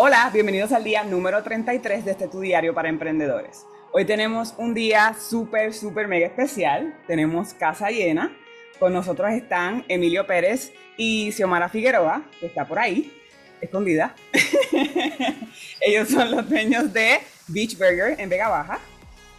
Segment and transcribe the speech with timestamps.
[0.00, 3.66] Hola, bienvenidos al día número 33 de este Tu Diario para Emprendedores.
[3.90, 6.96] Hoy tenemos un día súper, súper mega especial.
[7.08, 8.32] Tenemos casa llena.
[8.78, 13.12] Con nosotros están Emilio Pérez y Xiomara Figueroa, que está por ahí,
[13.60, 14.14] escondida.
[15.80, 17.18] Ellos son los dueños de
[17.48, 18.78] Beach Burger en Vega Baja.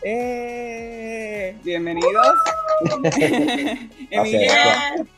[0.02, 2.36] Eh, bienvenidos.
[4.12, 4.52] Emilio,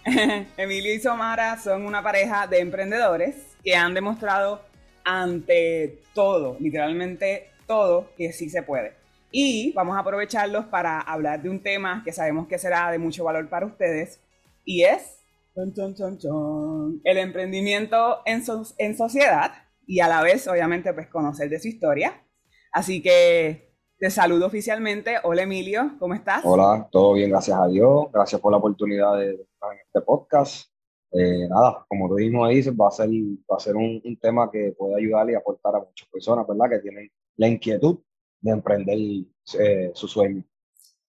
[0.56, 4.70] Emilio y Xiomara son una pareja de emprendedores que han demostrado
[5.04, 8.94] ante todo, literalmente todo, que sí se puede.
[9.32, 13.24] Y vamos a aprovecharlos para hablar de un tema que sabemos que será de mucho
[13.24, 14.20] valor para ustedes
[14.66, 15.22] y es
[15.56, 18.44] el emprendimiento en,
[18.78, 19.52] en sociedad
[19.86, 22.24] y a la vez, obviamente, pues conocer de su historia.
[22.72, 25.18] Así que te saludo oficialmente.
[25.24, 26.42] Hola Emilio, ¿cómo estás?
[26.46, 28.06] Hola, todo bien, gracias a Dios.
[28.14, 30.71] Gracias por la oportunidad de estar en este podcast.
[31.14, 34.74] Eh, nada, como tú mismo dices, va a ser, va a ser un, tema que
[34.78, 36.70] puede ayudar y aportar a muchas personas, ¿verdad?
[36.70, 38.00] Que tienen la inquietud
[38.40, 38.98] de emprender
[39.60, 40.44] eh, su sueño.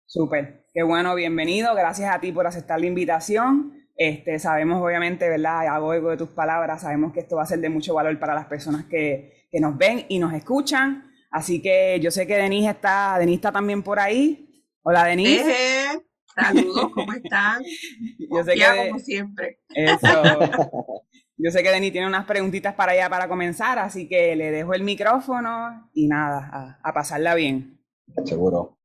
[0.05, 1.75] Súper, qué bueno, bienvenido.
[1.75, 3.73] Gracias a ti por aceptar la invitación.
[3.97, 5.67] Este, sabemos, obviamente, ¿verdad?
[5.69, 8.35] Hago eco de tus palabras, sabemos que esto va a ser de mucho valor para
[8.35, 11.11] las personas que, que nos ven y nos escuchan.
[11.31, 14.65] Así que yo sé que Denise está, Denise está también por ahí.
[14.83, 16.06] Hola, Denise.
[16.37, 17.63] Saludos, ¿cómo están?
[18.31, 19.61] Yo sé que, como siempre.
[19.71, 20.07] Eso.
[21.39, 24.73] Yo sé que Denis tiene unas preguntitas para allá para comenzar, así que le dejo
[24.73, 27.79] el micrófono y nada, a, pasarla bien.
[28.25, 28.79] Seguro.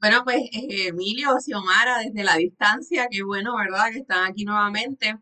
[0.00, 3.90] Bueno, pues eh, Emilio, Xiomara, desde la distancia, qué bueno, ¿verdad?
[3.92, 5.16] Que están aquí nuevamente.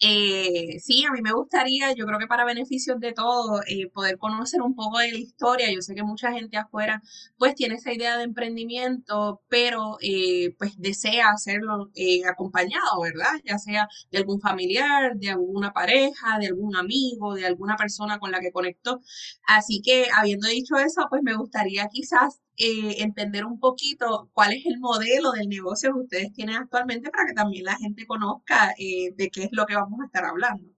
[0.00, 4.16] Eh, sí, a mí me gustaría, yo creo que para beneficios de todos, eh, poder
[4.18, 5.72] conocer un poco de la historia.
[5.72, 7.02] Yo sé que mucha gente afuera
[7.36, 13.32] pues tiene esa idea de emprendimiento, pero eh, pues desea hacerlo eh, acompañado, ¿verdad?
[13.44, 18.30] Ya sea de algún familiar, de alguna pareja, de algún amigo, de alguna persona con
[18.30, 19.00] la que conectó.
[19.46, 24.66] Así que habiendo dicho eso, pues me gustaría quizás eh, entender un poquito cuál es
[24.66, 29.12] el modelo del negocio que ustedes tienen actualmente para que también la gente conozca eh,
[29.14, 30.68] de qué es lo que vamos a estar hablando.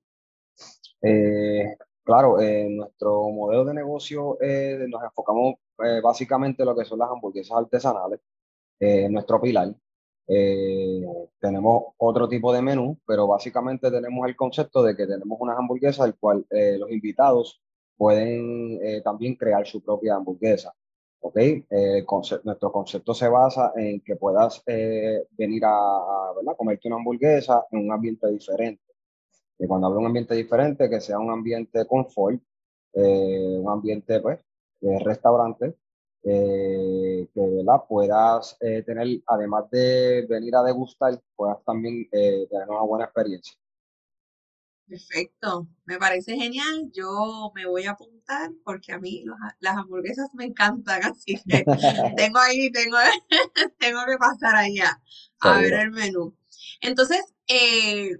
[1.01, 1.65] Eh,
[2.05, 2.37] claro,
[2.69, 4.37] nuestro modelo de negocio
[4.89, 5.55] nos enfocamos
[6.03, 8.21] básicamente en lo que son las hamburguesas artesanales,
[9.09, 9.75] nuestro pilar.
[11.41, 16.07] tenemos otro tipo de menú, pero básicamente tenemos el concepto de que tenemos unas hamburguesas,
[16.09, 17.63] el cual los invitados
[17.97, 20.75] pueden también crear su propia hamburguesa.
[21.21, 21.37] ¿Ok?
[21.37, 22.05] Eh,
[22.45, 27.93] nuestro concepto se basa en que puedas eh, venir a, comerte una hamburguesa en un
[27.93, 28.83] ambiente diferente.
[29.59, 32.41] Y cuando hablo de un ambiente diferente, que sea un ambiente confort,
[32.95, 34.41] eh, un ambiente pues,
[34.81, 35.77] de restaurante,
[36.23, 37.83] que ¿verdad?
[37.89, 43.55] puedas tener, además de venir a degustar, puedas también tener una buena experiencia.
[44.91, 46.91] Perfecto, me parece genial.
[46.93, 49.25] Yo me voy a apuntar porque a mí
[49.61, 51.65] las hamburguesas me encantan, así que
[52.17, 52.97] tengo ahí, tengo,
[53.78, 55.01] tengo que pasar allá
[55.41, 56.37] a ver el menú.
[56.81, 58.11] Entonces, eh,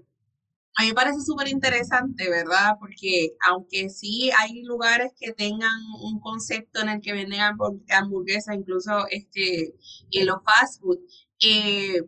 [0.75, 2.77] a mí me parece súper interesante, ¿verdad?
[2.79, 7.41] Porque aunque sí hay lugares que tengan un concepto en el que venden
[7.89, 9.75] hamburguesas, incluso este,
[10.11, 10.99] en los fast food,
[11.43, 12.01] eh,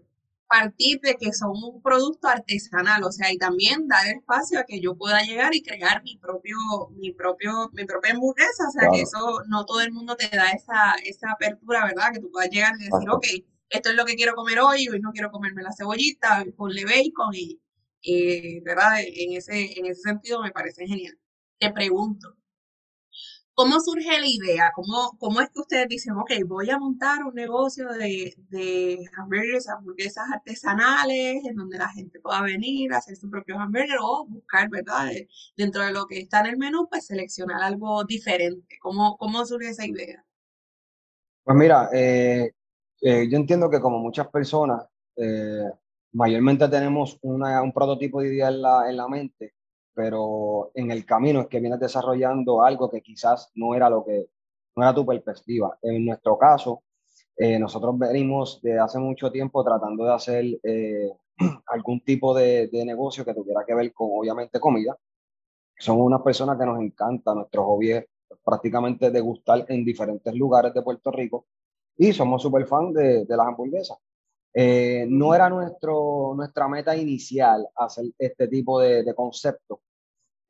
[0.53, 4.79] partir de que son un producto artesanal, o sea, y también dar espacio a que
[4.79, 6.55] yo pueda llegar y crear mi propio,
[6.91, 10.51] mi propio, mi propia hamburguesa, o sea, que eso no todo el mundo te da
[10.51, 12.13] esa, esa apertura, ¿verdad?
[12.13, 13.25] Que tú puedas llegar y decir, ok,
[13.69, 17.33] esto es lo que quiero comer hoy, hoy no quiero comerme la cebollita, ponle bacon
[17.33, 17.59] y,
[18.03, 18.99] eh, ¿verdad?
[19.01, 21.17] En ese, en ese sentido me parece genial.
[21.57, 22.37] Te pregunto,
[23.55, 24.71] ¿Cómo surge la idea?
[24.73, 29.75] ¿Cómo, ¿Cómo es que ustedes dicen, ok, voy a montar un negocio de, de hamburguesas,
[29.77, 34.69] hamburguesas artesanales, en donde la gente pueda venir a hacer su propio hamburger o buscar,
[34.71, 35.11] ¿verdad?
[35.55, 38.77] Dentro de lo que está en el menú, pues seleccionar algo diferente.
[38.81, 40.25] ¿Cómo, cómo surge esa idea?
[41.43, 42.53] Pues mira, eh,
[43.01, 44.83] eh, yo entiendo que como muchas personas,
[45.15, 45.69] eh,
[46.13, 49.53] mayormente tenemos una, un prototipo de idea en la, en la mente
[49.93, 54.27] pero en el camino es que vienes desarrollando algo que quizás no era lo que,
[54.75, 55.77] no era tu perspectiva.
[55.81, 56.83] En nuestro caso,
[57.35, 61.11] eh, nosotros venimos de hace mucho tiempo tratando de hacer eh,
[61.67, 64.97] algún tipo de, de, negocio que tuviera que ver con, obviamente, comida.
[65.77, 68.05] Somos unas personas que nos encanta, nuestro hobby es
[68.43, 71.47] prácticamente degustar en diferentes lugares de Puerto Rico
[71.97, 73.97] y somos súper fan de, de las hamburguesas.
[74.53, 79.81] Eh, no era nuestro, nuestra meta inicial hacer este tipo de, de concepto.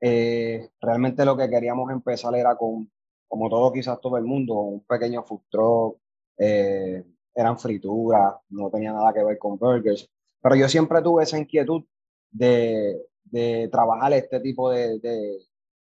[0.01, 2.91] Eh, realmente lo que queríamos empezar era con,
[3.27, 5.97] como todo quizás todo el mundo, un pequeño food truck,
[6.37, 7.03] eh,
[7.33, 10.09] eran frituras, no tenía nada que ver con burgers,
[10.41, 11.83] pero yo siempre tuve esa inquietud
[12.29, 15.39] de, de trabajar este tipo de, de,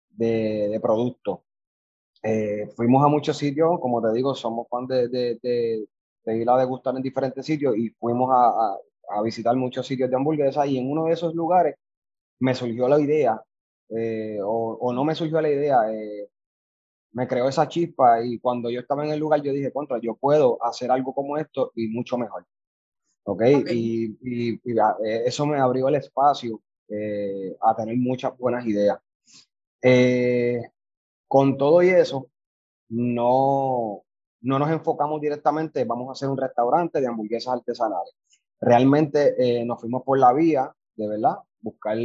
[0.09, 1.39] de, de productos.
[2.23, 5.88] Eh, fuimos a muchos sitios, como te digo, somos fan de,
[6.25, 8.77] de, ir a degustar en diferentes sitios y fuimos a,
[9.10, 11.75] a, visitar muchos sitios de hamburguesas y en uno de esos lugares
[12.39, 13.42] me surgió la idea,
[13.89, 16.30] eh, o, o, no me surgió la idea, eh,
[17.13, 20.16] me creó esa chispa y cuando yo estaba en el lugar yo dije, contra, yo
[20.16, 22.45] puedo hacer algo como esto y mucho mejor.
[23.24, 23.44] ¿Ok?
[23.71, 24.62] Y, y,
[25.25, 26.62] eso me abrió el espacio
[27.62, 29.00] a tener muchas buenas ideas.
[29.81, 30.62] Eh,
[31.27, 32.30] con todo y eso,
[32.89, 34.04] no,
[34.41, 38.15] no nos enfocamos directamente, vamos a hacer un restaurante de hamburguesas artesanales.
[38.59, 41.97] Realmente eh, nos fuimos por la vía, de verdad, buscar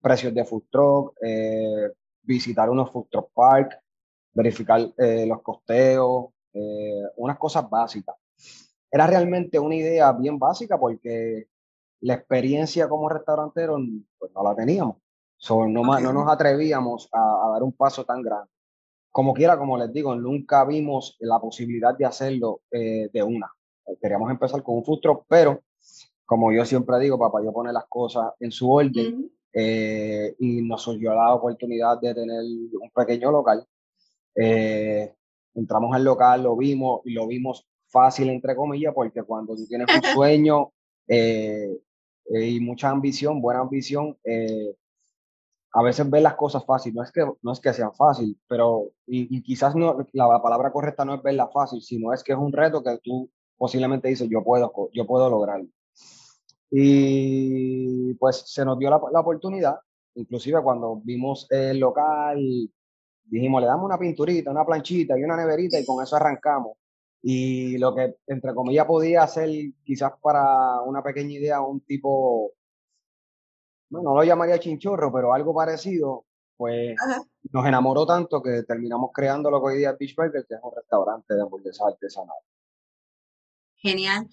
[0.00, 1.90] precios de food truck, eh,
[2.22, 3.78] visitar unos food truck park,
[4.32, 6.26] verificar eh, los costeos,
[7.16, 8.16] unas cosas básicas.
[8.90, 11.46] Era realmente una idea bien básica porque
[12.00, 13.78] la experiencia como restaurantero
[14.18, 14.96] pues, no la teníamos
[15.48, 18.50] no, no, nos atrevíamos a, dar un paso tan grande.
[19.12, 23.50] Como quiera, como les digo, nunca vimos la posibilidad de hacerlo eh, de una.
[24.00, 25.60] Queríamos empezar con un futuro, pero
[26.24, 30.82] como yo siempre digo, papá, yo pone las cosas en su orden eh, y nos
[30.82, 33.66] surgió la oportunidad de tener un pequeño local.
[34.36, 35.12] Eh,
[35.54, 39.88] entramos al local, lo vimos y lo vimos fácil, entre comillas, porque cuando tú tienes
[39.92, 40.70] un sueño
[41.08, 44.16] y mucha ambición, buena ambición,
[45.72, 48.90] a veces ver las cosas fácil, no es que, no es que sean fácil, pero
[49.06, 52.52] y, quizás no, la palabra correcta no es verla fácil, sino es que es un
[52.52, 55.68] reto que tú posiblemente dices, yo puedo, yo puedo lograrlo.
[56.70, 59.76] Y pues se nos dio la, la oportunidad,
[60.14, 62.38] inclusive cuando vimos el local,
[63.24, 66.76] dijimos, le damos una pinturita, una planchita y una neverita y con eso arrancamos.
[67.22, 69.50] Y lo que, entre comillas, podía ser
[69.84, 72.52] quizás para una pequeña idea, un tipo
[73.90, 76.24] no, no lo llamaría chinchorro, pero algo parecido,
[76.56, 76.96] pues
[77.52, 80.60] nos enamoró tanto que terminamos creando lo que hoy día es Beach Burger, que es
[80.62, 82.44] un restaurante de hamburguesas artesanales.
[83.76, 84.28] Genial.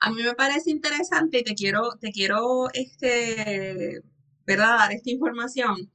[0.00, 4.00] A mí me parece interesante y te quiero, te quiero, este,
[4.46, 4.78] ¿verdad?
[4.78, 5.92] Dar esta información.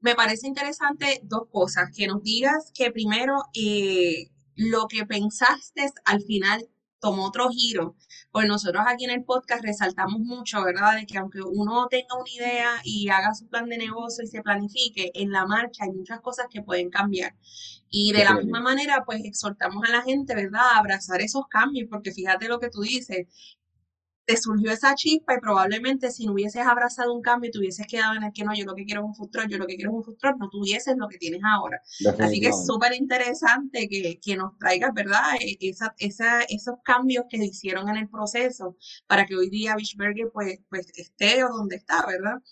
[0.00, 6.22] Me parece interesante dos cosas, que nos digas que primero eh, lo que pensaste al
[6.22, 6.68] final
[7.00, 7.96] tomó otro giro.
[8.30, 10.96] Pues nosotros aquí en el podcast resaltamos mucho, ¿verdad?
[10.96, 14.42] De que aunque uno tenga una idea y haga su plan de negocio y se
[14.42, 17.34] planifique, en la marcha hay muchas cosas que pueden cambiar.
[17.88, 21.88] Y de la misma manera, pues exhortamos a la gente, ¿verdad?, a abrazar esos cambios,
[21.88, 23.26] porque fíjate lo que tú dices,
[24.26, 27.86] te surgió esa chispa y probablemente si no hubieses abrazado un cambio y te hubieses
[27.86, 29.76] quedado en el que no, yo lo que quiero es un futuro, yo lo que
[29.76, 31.80] quiero es un futuro, no tuvieses lo que tienes ahora.
[32.18, 35.22] Así que es súper interesante que, que, nos traigas, ¿verdad?
[35.40, 38.76] E, esa, esa, esos cambios que hicieron en el proceso
[39.06, 42.42] para que hoy día Bichberger pues, pues esté o donde está, ¿verdad?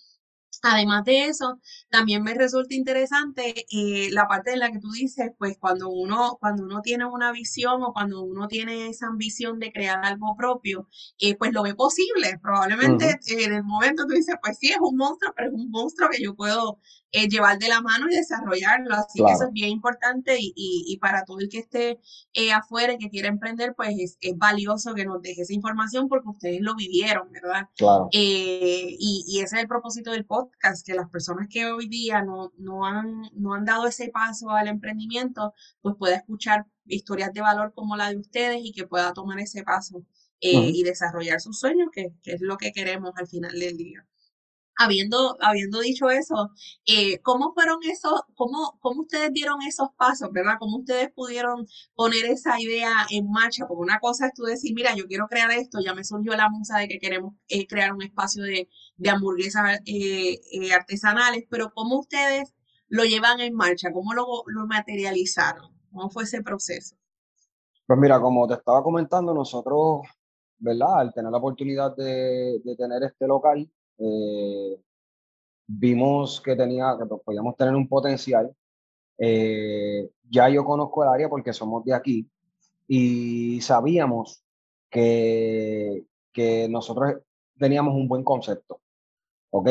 [0.66, 5.31] Además de eso, también me resulta interesante eh, la parte en la que tú dices,
[5.38, 9.70] pues cuando uno, cuando uno tiene una visión o cuando uno tiene esa ambición de
[9.72, 10.88] crear algo propio,
[11.19, 12.38] eh, pues lo ve posible.
[12.40, 16.08] Probablemente en el momento tú dices, pues sí, es un monstruo, pero es un monstruo
[16.11, 16.78] que yo puedo
[17.16, 18.93] eh, llevar de la mano y desarrollarlo.
[18.93, 22.00] Así que eso es bien importante y, y, para todo el que esté
[22.32, 26.08] eh, afuera y que quiera emprender, pues es, es, valioso que nos deje esa información
[26.08, 27.69] porque ustedes lo vivieron, ¿verdad?
[27.76, 28.08] Claro.
[28.11, 32.20] Eh, y, y, ese es el propósito del podcast, que las personas que hoy día
[32.20, 37.43] no, no, han, no han dado ese paso al emprendimiento, pues pueda escuchar historias de
[37.43, 40.05] valor como la de ustedes y que pueda tomar ese paso.
[40.41, 44.05] y desarrollar sus sueños, que, que, es lo que queremos al final del día
[44.76, 46.50] habiendo, habiendo dicho eso,
[46.86, 50.54] eh, ¿cómo fueron esos, cómo, cómo ustedes dieron esos pasos, verdad?
[50.58, 53.66] ¿Cómo ustedes pudieron poner esa idea en marcha?
[53.66, 56.48] Porque una cosa es tú decir, mira, yo quiero crear esto, ya me surgió la
[56.48, 60.40] musa de que queremos eh, crear un espacio de, de hamburguesas eh,
[60.72, 62.54] artesanales, pero ¿cómo ustedes
[62.88, 63.93] lo llevan en marcha?
[63.93, 65.72] ¿Cómo lo, lo materializaron?
[65.93, 66.96] ¿Cómo fue ese proceso?
[67.86, 70.06] Pues mira, como te estaba comentando, nosotros,
[70.58, 71.00] ¿verdad?
[71.00, 74.81] Al tener la oportunidad de, de tener este local, eh,
[75.67, 78.55] vimos que tenía, que podíamos tener un potencial.
[79.19, 82.29] Eh, ya yo conozco el área porque somos de aquí
[82.89, 84.43] y sabíamos
[84.91, 87.15] que, que nosotros
[87.58, 88.81] teníamos un buen concepto.
[89.51, 89.69] ¿Ok?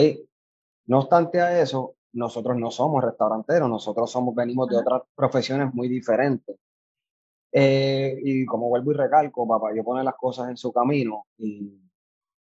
[0.85, 5.87] No obstante a eso, nosotros no somos restauranteros, nosotros somos, venimos de otras profesiones muy
[5.87, 6.57] diferentes.
[7.51, 11.79] Eh, y como vuelvo y recalco, papá, yo pone las cosas en su camino y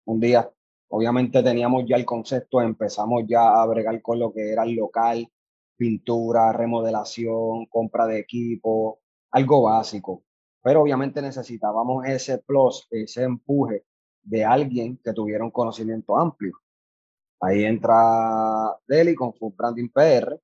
[0.05, 0.49] un día
[0.95, 5.27] Obviamente teníamos ya el concepto, empezamos ya a bregar con lo que era el local,
[5.75, 10.23] pintura, remodelación, compra de equipo, algo básico.
[10.63, 13.87] Pero obviamente necesitábamos ese plus, ese empuje
[14.23, 16.53] de alguien que tuviera un conocimiento amplio.
[17.41, 20.39] Ahí entra Deli con su Branding PR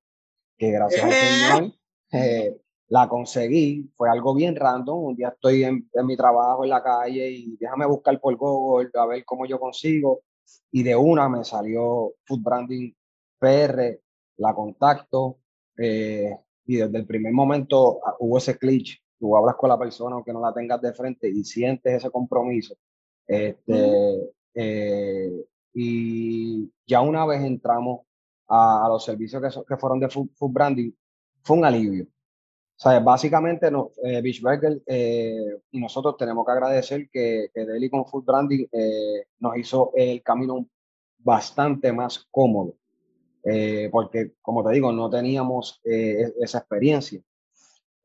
[0.57, 1.73] que gracias al Señor
[2.11, 3.87] eh, la conseguí.
[3.95, 5.03] Fue algo bien random.
[5.05, 9.05] Un día estoy en, mi trabajo en la calle y déjame buscar por Google a
[9.05, 10.23] ver cómo yo consigo.
[10.71, 12.91] Y de una me salió Food Branding
[13.39, 13.99] PR,
[14.37, 15.37] la contacto.
[15.77, 18.99] Eh, y desde el primer momento ah, hubo ese clic.
[19.17, 22.75] Tú hablas con la persona aunque no la tengas de frente y sientes ese compromiso.
[23.27, 28.01] Este, eh, y ya una vez entramos
[28.47, 30.91] a, los servicios que, que fueron de food, branding,
[31.43, 32.07] fue un alivio.
[32.79, 34.23] O sea, básicamente no, eh,
[34.85, 39.91] eh, y nosotros tenemos que agradecer que, que Deli con Food Branding eh, nos hizo
[39.95, 40.65] el camino
[41.17, 42.75] bastante más cómodo,
[43.43, 47.21] eh, porque como te digo, no teníamos esa experiencia.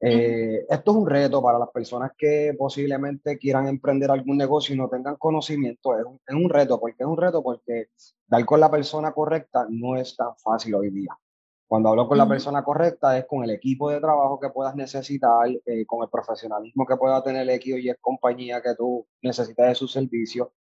[0.00, 4.88] Esto es un reto para las personas que posiblemente quieran emprender algún negocio y no
[4.88, 5.96] tengan conocimiento.
[5.96, 7.90] Es un, reto, porque es un reto porque
[8.26, 11.16] dar con la persona correcta no es tan fácil hoy día.
[11.66, 15.48] Cuando hablo con la persona correcta es con el equipo de trabajo que puedas necesitar,
[15.48, 19.74] eh, con el profesionalismo que pueda tener el equipo y compañía que tú necesitas de
[19.74, 20.52] su servicio,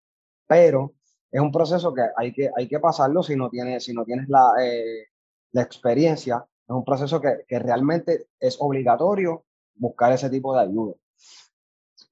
[0.48, 0.94] pero
[1.32, 4.30] es un proceso que hay que, hay que pasarlo si no tienes, si no tienes
[4.30, 5.08] la, eh,
[5.52, 6.46] la experiencia.
[6.68, 9.44] Es un proceso que, que realmente es obligatorio
[9.76, 10.94] buscar ese tipo de ayuda.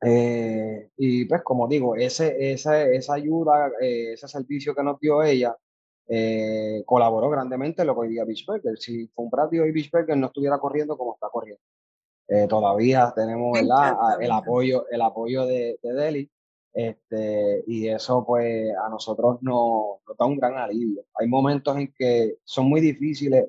[0.03, 5.21] Eh, y pues como digo, ese, esa, esa ayuda, eh, ese servicio que nos dio
[5.21, 5.55] ella,
[6.13, 8.77] eh, colaboró grandemente en lo que hoy día Beachburger.
[8.77, 11.61] Si Fumbrati y Beachburger no estuviera corriendo como está corriendo.
[12.49, 16.31] todavía tenemos el apoyo, el apoyo de, de Delhi.
[16.73, 21.03] Este, y eso pues a nosotros nos, nos, da un gran alivio.
[21.15, 23.45] Hay momentos en que son muy difíciles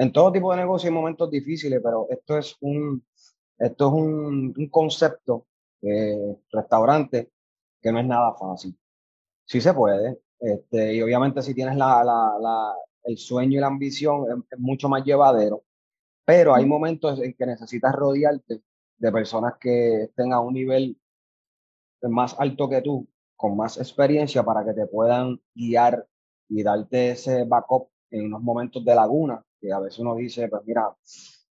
[0.00, 3.04] en todo tipo de negocio hay momentos difíciles, pero esto es un,
[3.58, 5.46] esto es un, un concepto,
[5.82, 7.30] eh, restaurante,
[7.82, 8.74] que no es nada fácil.
[9.44, 13.66] Sí se puede, este, y obviamente si tienes la, la, la, el sueño y la
[13.66, 15.64] ambición es, mucho más llevadero,
[16.24, 18.62] pero hay momentos en que necesitas rodearte
[18.98, 20.98] de personas que estén a un nivel
[22.02, 23.06] más alto que tú,
[23.36, 26.06] con más experiencia para que te puedan guiar
[26.48, 30.62] y darte ese backup en unos momentos de laguna que a veces uno dice, pues
[30.64, 30.90] mira,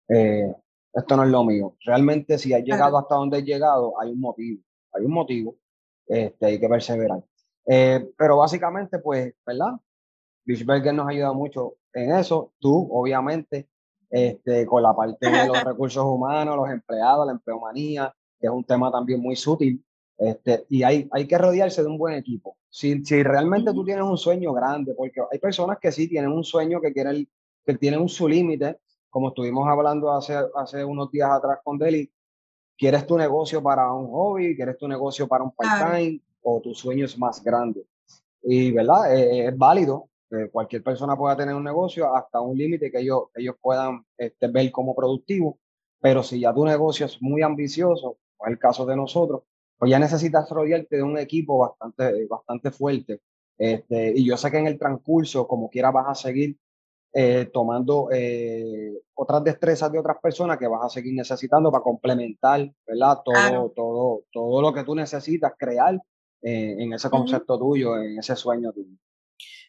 [0.08, 0.54] eh,
[0.94, 1.76] esto no es lo mío.
[1.86, 5.56] Realmente si has llegado hasta donde has llegado, hay un motivo, hay un motivo,
[6.08, 7.24] este, hay que perseverar.
[7.72, 9.74] Eh, pero básicamente, pues, ¿verdad?
[10.44, 12.52] Bischberger nos ha ayudado mucho en eso.
[12.58, 13.70] Tú, obviamente,
[14.10, 18.64] este, con la parte de los recursos humanos, los empleados, la empleomanía, que es un
[18.64, 19.86] tema también muy sutil.
[20.18, 22.58] Este, y hay, hay que rodearse de un buen equipo.
[22.70, 26.44] Si, si realmente tú tienes un sueño grande, porque hay personas que sí tienen un
[26.44, 27.28] sueño que quieren
[27.66, 28.80] que tienen su límite,
[29.12, 32.12] como estuvimos hablando hace, hace unos días atrás con Deli,
[32.76, 37.06] quieres tu negocio para un hobby, quieres tu negocio para un part-time o tu sueño
[37.06, 37.86] es más grande.
[38.42, 39.16] Y, ¿verdad?
[39.16, 43.24] Eh, es válido que cualquier persona pueda tener un negocio hasta un límite que ellos,
[43.36, 45.60] ellos puedan este, ver como productivo,
[46.00, 49.44] pero si ya tu negocio es muy ambicioso, como es el caso de nosotros,
[49.78, 53.22] pues ya necesitas rodearte de un equipo bastante, bastante fuerte.
[53.58, 56.58] Este, y yo sé que en el transcurso, como quiera, vas a seguir
[57.12, 62.72] eh, tomando eh, otras destrezas de otras personas que vas a seguir necesitando para complementar,
[62.86, 63.20] ¿verdad?
[63.26, 66.00] Todo, todo, todo lo que tú necesitas crear
[66.42, 68.96] eh, en ese concepto tuyo, en ese sueño tuyo.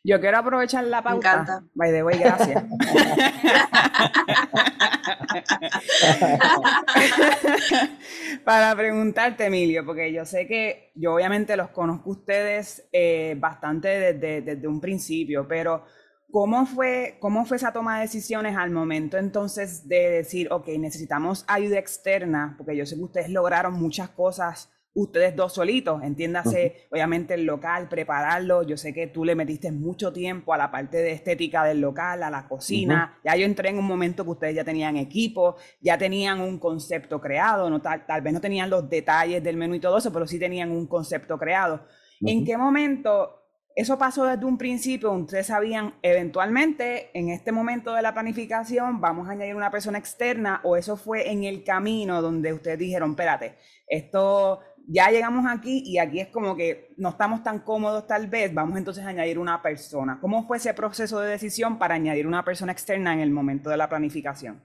[0.02, 1.34] Yo quiero aprovechar la pauta.
[1.34, 1.62] Me encanta.
[1.74, 2.64] By the way, gracias.
[8.44, 12.88] Para preguntarte, Emilio, porque yo sé que yo obviamente los conozco ustedes
[13.36, 15.84] bastante desde, desde un principio, pero
[16.30, 21.44] ¿Cómo fue, ¿Cómo fue esa toma de decisiones al momento entonces de decir, ok, necesitamos
[21.48, 22.54] ayuda externa?
[22.56, 27.88] Porque yo sé que ustedes lograron muchas cosas, ustedes dos solitos, entiéndase, obviamente el local,
[27.88, 28.62] prepararlo.
[28.62, 32.22] Yo sé que tú le metiste mucho tiempo a la parte de estética del local,
[32.22, 33.18] a la cocina.
[33.24, 37.20] Ya yo entré en un momento que ustedes ya tenían equipo, ya tenían un concepto
[37.20, 40.26] creado, no, tal, tal vez no tenían los detalles del menú y todo eso, pero
[40.26, 41.84] sí tenían un concepto creado.
[42.20, 43.39] ¿En qué momento
[43.76, 49.28] eso pasó desde un principio, ustedes sabían eventualmente en este momento de la planificación vamos
[49.28, 53.54] a añadir una persona externa o eso fue en el camino donde ustedes dijeron, espérate,
[53.86, 58.52] esto ya llegamos aquí y aquí es como que no estamos tan cómodos tal vez,
[58.52, 60.18] vamos entonces a añadir una persona.
[60.20, 63.76] ¿Cómo fue ese proceso de decisión para añadir una persona externa en el momento de
[63.76, 64.62] la planificación?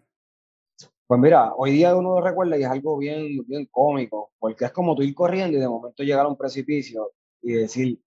[1.07, 4.95] Pues mira, hoy día uno recuerda y es algo bien, bien cómico, porque es como
[4.95, 7.11] tú ir corriendo y de momento llegar a un precipicio
[7.43, 8.01] y decir,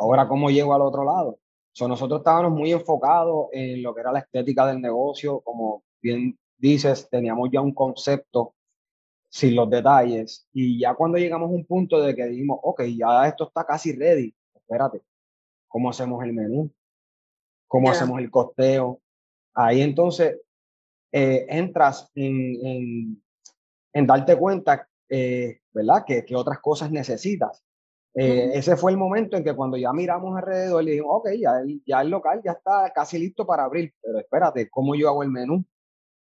[0.00, 1.38] Ahora, ¿cómo llego al otro lado?
[1.72, 6.38] So, nosotros estábamos muy enfocados en lo que era la estética del negocio, como bien
[6.56, 8.54] dices, teníamos ya un concepto
[9.28, 10.48] sin los detalles.
[10.54, 13.92] Y ya cuando llegamos a un punto de que dijimos, ok, ya esto está casi
[13.92, 15.02] ready, espérate,
[15.68, 16.70] ¿cómo hacemos el menú?
[17.68, 19.02] ¿Cómo hacemos el costeo?
[19.52, 20.40] Ahí entonces
[21.12, 23.20] eh, entras en,
[23.92, 26.04] en, darte cuenta, eh, ¿verdad?
[26.06, 27.62] Que, que, otras cosas necesitas.
[28.14, 32.00] Eh, ese fue el momento en que cuando ya miramos alrededor y dijimos, ok, ya
[32.02, 35.64] el, local ya está casi listo para abrir, pero espérate, ¿cómo yo hago el menú?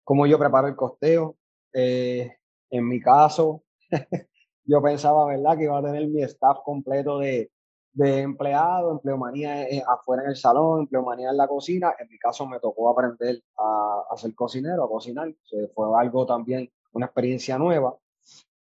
[0.03, 1.37] ¿Cómo yo preparo el costeo?
[1.75, 3.63] en mi caso,
[4.65, 7.51] yo pensaba, ¿verdad?, que iba a tener mi staff completo de,
[7.93, 11.93] de empleado, empleomanía eh, afuera en el salón, empleomanía en la cocina.
[11.99, 15.33] En mi caso me tocó aprender a, a ser cocinero, a cocinar.
[15.73, 17.95] fue algo también, una experiencia nueva,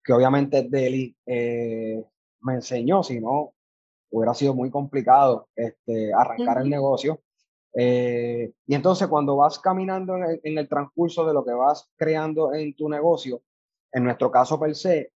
[0.04, 2.04] que obviamente Deli eh,
[2.42, 3.54] me enseñó, si no,
[4.12, 7.22] hubiera sido muy complicado este, arrancar el negocio.
[7.74, 11.88] Eh, y entonces cuando vas caminando en el, en el, transcurso de lo que vas
[11.96, 13.42] creando en tu negocio,
[13.92, 15.12] en nuestro caso per se,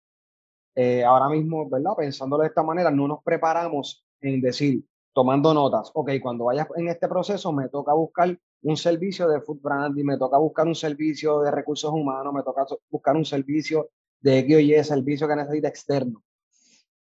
[0.76, 1.92] eh, ahora mismo, ¿verdad?
[1.98, 6.88] Pensándolo de esta manera, no nos preparamos en decir, tomando notas, ok, cuando vayas en
[6.88, 11.42] este proceso me toca buscar un servicio de food branding, me toca buscar un servicio
[11.42, 13.90] de recursos humanos, me toca buscar un servicio
[14.22, 16.24] de X o Y, servicio que necesita externo.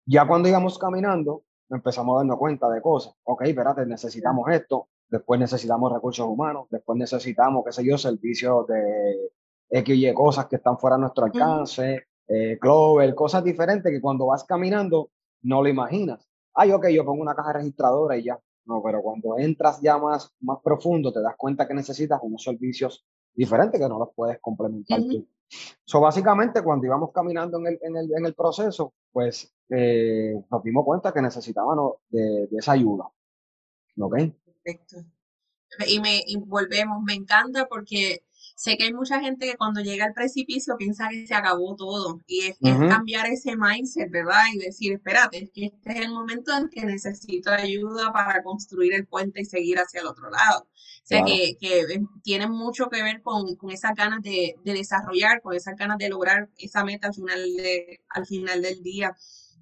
[0.06, 3.14] Ya cuando íbamos caminando, empezamos a darnos cuenta de cosas.
[3.24, 9.30] Ok, espérate, necesitamos esto, después necesitamos recursos humanos, después necesitamos, qué sé yo, servicios de
[9.68, 14.26] X Y cosas que están fuera de nuestro alcance, eh, Clover, cosas diferentes que cuando
[14.26, 15.10] vas caminando
[15.42, 16.28] no lo imaginas.
[16.54, 18.38] Ay, ok, yo pongo una caja registradora y ya.
[18.64, 23.04] No, pero cuando entras ya más, más profundo, te das cuenta que necesitas unos servicios
[23.32, 25.28] diferentes que no los puedes complementar tú.
[25.84, 30.62] So, básicamente, cuando íbamos caminando en el, en el, en el proceso, pues eh, nos
[30.62, 33.08] dimos cuenta que necesitábamos de, esa ayuda.
[33.98, 34.16] ¿Ok?
[34.44, 34.96] Perfecto.
[35.86, 38.25] Y, me, y volvemos, me encanta porque
[38.56, 42.22] Sé que hay mucha gente que cuando llega al precipicio piensa que se acabó todo
[42.26, 42.56] y es,
[42.88, 44.44] cambiar ese mindset, ¿verdad?
[44.54, 48.94] Y decir, espérate, es que este es el momento en que necesito ayuda para construir
[48.94, 50.62] el puente y seguir hacia el otro lado.
[50.62, 55.42] O sea, que, que tiene mucho que ver con, con esas ganas de, de, desarrollar,
[55.42, 59.14] con esas ganas de lograr esa meta al final, de, al final del día.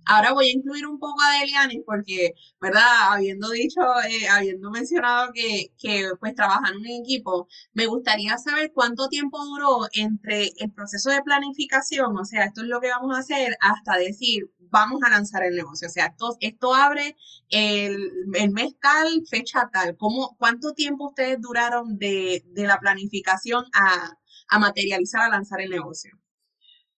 [0.07, 3.12] Ahora voy a incluir un poco a Deliani porque, ¿verdad?
[3.12, 9.09] Habiendo dicho, eh, habiendo mencionado que, que pues trabajan en equipo, me gustaría saber cuánto
[9.09, 13.21] tiempo duró entre el proceso de planificación, o sea, esto es lo que vamos a
[13.21, 15.88] hacer, hasta decir, vamos a lanzar el negocio.
[15.88, 17.17] O sea, esto, esto abre
[17.51, 19.97] el, el mes tal, fecha tal.
[19.97, 24.12] ¿Cómo, ¿Cuánto tiempo ustedes duraron de, de la planificación a,
[24.49, 26.19] a materializar, a lanzar el negocio?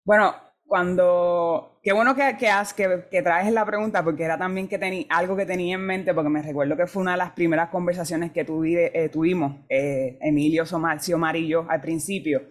[0.05, 0.35] Bueno,
[0.66, 5.07] cuando, qué bueno que, que, que, que, traes la pregunta, porque era también que tenía
[5.09, 8.33] algo que tenía en mente, porque me recuerdo que fue una de las primeras conversaciones
[8.33, 12.42] que eh, tuvimos, eh, Emilio y yo al principio.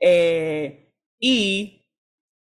[0.00, 1.86] Eh, y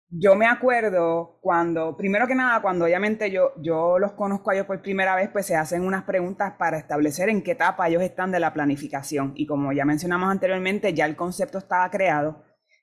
[0.09, 4.66] yo me acuerdo cuando, primero que nada, cuando obviamente yo, yo los conozco a ellos
[4.66, 8.33] por primera vez, pues se hacen unas preguntas para establecer en qué etapa ellos están
[8.33, 9.33] de la planificación.
[9.37, 12.42] Y como ya mencionamos anteriormente, ya el concepto estaba creado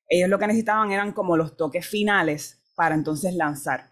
[0.09, 3.91] ellos lo que necesitaban eran como los toques finales para entonces lanzar.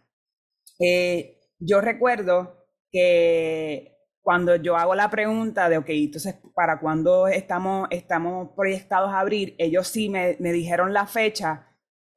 [0.79, 7.89] Eh, yo recuerdo que cuando yo hago la pregunta de, ok, entonces, ¿para cuándo estamos,
[7.91, 9.55] estamos proyectados a abrir?
[9.57, 11.67] Ellos sí me, me dijeron la fecha,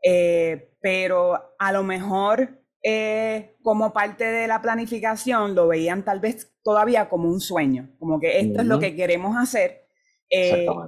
[0.01, 6.57] eh, pero a lo mejor eh, como parte de la planificación lo veían tal vez
[6.63, 9.89] todavía como un sueño, como que esto es lo que queremos hacer.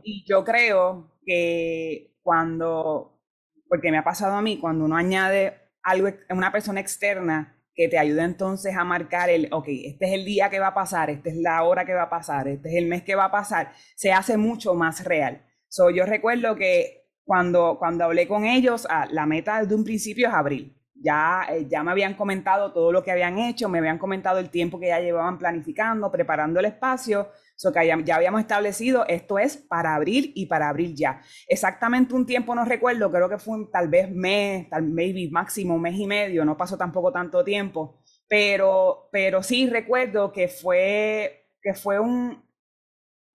[0.04, 3.18] y yo creo que cuando,
[3.68, 7.98] porque me ha pasado a mí, cuando uno añade algo, una persona externa que te
[7.98, 11.30] ayuda entonces a marcar el, ok, este es el día que va a pasar, esta
[11.30, 13.72] es la hora que va a pasar, este es el mes que va a pasar,
[13.96, 15.42] se hace mucho más real.
[15.68, 20.28] So, yo recuerdo que cuando, cuando hablé con ellos, ah, la meta de un principio
[20.28, 20.76] es abril.
[20.94, 24.50] Ya, eh, ya me habían comentado todo lo que habían hecho, me habían comentado el
[24.50, 27.28] tiempo que ya llevaban planificando, preparando el espacio.
[27.56, 31.20] So que ya, habíamos establecido, esto es para abril y para abril ya.
[31.46, 35.82] Exactamente un tiempo no recuerdo, creo que fue tal vez mes, tal maybe máximo un
[35.82, 41.74] mes y medio, no pasó tampoco tanto tiempo, pero, pero sí recuerdo que fue, que
[41.74, 42.42] fue un,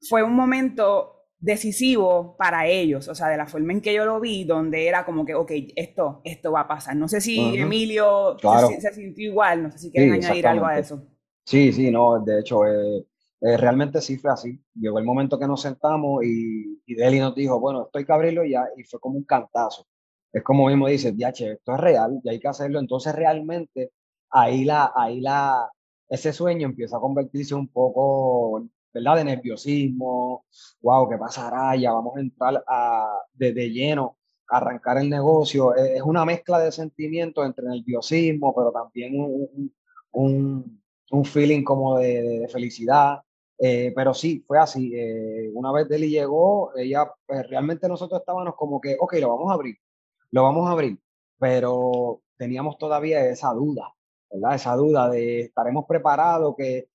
[0.01, 4.19] fue un momento decisivo para ellos, o sea, de la forma en que yo lo
[4.19, 6.95] vi, donde era como que, ok, esto, esto va a pasar.
[6.95, 11.05] No sé si Emilio se, sintió igual, no sé si quieren añadir algo a eso.
[11.45, 13.05] Sí, sí, no, de hecho, eh,
[13.41, 14.59] eh, realmente sí fue así.
[14.75, 18.49] Llegó el momento que nos sentamos y, y Deli nos dijo, bueno, esto hay que
[18.49, 19.85] ya, y fue como un cantazo.
[20.31, 22.79] Es como mismo dice, ya, che, esto es real, ya hay que hacerlo.
[22.79, 23.91] Entonces realmente
[24.29, 25.69] ahí la, ahí la,
[26.09, 29.17] ese sueño empieza a convertirse un poco, ¿verdad?
[29.17, 30.45] De nerviosismo,
[30.81, 31.75] wow, ¿qué pasará?
[31.75, 34.17] Ya vamos a entrar a, de, lleno
[34.49, 35.75] a arrancar el negocio.
[35.75, 39.73] Es una mezcla de sentimientos entre nerviosismo, pero también un,
[40.11, 43.21] un, un feeling como de, felicidad
[43.59, 44.93] Eh, pero sí, fue así.
[44.95, 49.51] Eh, una vez Deli llegó, ella, pues realmente nosotros estábamos como que, ok, lo vamos
[49.51, 49.77] a abrir,
[50.31, 50.99] lo vamos a abrir,
[51.39, 53.93] pero teníamos todavía esa duda,
[54.31, 54.55] ¿verdad?
[54.55, 56.87] Esa duda de estaremos preparados, que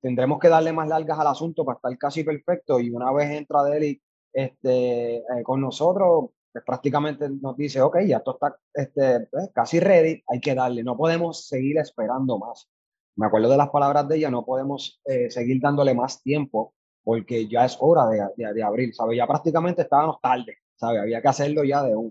[0.00, 2.80] tendremos que darle más largas al asunto para estar casi perfecto.
[2.80, 4.00] Y una vez entra Deli
[4.32, 10.22] este, con nosotros, pues, prácticamente nos dice, ok, ya esto está este, pues, casi ready,
[10.26, 12.68] hay que darle, no podemos seguir esperando más.
[13.16, 17.48] Me acuerdo de las palabras de ella, no podemos eh, seguir dándole más tiempo porque
[17.48, 19.16] ya es hora de, de, de, abrir, ¿sabes?
[19.16, 21.02] Ya prácticamente estábamos tarde, ¿sabes?
[21.02, 22.10] Había que hacerlo ya de un.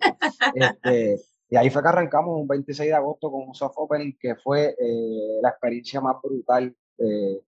[0.53, 4.35] Este, y ahí fue que arrancamos un 26 de agosto con un soft opening que
[4.35, 7.41] fue eh, la experiencia más brutal eh,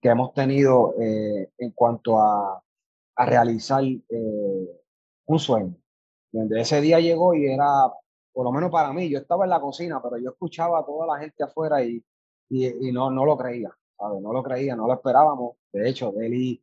[0.00, 2.62] que hemos tenido en cuanto a,
[3.16, 3.82] a realizar
[5.26, 5.74] un sueño.
[6.32, 7.90] Desde ese día llegó y era,
[8.32, 11.06] por lo menos para mí, yo estaba en la cocina, pero yo escuchaba a toda
[11.06, 12.04] la gente afuera y,
[12.48, 14.22] y, no, no lo creía, ¿sabes?
[14.22, 15.56] No lo creía, no lo esperábamos.
[15.72, 16.62] De hecho, Deli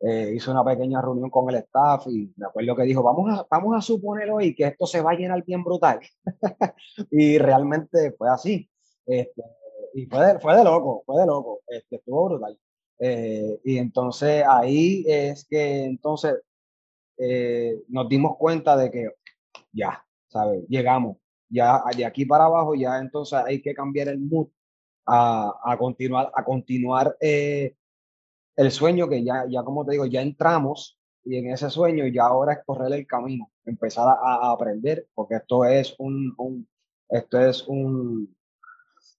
[0.00, 3.46] eh, hizo una pequeña reunión con el staff y me acuerdo que dijo, vamos a,
[3.50, 6.00] vamos a suponer hoy que esto se va a llenar bien brutal.
[7.10, 8.68] y realmente fue así.
[9.06, 9.42] Este,
[9.94, 12.58] y fue de, fue de loco, fue de loco, este, estuvo brutal.
[12.98, 16.34] Eh, y entonces ahí es que entonces
[17.18, 19.08] eh, nos dimos cuenta de que
[19.72, 20.64] ya, ¿sabes?
[20.68, 21.16] Llegamos.
[21.48, 24.48] Ya de aquí para abajo, ya entonces hay que cambiar el mood
[25.06, 27.74] a, a continuar, a continuar eh,
[28.56, 32.24] el sueño que ya, ya, como te digo, ya entramos y en ese sueño ya
[32.24, 36.68] ahora es correr el camino, empezar a, aprender, porque esto es un, un,
[37.08, 38.34] esto es un,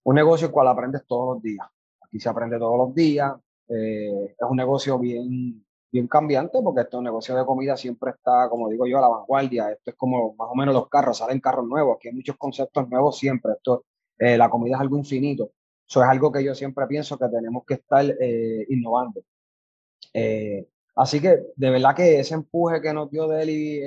[0.03, 1.67] un negocio el cual aprendes todos los días.
[2.01, 3.33] Aquí se aprende todos los días.
[3.67, 8.69] Eh, es un negocio bien, bien cambiante porque este negocio de comida siempre está, como
[8.69, 9.71] digo yo, a la vanguardia.
[9.71, 12.87] Esto es como más o menos los carros, salen carros nuevos, aquí hay muchos conceptos
[12.87, 13.53] nuevos siempre.
[13.53, 13.85] Esto,
[14.19, 15.51] eh, la comida es algo infinito.
[15.87, 19.21] Eso es algo que yo siempre pienso que tenemos que estar eh, innovando.
[20.13, 23.81] Eh, así que de verdad que ese empuje que nos dio Deli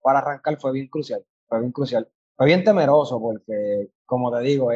[0.00, 2.08] para arrancar fue bien crucial, fue bien crucial.
[2.36, 4.70] Fue bien temeroso porque, como te digo,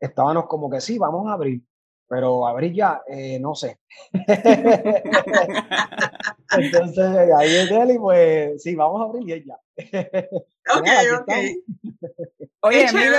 [0.00, 1.62] estábamos como que sí, vamos a abrir,
[2.08, 3.80] pero abrir ya, eh, no sé.
[6.56, 7.06] Entonces,
[7.36, 9.58] ahí es él y pues sí, vamos a abrir ya.
[10.74, 10.88] ok,
[11.20, 11.32] ok.
[12.60, 13.18] Oye, Emilio,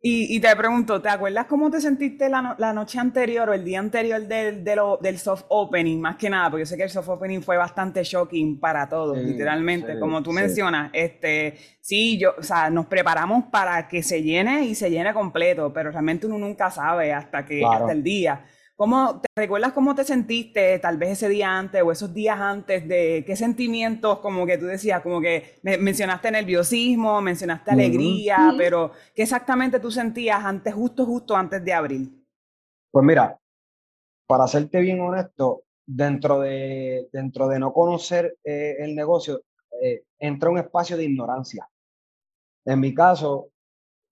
[0.00, 3.64] y, y, te pregunto, ¿te acuerdas cómo te sentiste la, la noche anterior o el
[3.64, 5.98] día anterior del, de lo, del soft opening?
[5.98, 9.18] Más que nada, porque yo sé que el soft opening fue bastante shocking para todos,
[9.18, 9.98] literalmente.
[9.98, 14.74] como tú mencionas, este, sí, yo, o sea, nos preparamos para que se llene y
[14.76, 18.44] se llene completo, pero realmente uno nunca sabe hasta que, hasta el día.
[18.80, 22.88] ¿Cómo, ¿Te recuerdas cómo te sentiste tal vez ese día antes o esos días antes
[22.88, 29.24] de qué sentimientos como que tú decías, como que mencionaste nerviosismo, mencionaste alegría, pero qué
[29.24, 32.26] exactamente tú sentías antes, justo, justo antes de abril?
[32.90, 33.38] Pues mira,
[34.26, 39.42] para serte bien honesto, dentro de, dentro de no conocer eh, el negocio,
[39.82, 41.68] eh, entra un espacio de ignorancia.
[42.64, 43.49] En mi caso,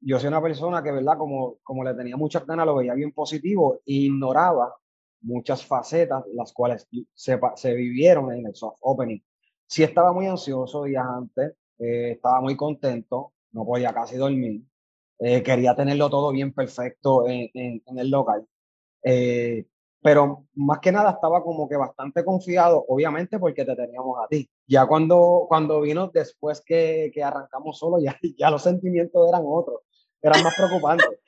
[0.00, 1.18] yo soy una persona que, ¿verdad?
[1.18, 4.74] Como, como le tenía muchas ganas, lo veía bien positivo e ignoraba
[5.22, 9.20] muchas facetas las cuales se, se vivieron en el soft opening.
[9.66, 14.62] Sí estaba muy ansioso días antes, eh, estaba muy contento, no podía casi dormir,
[15.18, 18.46] eh, quería tenerlo todo bien perfecto en, en, el local.
[19.02, 19.66] Eh,
[20.00, 24.48] pero más que nada estaba como que bastante confiado, obviamente porque te teníamos a ti.
[24.66, 29.82] Ya cuando, cuando vino después que, que arrancamos solo, ya, ya los sentimientos eran otros
[30.22, 31.20] eran más preocupantes.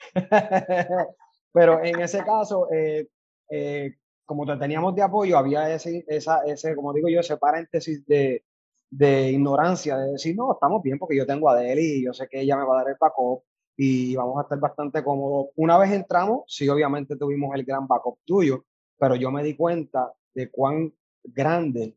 [1.53, 3.09] Pero en ese caso, eh,
[3.51, 8.07] eh, como te teníamos de apoyo, había ese, esa, ese, como digo yo, ese paréntesis
[8.07, 8.45] de,
[8.91, 12.29] de ignorancia, de decir, no, estamos bien porque yo tengo a Deli y yo sé
[12.29, 13.43] que ella me va a dar el backup
[13.77, 15.49] y vamos a estar bastante cómodos.
[15.57, 18.65] Una vez entramos, sí, obviamente tuvimos el gran backup tuyo,
[18.99, 20.93] pero yo me di cuenta de cuán
[21.25, 21.97] grande,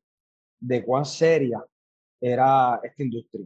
[0.60, 1.63] de cuán seria
[2.21, 3.45] era esta industria.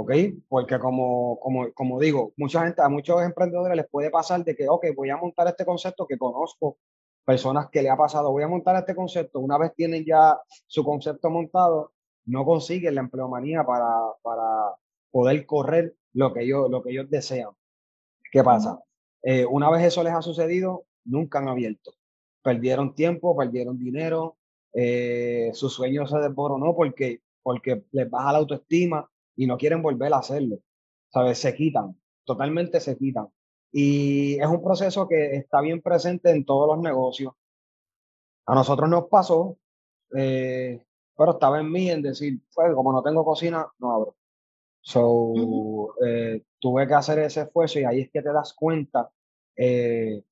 [0.00, 0.12] ¿Ok?
[0.48, 4.68] Porque como, como, como digo, mucha gente, a muchos emprendedores les puede pasar de que,
[4.68, 6.78] ok, voy a montar este concepto que conozco,
[7.24, 10.84] personas que le ha pasado, voy a montar este concepto, una vez tienen ya su
[10.84, 11.90] concepto montado,
[12.26, 13.88] no consiguen la empleomanía para,
[14.22, 14.76] para
[15.10, 17.50] poder correr lo que, ellos, lo que ellos desean.
[18.30, 18.78] ¿Qué pasa?
[19.24, 21.92] Eh, una vez eso les ha sucedido, nunca han abierto.
[22.42, 24.36] Perdieron tiempo, perdieron dinero,
[24.72, 30.12] eh, su sueño se desboronó porque, porque les baja la autoestima, y no quieren volver
[30.12, 30.58] a hacerlo.
[31.08, 31.38] ¿Sabes?
[31.38, 33.28] Se quitan, totalmente se quitan.
[33.72, 37.32] Y es un proceso que está bien presente en todos los negocios.
[38.46, 39.56] A nosotros nos pasó,
[40.16, 40.82] eh,
[41.16, 44.16] pero estaba en mí en decir, pues como no tengo cocina, no abro.
[44.80, 49.10] So, eh, tuve que hacer ese esfuerzo y ahí es que te das cuenta
[49.56, 50.24] eh,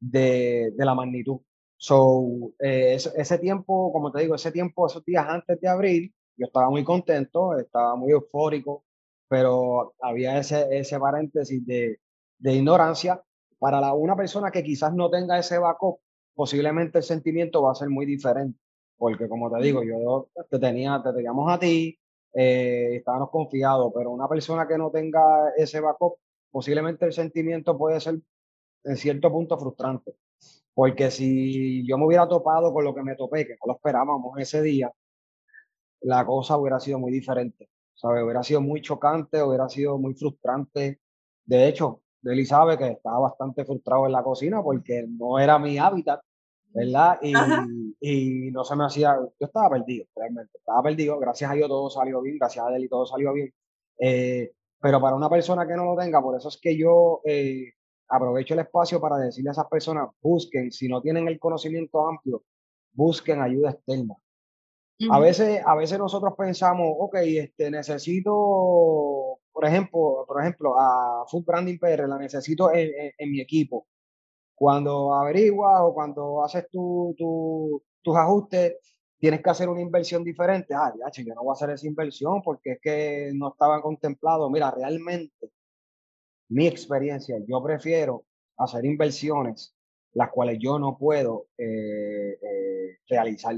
[0.00, 1.40] de, de, la magnitud.
[1.76, 6.46] So, eh, ese, tiempo, como te digo, ese tiempo, esos días antes de abril, yo
[6.46, 8.82] estaba muy contento, estaba muy eufórico,
[9.28, 12.00] pero había ese, ese paréntesis de,
[12.38, 13.22] de ignorancia.
[13.58, 15.98] Para la, una persona que quizás no tenga ese backup,
[16.34, 18.58] posiblemente el sentimiento va a ser muy diferente,
[18.96, 21.98] porque como te digo, yo te tenía, te teníamos a ti,
[22.32, 26.14] eh, estábamos confiados, pero una persona que no tenga ese backup,
[26.50, 28.18] posiblemente el sentimiento puede ser
[28.84, 30.14] en cierto punto frustrante.
[30.72, 34.38] Porque si yo me hubiera topado con lo que me topé, que no lo esperábamos
[34.38, 34.90] ese día,
[36.02, 37.70] la cosa hubiera sido muy diferente.
[38.00, 38.22] ¿sabes?
[38.24, 41.00] Hubiera sido muy chocante, hubiera sido muy frustrante.
[41.44, 45.78] De hecho, Deli sabe que estaba bastante frustrado en la cocina porque no era mi
[45.78, 46.20] hábitat,
[46.68, 47.18] ¿verdad?
[47.22, 47.32] Y,
[48.00, 51.18] y, no se me hacía, yo estaba perdido, realmente, estaba perdido.
[51.18, 53.52] Gracias a Dios todo salió bien, gracias a Deli todo salió bien.
[53.98, 57.72] Eh, pero para una persona que no lo tenga, por eso es que yo eh,
[58.08, 62.44] aprovecho el espacio para decirle a esas personas, busquen, si no tienen el conocimiento amplio,
[62.92, 64.14] busquen ayuda externa.
[65.08, 68.30] A veces, a veces nosotros pensamos, ok, este, necesito,
[69.50, 73.86] por ejemplo, por ejemplo, a Food Branding PR, la necesito en, mi equipo.
[74.54, 77.14] Cuando averiguas o cuando haces tu,
[78.02, 78.76] tus ajustes,
[79.18, 80.74] tienes que hacer una inversión diferente.
[80.74, 84.50] Ah, ya, yo no voy a hacer esa inversión porque es que no estaba contemplado.
[84.50, 85.50] Mira, realmente
[86.48, 88.24] mi experiencia, yo prefiero
[88.58, 89.74] hacer inversiones
[90.12, 93.54] las cuales yo no puedo eh, eh, realizar.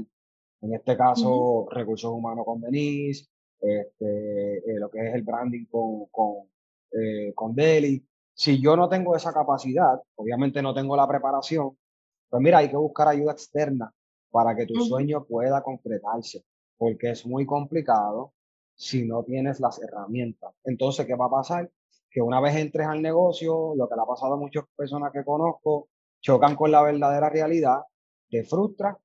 [0.63, 3.27] En este caso, recursos humanos con Denise,
[3.59, 6.49] este, eh, lo que es el branding con, con,
[7.35, 8.05] con Deli.
[8.33, 11.77] Si yo no tengo esa capacidad, obviamente no tengo la preparación,
[12.29, 13.93] pues mira, hay que buscar ayuda externa
[14.31, 16.43] para que tu sueño pueda concretarse,
[16.77, 18.33] porque es muy complicado
[18.75, 20.55] si no tienes las herramientas.
[20.63, 21.69] Entonces, ¿qué va a pasar?
[22.13, 25.25] que una vez entres al negocio, lo que le ha pasado a muchas personas que
[25.25, 25.89] conozco,
[26.21, 27.81] chocan con la verdadera realidad,
[28.33, 28.97] te frustra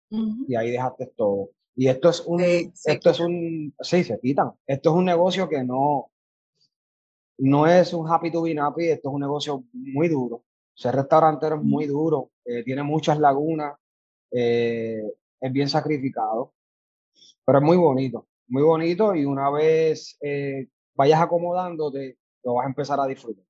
[0.48, 1.50] y ahí dejaste todo.
[1.76, 4.52] Y esto es un, esto es un, sí, se quitan.
[4.66, 6.10] Esto es un negocio que no,
[7.36, 10.44] no es un happy to be happy, esto es un negocio muy duro.
[10.74, 13.76] Ser restaurantero es muy duro, eh, tiene muchas lagunas,
[14.30, 15.02] eh,
[15.40, 16.54] es bien sacrificado,
[17.44, 22.68] pero es muy bonito, muy bonito y una vez eh, vayas acomodándote, lo vas a
[22.70, 23.44] empezar a disfrutar.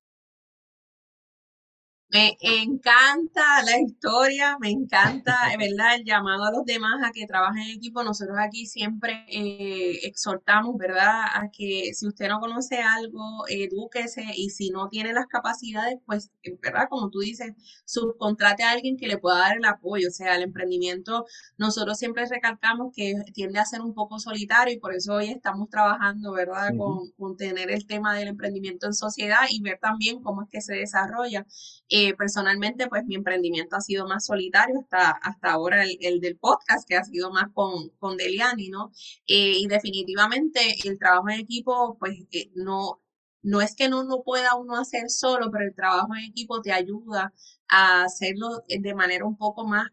[2.11, 5.97] Me encanta la historia, me encanta, ¿verdad?
[5.97, 8.03] El llamado a los demás a que trabajen en equipo.
[8.03, 11.25] Nosotros aquí siempre eh, exhortamos, ¿verdad?
[11.35, 16.31] A que si usted no conoce algo, edúquese y si no tiene las capacidades, pues,
[16.63, 16.87] ¿verdad?
[16.89, 17.53] Como tú dices,
[17.85, 20.09] subcontrate a alguien que le pueda dar el apoyo.
[20.09, 21.27] O sea, el emprendimiento,
[21.59, 25.69] nosotros siempre recalcamos que tiende a ser un poco solitario y por eso hoy estamos
[25.69, 26.71] trabajando, ¿verdad?
[26.79, 30.63] con, con tener el tema del emprendimiento en sociedad y ver también cómo es que
[30.63, 31.47] se desarrolla.
[31.91, 36.87] Eh, personalmente, pues mi emprendimiento ha sido más solitario hasta, hasta ahora el, del podcast,
[36.87, 38.93] que ha sido más con, con Deliani, ¿no?
[39.27, 43.01] Eh, y definitivamente el trabajo en equipo, pues eh, no,
[43.43, 46.73] no es que no lo pueda uno hacer solo, pero el trabajo en equipo te
[46.73, 47.33] ayuda
[47.69, 49.89] a hacerlo de manera un poco más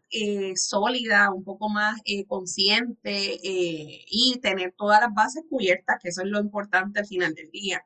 [0.56, 6.40] sólida, un poco más consciente y tener todas las bases cubiertas, que eso es lo
[6.40, 7.84] importante al final del día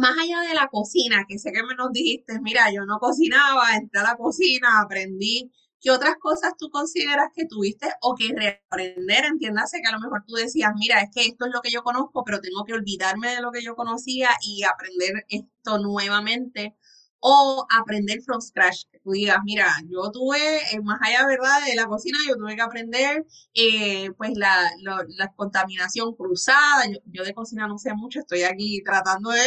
[0.00, 3.76] más allá de la cocina, que sé que me nos dijiste, mira, yo no cocinaba,
[3.76, 5.52] entré a la cocina, aprendí.
[5.82, 9.24] ¿Qué otras cosas tú consideras que tuviste o que reaprender?
[9.24, 11.82] Entiéndase que a lo mejor tú decías, mira, es que esto es lo que yo
[11.82, 16.76] conozco, pero tengo que olvidarme de lo que yo conocía y aprender esto nuevamente
[17.20, 20.38] o aprender from scratch, que tú digas, mira, yo tuve,
[20.72, 25.32] eh, más allá, ¿verdad?, de la cocina, yo tuve que aprender, eh, pues, la, la,
[25.34, 29.40] contaminación cruzada, yo, yo, de cocina no sé mucho, estoy aquí tratando de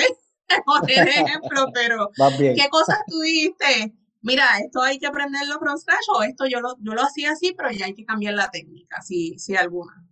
[0.65, 3.93] poner ejemplo, pero ¿qué cosas tuviste?
[4.21, 7.53] Mira, esto hay que aprenderlo from scratch o esto yo lo, yo lo hacía así,
[7.57, 10.05] pero ya hay que cambiar la técnica, si, si alguna.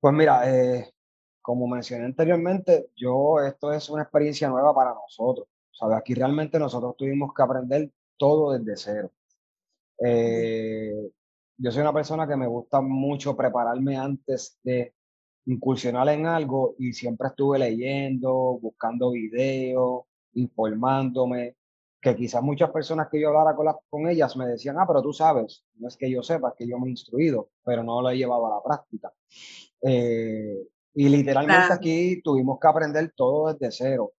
[0.00, 0.94] Pues mira, eh,
[1.42, 5.46] como mencioné anteriormente, yo esto es una experiencia nueva para nosotros.
[5.72, 5.98] ¿sabes?
[5.98, 9.10] Aquí realmente nosotros tuvimos que aprender todo desde cero.
[9.98, 11.10] Eh,
[11.58, 14.94] yo soy una persona que me gusta mucho prepararme antes de
[15.46, 21.56] incursionar en algo y siempre estuve leyendo, buscando videos, informándome,
[22.00, 25.12] que quizás muchas personas que yo hablara con, con ellas me decían, ah, pero tú
[25.12, 28.10] sabes, no es que yo sepa, es que yo me he instruido, pero no lo
[28.10, 29.12] he llevado a la práctica.
[29.80, 34.12] Eh, y literalmente aquí tuvimos que aprender todo desde cero.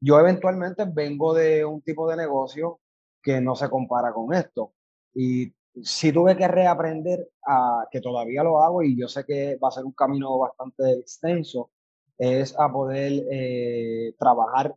[0.00, 2.80] Yo eventualmente vengo de un tipo de negocio
[3.22, 4.72] que no se compara con esto.
[5.14, 5.52] Y
[5.82, 9.72] si tuve que reaprender, a, que todavía lo hago y yo sé que va a
[9.72, 11.70] ser un camino bastante extenso,
[12.16, 14.74] es a poder eh, trabajar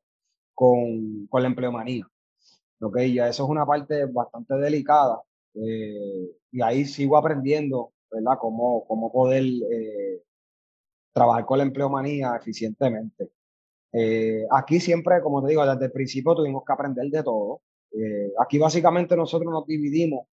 [0.54, 2.08] con, con la empleomanía.
[2.82, 3.00] ¿ok?
[3.14, 5.22] Ya eso es una parte bastante delicada
[5.54, 8.38] y ahí sigo aprendiendo, ¿verdad?
[8.40, 9.44] Cómo, cómo poder
[11.12, 13.32] trabajar con la empleomanía eficientemente.
[14.52, 17.62] aquí siempre, como te digo, desde el principio tuvimos que aprender de todo.
[18.40, 20.28] aquí básicamente nosotros nos dividimos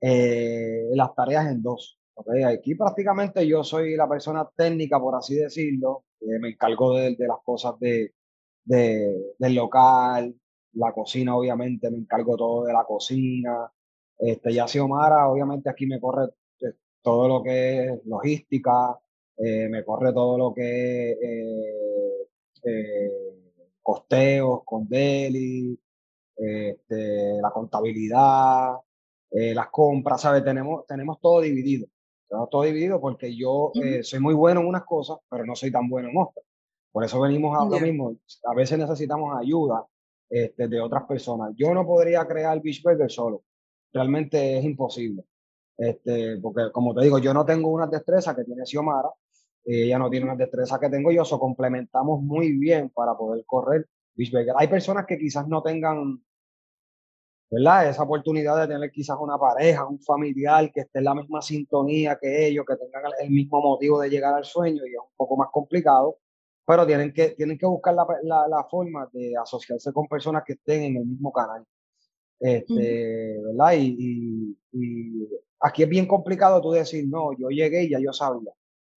[0.00, 1.98] las tareas en dos.
[2.14, 7.38] Okay, aquí prácticamente yo soy la persona técnica, por así decirlo, me encargo de, las
[7.44, 8.12] cosas de,
[8.64, 10.34] del local,
[10.74, 13.70] la cocina, obviamente, me encargo todo de la cocina.
[14.18, 16.26] Este, ya Xiomara, obviamente, aquí me corre
[16.60, 18.98] eh, todo lo que es logística,
[19.36, 21.18] eh, me corre todo lo que es
[22.64, 23.10] eh,
[23.82, 25.78] costeos con Deli,
[26.36, 28.74] este, la contabilidad,
[29.30, 30.44] las compras, ¿sabes?
[30.44, 31.86] Tenemos, tenemos todo dividido.
[32.28, 35.88] Tenemos todo dividido porque yo soy muy bueno en unas cosas, pero no soy tan
[35.88, 36.44] bueno en otras.
[36.92, 38.16] Por eso venimos a lo mismo.
[38.44, 39.86] A veces necesitamos ayuda
[40.28, 41.52] este, de otras personas.
[41.56, 43.42] Yo no podría crear Beach Burger solo.
[43.92, 45.24] Realmente es imposible.
[45.76, 49.08] Este, porque como te digo, yo no tengo unas destrezas que tiene Xiomara,
[49.64, 53.88] ella no tiene unas destrezas que tengo yo, eso complementamos muy bien para poder correr
[54.14, 54.54] Beach Burger.
[54.56, 56.22] Hay personas que quizás no tengan
[57.50, 57.88] ¿verdad?
[57.88, 62.16] Esa oportunidad de tener quizás una pareja, un familiar que esté en la misma sintonía
[62.20, 65.36] que ellos, que tengan el mismo motivo de llegar al sueño y es un poco
[65.36, 66.18] más complicado,
[66.64, 70.82] pero tienen que, tienen que buscar la, la, forma de asociarse con personas que estén
[70.82, 71.64] en el mismo canal.
[72.38, 73.72] Este, ¿verdad?
[73.76, 75.28] Y, y,
[75.60, 78.52] aquí es bien complicado tú decir, no, yo llegué y ya yo sabía.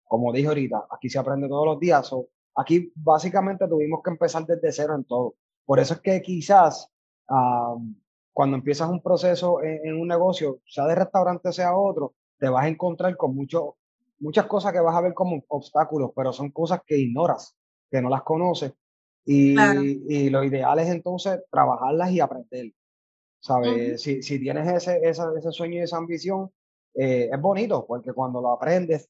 [0.05, 2.11] Como dije ahorita, aquí se aprende todos los días.
[2.55, 5.37] aquí básicamente tuvimos que empezar desde cero en todo.
[5.65, 6.91] Por eso es que quizás
[8.33, 12.68] cuando empiezas un proceso en, un negocio, sea de restaurante sea otro, te vas a
[12.68, 13.77] encontrar con mucho,
[14.18, 17.57] muchas cosas que vas a ver como obstáculos, pero son cosas que ignoras,
[17.90, 18.73] que no las conoces.
[19.25, 19.55] Y,
[20.09, 22.73] y lo ideal es entonces trabajarlas y aprender.
[23.38, 24.01] ¿Sabes?
[24.01, 26.51] si, si, tienes ese, ese, ese, sueño y esa ambición,
[26.95, 29.09] eh, es bonito, porque cuando lo aprendes,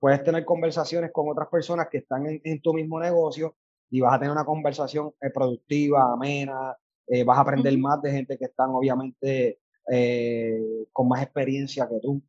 [0.00, 3.56] puedes tener conversaciones con otras personas que están en, en tu mismo negocio
[3.90, 6.76] y vas a tener una conversación eh, productiva, amena,
[7.08, 9.58] eh, vas a aprender más de gente que están obviamente
[9.90, 10.60] eh,
[10.92, 12.22] con más experiencia que tú.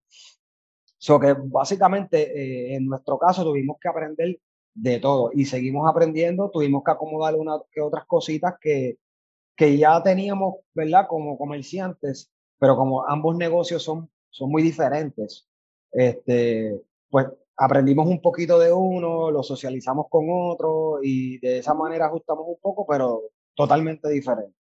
[0.98, 4.40] So que básicamente eh, en nuestro caso tuvimos que aprender
[4.74, 8.98] de todo y seguimos aprendiendo, tuvimos que acomodar unas que otras cositas que,
[9.56, 11.08] que ya teníamos, ¿verdad?
[11.08, 15.48] Como comerciantes, pero como ambos negocios son, son muy diferentes,
[15.92, 22.06] este, pues aprendimos un poquito de uno, lo socializamos con otro y de esa manera
[22.06, 23.24] ajustamos un poco, pero
[23.56, 24.59] totalmente diferente.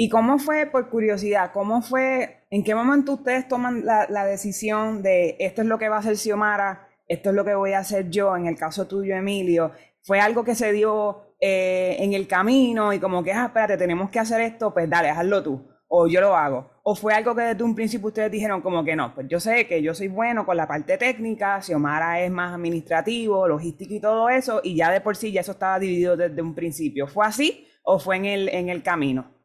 [0.00, 5.34] ¿Y cómo fue, por curiosidad, cómo fue, en qué momento ustedes toman la, decisión de
[5.40, 8.08] esto es lo que va a hacer Xiomara, esto es lo que voy a hacer
[8.08, 9.72] yo, en el caso tuyo, Emilio?
[10.02, 14.08] ¿Fue algo que se dio eh, en el camino y como que, ah, espérate, tenemos
[14.08, 16.70] que hacer esto, pues dale, hazlo tú, o yo lo hago?
[16.84, 19.66] ¿O fue algo que desde un principio ustedes dijeron como que no, pues yo sé
[19.66, 24.28] que yo soy bueno con la parte técnica, Xiomara es más administrativo, logístico y todo
[24.28, 27.08] eso, y ya de por sí ya eso estaba dividido desde un principio?
[27.08, 29.37] ¿Fue así o fue en el, en el camino?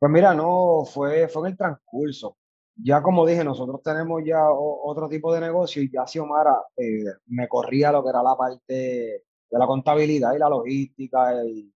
[0.00, 2.38] Pues mira, no, fue, fue en el transcurso.
[2.74, 7.46] Ya como dije, nosotros tenemos ya otro tipo de negocio y ya Xiomara eh, me
[7.48, 11.70] corría lo que era la parte de la contabilidad y la logística y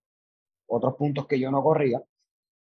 [0.67, 2.01] otros puntos que yo no corría.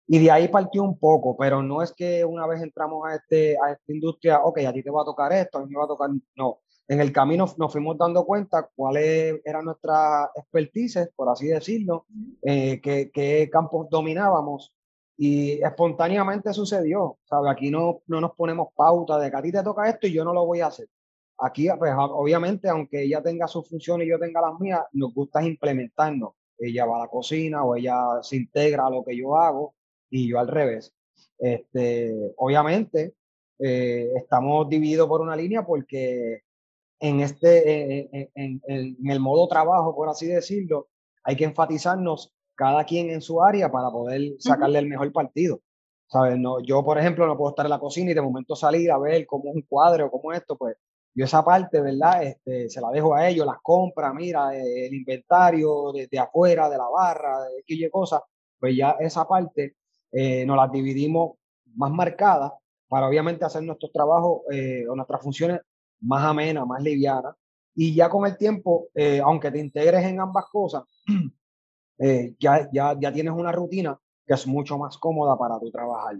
[0.07, 3.55] Y de ahí partió un poco, pero no es que una vez entramos a, este,
[3.63, 5.85] a esta industria, ok, a ti te va a tocar esto, a mí me va
[5.85, 6.61] a tocar, no.
[6.87, 12.07] En el camino nos fuimos dando cuenta cuáles eran nuestras expertices, por así decirlo,
[12.41, 14.73] eh, qué, qué campos dominábamos
[15.23, 17.19] y espontáneamente sucedió.
[17.47, 20.23] Aquí no, no nos ponemos pauta de que a ti te toca esto y yo
[20.25, 20.87] no lo voy a hacer.
[21.37, 25.45] Aquí, pues, obviamente, aunque ella tenga su función y yo tenga las mías, nos gusta
[25.45, 26.31] implementarnos.
[26.57, 29.75] Ella va a la cocina o ella se integra a lo que yo hago
[30.09, 30.91] y yo al revés.
[31.37, 33.13] Este, obviamente,
[33.59, 36.41] eh, estamos divididos por una línea porque
[36.99, 40.87] en, este, en, en el modo trabajo, por así decirlo,
[41.23, 45.61] hay que enfatizarnos cada quien en su área para poder sacarle el mejor partido.
[46.05, 46.37] ¿Sabes?
[46.37, 48.99] No, yo, por ejemplo, no puedo estar en la cocina y de momento salir a
[48.99, 50.75] ver cómo es un cuadro cómo esto, pues
[51.15, 52.21] yo esa parte, ¿verdad?
[52.21, 56.77] Este, se la dejo a ellos, las compras, mira, eh, el inventario desde afuera, de
[56.77, 58.21] la barra, de qué cosas,
[58.59, 59.77] pues ya esa parte
[60.11, 61.37] eh, nos las dividimos
[61.73, 62.51] más marcadas
[62.87, 65.61] para obviamente hacer nuestros trabajos eh, o nuestras funciones
[66.01, 67.33] más amenas, más livianas.
[67.73, 68.89] Y ya con el tiempo,
[69.23, 70.83] aunque te integres en ambas cosas,
[71.97, 76.15] Eh, ya, ya, ya tienes una rutina que es mucho más cómoda para tu trabajar.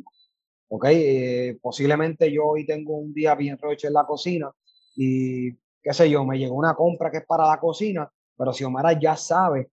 [0.69, 0.85] ¿Ok?
[0.89, 4.51] Eh, posiblemente yo hoy tengo un día bien roche en la cocina
[4.95, 5.51] y,
[5.81, 8.99] qué sé yo, me llegó una compra que es para la cocina, pero si Omar
[8.99, 9.69] ya sabe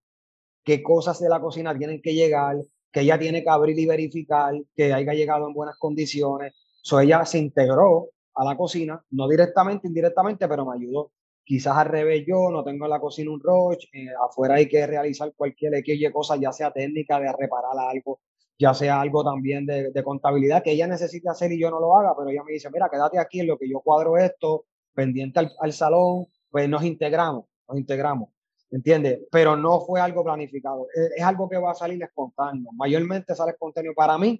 [0.63, 2.57] qué cosas de la cocina tienen que llegar,
[2.91, 7.25] que ella tiene que abrir y verificar que haya llegado en buenas condiciones, So ella
[7.25, 11.11] se integró a la cocina, no directamente, indirectamente, pero me ayudó.
[11.49, 14.85] Quizás al revés yo, no tengo en la cocina un roche, eh, afuera hay que
[14.85, 15.73] realizar cualquier
[16.13, 18.19] cosa, ya sea técnica de reparar algo,
[18.55, 22.13] ya sea algo también de, contabilidad que ella necesite hacer y yo no lo haga,
[22.15, 25.51] pero ella me dice, mira, quédate aquí en lo que yo cuadro esto, pendiente al,
[25.59, 28.29] al salón, pues nos integramos, nos integramos.
[28.69, 29.21] ¿entiendes?
[29.31, 32.69] Pero no fue algo planificado, es, algo que va a salir espontáneo.
[32.73, 34.39] Mayormente sale espontáneo para mí.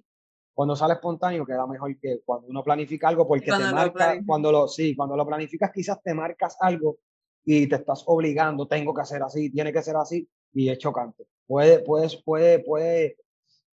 [0.54, 4.68] Cuando sale espontáneo queda mejor que cuando uno planifica algo porque te marca, cuando lo,
[4.68, 6.98] sí, cuando lo planificas quizás te marcas algo
[7.44, 11.24] y te estás obligando, tengo que hacer así, tiene que ser así y es chocante.
[11.46, 13.16] Puede, puede, puede, puede,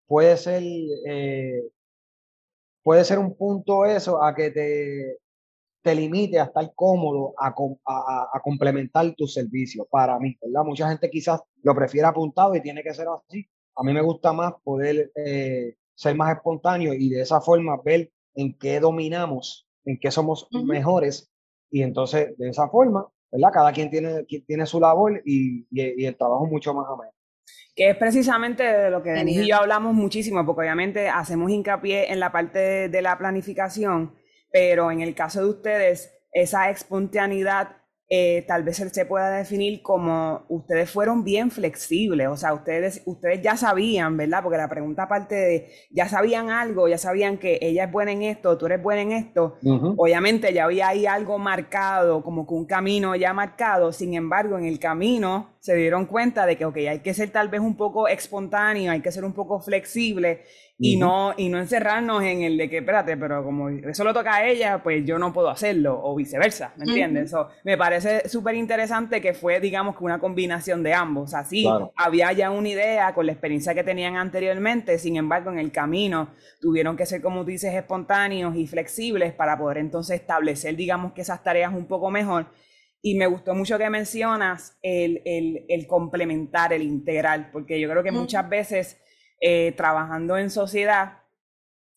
[0.08, 0.64] puede ser,
[1.06, 1.64] eh,
[2.84, 5.18] puede ser un punto eso a que te,
[5.82, 7.54] te limite a estar cómodo a,
[7.86, 10.64] a, a, complementar tus servicios para mí, ¿verdad?
[10.64, 13.48] Mucha gente quizás lo prefiere apuntado y tiene que ser así.
[13.76, 18.12] A mí me gusta más poder eh, ser más espontáneo y de esa forma ver
[18.36, 21.32] en qué dominamos, en qué somos mejores
[21.72, 23.50] y entonces de esa forma, ¿verdad?
[23.52, 27.12] Cada quien tiene, tiene su labor y, y, el trabajo mucho más ameno.
[27.76, 32.12] Que es precisamente de lo que Denis y yo hablamos muchísimo, porque obviamente hacemos hincapié
[32.12, 34.14] en la parte de la planificación,
[34.52, 37.77] pero en el caso de ustedes, esa espontaneidad
[38.10, 43.42] eh, tal vez se pueda definir como ustedes fueron bien flexibles, o sea, ustedes, ustedes
[43.42, 44.42] ya sabían, ¿verdad?
[44.44, 48.24] Porque la pregunta aparte de, ya sabían algo, ya sabían que ella es buena en
[48.24, 49.58] esto, tú eres buena en esto,
[49.98, 54.66] obviamente ya había ahí algo marcado, como que un camino ya marcado, sin embargo, en
[54.66, 58.08] el camino se dieron cuenta de que, ok, hay que ser tal vez un poco
[58.08, 60.44] espontáneo, hay que ser un poco flexible
[60.80, 64.36] y, no, y no encerrarnos en el de que, espérate, pero como eso lo toca
[64.36, 67.26] a ella, pues yo no puedo hacerlo, o viceversa, ¿me entiendes?
[67.26, 71.34] Eso me parece súper interesante que fue, digamos, que una combinación de ambos.
[71.34, 75.72] Así había ya una idea con la experiencia que tenían anteriormente, sin embargo, en el
[75.72, 76.30] camino
[76.62, 81.22] tuvieron que ser, como tú dices, espontáneos y flexibles para poder entonces establecer, digamos, que
[81.22, 82.48] esas tareas un poco mejor.
[83.02, 88.04] Y me gustó mucho que mencionas el, el, el complementar, el integral, porque yo creo
[88.04, 89.00] que muchas veces
[89.40, 91.24] eh, trabajando en sociedad,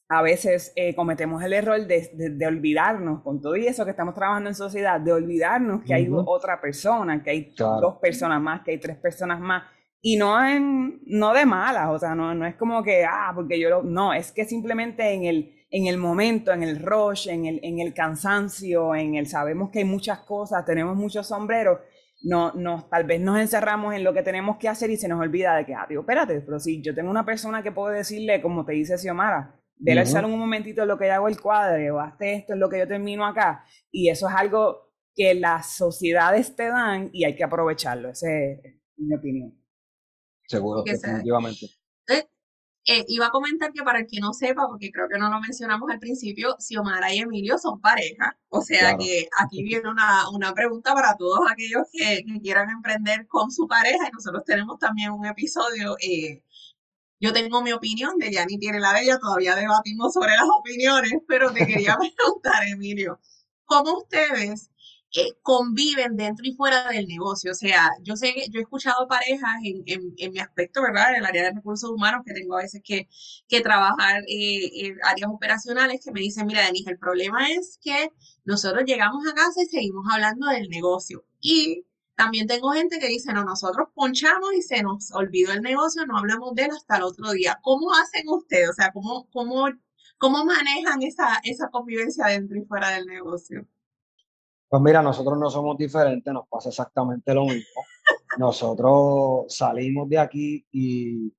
[0.08, 4.14] a veces eh, cometemos el error de, de, olvidarnos, con todo y eso que estamos
[4.14, 8.72] trabajando en sociedad, de olvidarnos que hay otra persona, que hay dos personas más, que
[8.72, 9.62] hay tres personas más,
[10.02, 13.60] y no, en, no de malas, o sea, no, no es como que, ah, porque
[13.60, 17.46] yo lo, no, es que simplemente en el en el momento, en el rush, en
[17.46, 21.78] el, en el cansancio, en el sabemos que hay muchas cosas, tenemos muchos sombreros,
[22.22, 25.20] no, no, tal vez nos encerramos en lo que tenemos que hacer y se nos
[25.20, 28.42] olvida de que, ah, tío, espérate, pero si yo tengo una persona que puedo decirle,
[28.42, 31.96] como te dice Xiomara, vele al salón un momentito lo que yo hago el cuadro,
[31.96, 35.74] o hazte esto, es lo que yo termino acá, y eso es algo que las
[35.76, 38.60] sociedades te dan y hay que aprovecharlo, esa es
[38.96, 39.58] mi opinión.
[40.46, 41.66] Seguro, definitivamente.
[42.86, 45.38] Eh, iba a comentar que para el que no sepa, porque creo que no lo
[45.40, 48.36] mencionamos al principio, Xiomara y Emilio son pareja.
[48.48, 53.50] O sea que aquí viene una, una, pregunta para todos aquellos que, quieran emprender con
[53.50, 54.08] su pareja.
[54.08, 55.96] Y nosotros tenemos también un episodio.
[56.00, 56.42] Eh,
[57.20, 61.12] yo tengo mi opinión, de ni tiene la de ella, todavía debatimos sobre las opiniones,
[61.28, 63.20] pero te quería preguntar, Emilio,
[63.66, 64.70] ¿cómo ustedes
[65.42, 67.52] conviven dentro y fuera del negocio.
[67.52, 69.82] O sea, yo sé que yo he escuchado parejas en,
[70.16, 71.10] en, mi aspecto, ¿verdad?
[71.10, 73.08] En el área de recursos humanos, que tengo a veces que,
[73.48, 78.12] que trabajar eh, en áreas operacionales, que me dicen, mira, Denise, el problema es que
[78.44, 81.24] nosotros llegamos a casa y seguimos hablando del negocio.
[81.40, 81.84] Y
[82.16, 86.18] también tengo gente que dice, no, nosotros ponchamos y se nos olvidó el negocio, no
[86.18, 87.58] hablamos de él hasta el otro día.
[87.62, 88.70] ¿Cómo hacen ustedes?
[88.70, 89.66] O sea, ¿cómo, cómo,
[90.18, 93.66] cómo manejan esa, esa convivencia dentro y fuera del negocio?
[94.70, 97.82] Pues mira, nosotros no somos diferentes, nos pasa exactamente lo mismo.
[98.38, 101.34] Nosotros salimos de aquí y,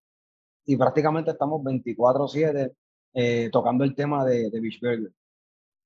[0.65, 2.75] y prácticamente estamos 24/7
[3.13, 5.13] eh, tocando el tema de, de Beach Burger.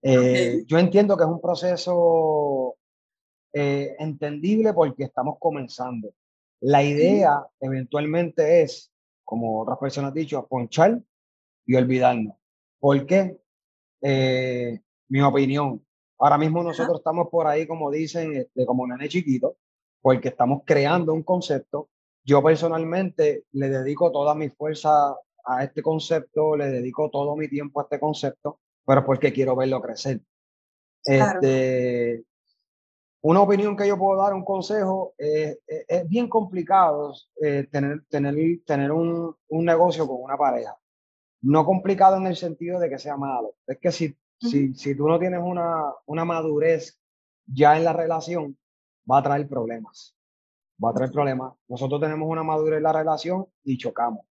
[0.01, 2.77] Eh, yo entiendo que es un proceso
[3.53, 6.15] eh, entendible porque estamos comenzando.
[6.61, 8.91] La idea eventualmente es,
[9.23, 10.99] como otras personas han dicho, ponchar
[11.67, 12.35] y olvidarnos.
[12.79, 13.37] ¿Por qué?
[15.07, 15.84] mi opinión,
[16.17, 19.57] Ahora mismo nosotros estamos por ahí, como dicen, este, como nene chiquito,
[20.01, 21.89] porque estamos creando un concepto.
[22.23, 27.79] Yo personalmente le dedico toda mi fuerza a este concepto, le dedico todo mi tiempo
[27.79, 30.21] a este concepto, pero porque quiero verlo crecer.
[31.03, 32.23] Este,
[33.21, 38.35] una opinión que yo puedo dar, un consejo, es bien complicado eh, tener, tener,
[38.65, 40.75] tener un, un, negocio con una pareja.
[41.41, 43.55] No complicado en el sentido de que sea malo.
[43.67, 46.99] Es que si si, si tú no tienes una, una madurez
[47.45, 48.57] ya en la relación,
[49.09, 50.15] va a traer problemas.
[50.83, 51.53] Va a traer problemas.
[51.67, 54.25] Nosotros tenemos una madurez en la relación y chocamos.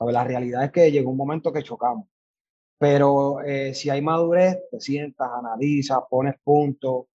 [0.00, 2.08] La realidad es que llegó un momento que chocamos.
[2.78, 7.06] pero eh, si hay madurez, te sientas, analizas, pones puntos,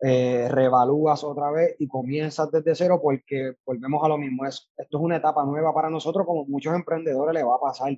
[0.00, 4.44] eh, revalúas otra vez y comienzas desde cero porque volvemos a lo mismo.
[4.44, 7.96] Es, esto es una etapa nueva para nosotros, como muchos emprendedores le va a pasar.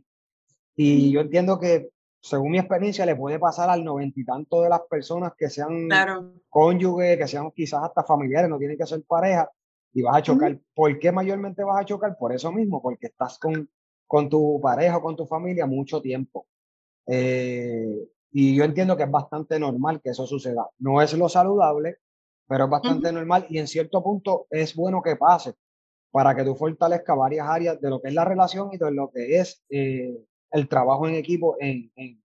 [0.76, 1.90] Y yo entiendo que,
[2.24, 5.90] según mi experiencia, le puede pasar al noventa y tanto de las personas que sean
[6.48, 9.50] cónyuges, que sean quizás hasta familiares, no tienen que ser pareja,
[9.92, 10.58] y vas a chocar.
[10.74, 12.16] ¿Por qué mayormente vas a chocar?
[12.16, 13.68] Por eso mismo, porque estás con,
[14.06, 16.46] con tu pareja o con tu familia mucho tiempo.
[17.06, 20.66] Eh, y yo entiendo que es bastante normal que eso suceda.
[20.78, 21.98] No es lo saludable,
[22.48, 25.56] pero es bastante normal y en cierto punto es bueno que pase
[26.10, 29.10] para que tú fortalezcas varias áreas de lo que es la relación y de lo
[29.10, 32.22] que es eh, el trabajo en equipo en, en,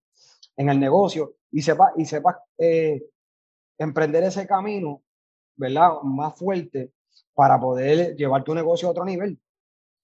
[0.56, 3.02] en, el negocio y sepas y sepas eh,
[3.76, 5.02] emprender ese camino,
[5.56, 6.00] ¿verdad?
[6.04, 6.92] Más fuerte
[7.34, 9.38] para poder llevar tu negocio a otro nivel.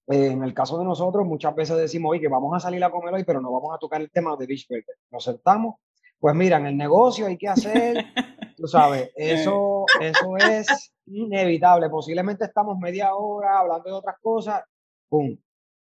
[0.09, 2.91] Eh, en el caso de nosotros, muchas veces decimos, oye, que vamos a salir a
[2.91, 4.97] comer hoy, pero no vamos a tocar el tema de Beach Burger.
[5.11, 5.77] Nos sentamos,
[6.19, 8.05] pues mira, en el negocio hay que hacer,
[8.57, 11.89] tú sabes, eso, eso es inevitable.
[11.91, 14.65] Posiblemente estamos media hora hablando de otras cosas,
[15.09, 15.37] ¡pum!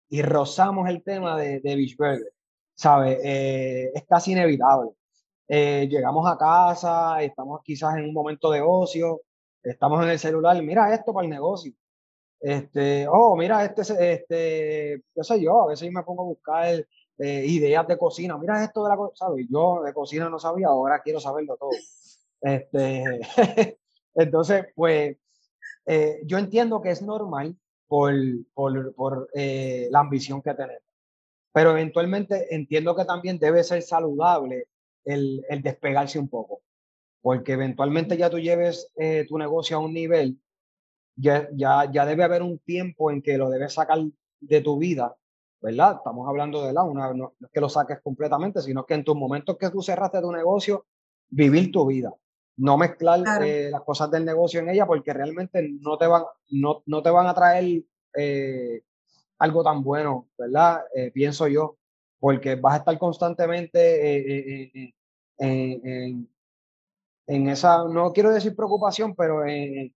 [0.08, 2.32] Y rozamos el tema de, de Beach Burger,
[2.76, 3.18] ¿sabes?
[3.24, 4.90] Eh, es casi inevitable.
[5.48, 9.22] Eh, llegamos a casa, estamos quizás en un momento de ocio,
[9.62, 11.72] estamos en el celular, mira esto para el negocio.
[12.40, 16.86] Este, oh, mira, este, este, qué sé yo, a veces me pongo a buscar
[17.18, 18.36] eh, ideas de cocina.
[18.38, 21.70] Mira esto de la cocina, Yo de cocina no sabía, ahora quiero saberlo todo.
[22.42, 23.20] Este,
[24.14, 25.16] entonces, pues,
[26.24, 27.56] yo entiendo que es normal
[27.86, 28.12] por,
[28.54, 30.85] por, por la ambición que tenemos.
[31.56, 34.66] Pero eventualmente entiendo que también debe ser saludable
[35.06, 36.60] el, el despegarse un poco
[37.26, 40.38] porque eventualmente ya tú lleves eh, tu negocio a un nivel,
[41.16, 43.98] ya, ya, ya debe haber un tiempo en que lo debes sacar
[44.38, 45.16] de tu vida,
[45.60, 45.96] ¿verdad?
[45.96, 49.16] Estamos hablando de la, una, no, es que lo saques completamente, sino que en tus
[49.16, 50.86] momentos que tú cerraste tu negocio,
[51.28, 52.14] vivir tu vida,
[52.58, 56.84] no mezclar eh, las cosas del negocio en ella, porque realmente no te van, no,
[56.86, 57.82] no te van a traer
[58.14, 58.82] eh,
[59.38, 60.82] algo tan bueno, ¿verdad?
[61.12, 61.76] pienso yo,
[62.18, 64.92] porque vas a estar constantemente
[65.38, 66.28] en
[67.26, 69.92] en esa, no quiero decir preocupación, pero en,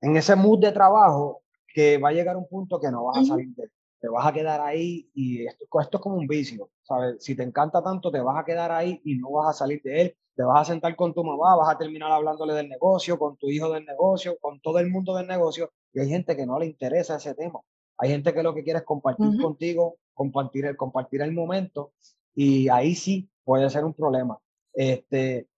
[0.00, 3.24] en ese mood de trabajo que va a llegar un punto que no vas a
[3.24, 3.70] salir de
[4.00, 7.16] te vas a quedar ahí y esto, esto es como un vicio, ¿sabes?
[7.18, 10.02] Si te encanta tanto, te vas a quedar ahí y no vas a salir de
[10.02, 13.36] él, te vas a sentar con tu mamá, vas a terminar hablándole del negocio, con
[13.36, 16.60] tu hijo del negocio, con todo el mundo del negocio, y hay gente que no
[16.60, 17.58] le interesa ese tema.
[17.98, 21.92] Hay gente que lo que quiere es compartir contigo, compartir el, compartir el momento,
[22.34, 24.38] y ahí sí puede ser un problema.
[24.72, 25.48] Este,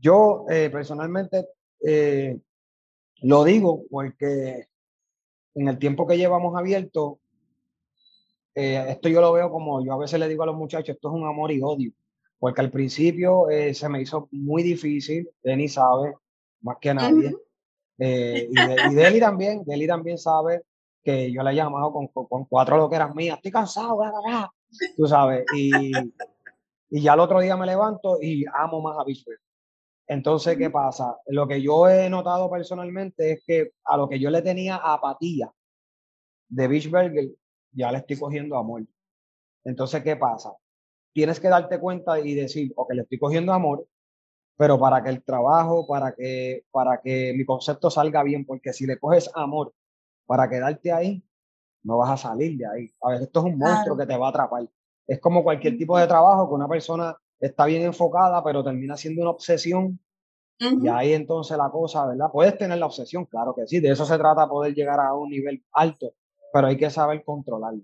[0.00, 1.46] yo eh, personalmente
[1.84, 2.38] eh,
[3.20, 4.68] lo digo porque
[5.54, 7.18] en el tiempo que llevamos abierto,
[8.54, 11.08] eh, esto yo lo veo como yo a veces le digo a los muchachos, esto
[11.08, 11.92] es un amor y odio,
[12.38, 16.14] porque al principio se me hizo muy difícil, Denny sabe,
[16.62, 17.36] más que nadie,
[17.98, 18.54] y,
[18.94, 20.62] de, y también, Deli también sabe
[21.02, 23.98] que yo le he llamado con, con, cuatro lo que eran mías, estoy cansado,
[24.96, 25.92] tú sabes, y,
[26.90, 29.34] y ya el otro día me levanto y amo más a Bishop.
[30.06, 31.16] Entonces, ¿qué pasa?
[31.28, 35.52] Lo que yo he notado personalmente es que a lo que yo le tenía apatía
[36.48, 37.30] de Burger,
[37.70, 38.84] ya le estoy cogiendo amor.
[39.62, 40.52] Entonces, ¿qué pasa?
[41.12, 43.86] Tienes que darte cuenta y decir, ok, le estoy cogiendo amor,
[44.56, 48.86] pero para que el trabajo, para que, para que mi concepto salga bien, porque si
[48.86, 49.72] le coges amor
[50.30, 51.20] para quedarte ahí,
[51.82, 52.94] no vas a salir de ahí.
[53.02, 54.64] A ver, esto es un monstruo que te va a atrapar.
[55.04, 59.22] Es como cualquier tipo de trabajo que una persona está bien enfocada, pero termina siendo
[59.22, 59.98] una obsesión.
[60.56, 62.30] Y ahí entonces la cosa, ¿verdad?
[62.32, 65.30] Puedes tener la obsesión, claro que sí, de eso se trata poder llegar a un
[65.30, 66.12] nivel alto,
[66.52, 67.82] pero hay que saber controlarlo.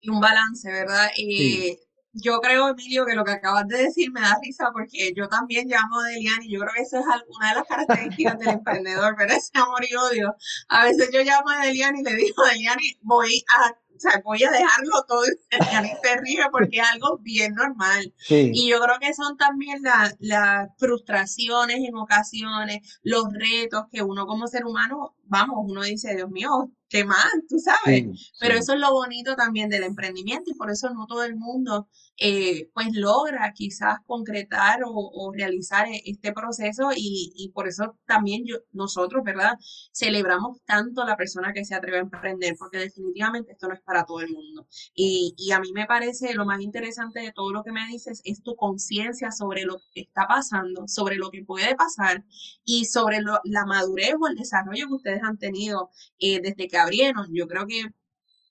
[0.00, 1.08] Y un balance, ¿verdad?
[1.18, 1.78] Y
[2.16, 5.68] yo creo, Emilio, que lo que acabas de decir me da risa porque yo también
[5.68, 9.32] llamo a Deliani, yo creo que eso es una de las características del emprendedor, pero
[9.32, 10.36] ese amor y odio.
[10.68, 14.44] A veces yo llamo a Deliani y le digo, Deliani, voy a o sea, voy
[14.44, 18.12] a dejarlo todo y se ríe porque es algo bien normal.
[18.28, 24.46] Y yo creo que son también las frustraciones en ocasiones, los retos que uno como
[24.46, 28.32] ser humano, vamos, uno dice, Dios mío, qué más, tú sabes.
[28.38, 31.88] Pero eso es lo bonito también del emprendimiento y por eso no todo el mundo
[32.18, 38.56] eh, pues logra quizás concretar o, realizar e, este proceso y, por eso también yo,
[38.72, 39.54] nosotros, ¿verdad?
[39.92, 43.80] Celebramos tanto a la persona que se atreve a emprender porque definitivamente esto no es
[43.82, 44.66] para todo el mundo.
[44.94, 48.42] Y, a mí me parece lo más interesante de todo lo que me dices es
[48.42, 52.24] tu conciencia sobre lo que está pasando, sobre lo que puede pasar
[52.64, 57.26] y sobre la madurez o el desarrollo que ustedes han tenido eh, desde que abrieron.
[57.32, 57.82] Yo creo que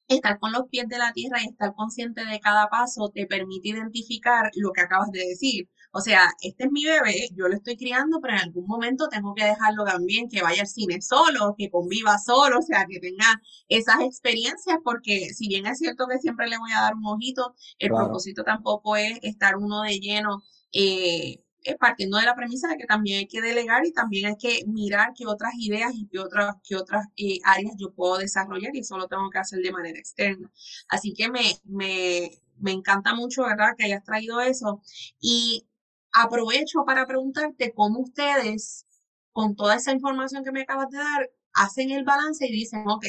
[0.08, 3.70] estar con los pies de la tierra y estar consciente de cada paso te permite
[3.70, 5.70] identificar lo que acabas de decir.
[5.92, 9.34] O sea, este es mi bebé, yo lo estoy criando, pero en algún momento tengo
[9.34, 13.42] que dejarlo también que vaya al cine solo, que conviva solo, o sea, que tenga
[13.70, 17.56] esas experiencias, porque si bien es cierto que siempre le voy a dar un ojito,
[17.80, 20.44] el propósito tampoco es estar uno de lleno.
[20.74, 21.45] Eh,
[21.80, 25.14] partiendo de la premisa de que también hay que delegar y también hay que mirar
[25.18, 29.08] qué otras ideas y qué otras, otras eh, áreas yo puedo desarrollar y eso lo
[29.08, 30.52] tengo que hacer de manera externa.
[30.90, 34.82] Así que me, me, me encanta mucho, ¿verdad?, que hayas traído eso.
[35.20, 35.68] Y
[36.14, 38.86] aprovecho para preguntarte cómo ustedes,
[39.32, 43.06] con toda esa información que me acabas de dar, hacen el balance y dicen, ok,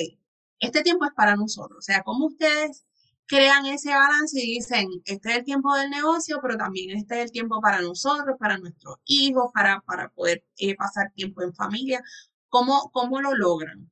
[0.61, 1.79] este tiempo es para nosotros.
[1.79, 2.86] O sea, cómo ustedes
[3.27, 7.25] crean ese balance y dicen, este es el tiempo del negocio, pero también este es
[7.27, 12.03] el tiempo para nosotros, para nuestros hijos, para, para poder eh, pasar tiempo en familia.
[12.49, 13.91] ¿Cómo, cómo lo logran?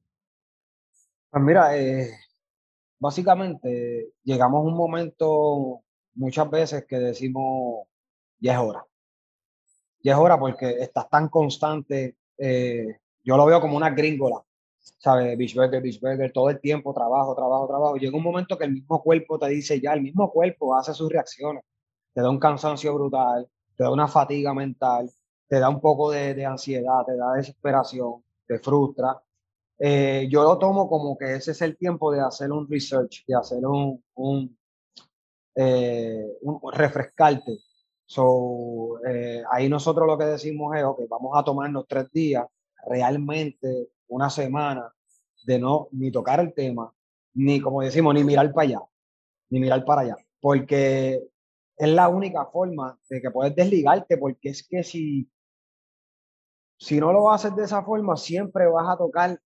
[1.31, 2.13] Pues mira, eh,
[2.99, 5.83] básicamente llegamos a un momento
[6.15, 7.87] muchas veces que decimos,
[8.39, 8.87] ya es hora.
[10.01, 12.17] Ya es hora porque estás tan constante.
[12.39, 14.45] Eh, yo lo veo como una gringola.
[14.99, 15.37] ¿Sabes?
[15.39, 17.97] Beach burger, todo el tiempo trabajo, trabajo, trabajo.
[17.97, 21.11] Llega un momento que el mismo cuerpo te dice ya, el mismo cuerpo hace sus
[21.11, 21.65] reacciones.
[22.13, 25.11] Te da un cansancio brutal, te da una fatiga mental,
[25.49, 29.21] te da un poco de, ansiedad, te da desesperación, te frustra.
[29.79, 33.35] Eh, yo lo tomo como que ese es el tiempo de hacer un research, de
[33.35, 34.57] hacer un, un,
[35.57, 36.27] eh,
[36.73, 37.59] refrescarte.
[38.07, 42.47] So, eh, ahí nosotros lo que decimos es, ok, vamos a tomarnos tres días
[42.87, 44.93] realmente una semana
[45.45, 46.93] de no ni tocar el tema,
[47.35, 48.81] ni como decimos, ni mirar para allá,
[49.51, 51.23] ni mirar para allá, porque
[51.77, 55.29] es la única forma de que puedes desligarte, porque es que si,
[56.79, 59.41] si no lo haces de esa forma, siempre vas a tocar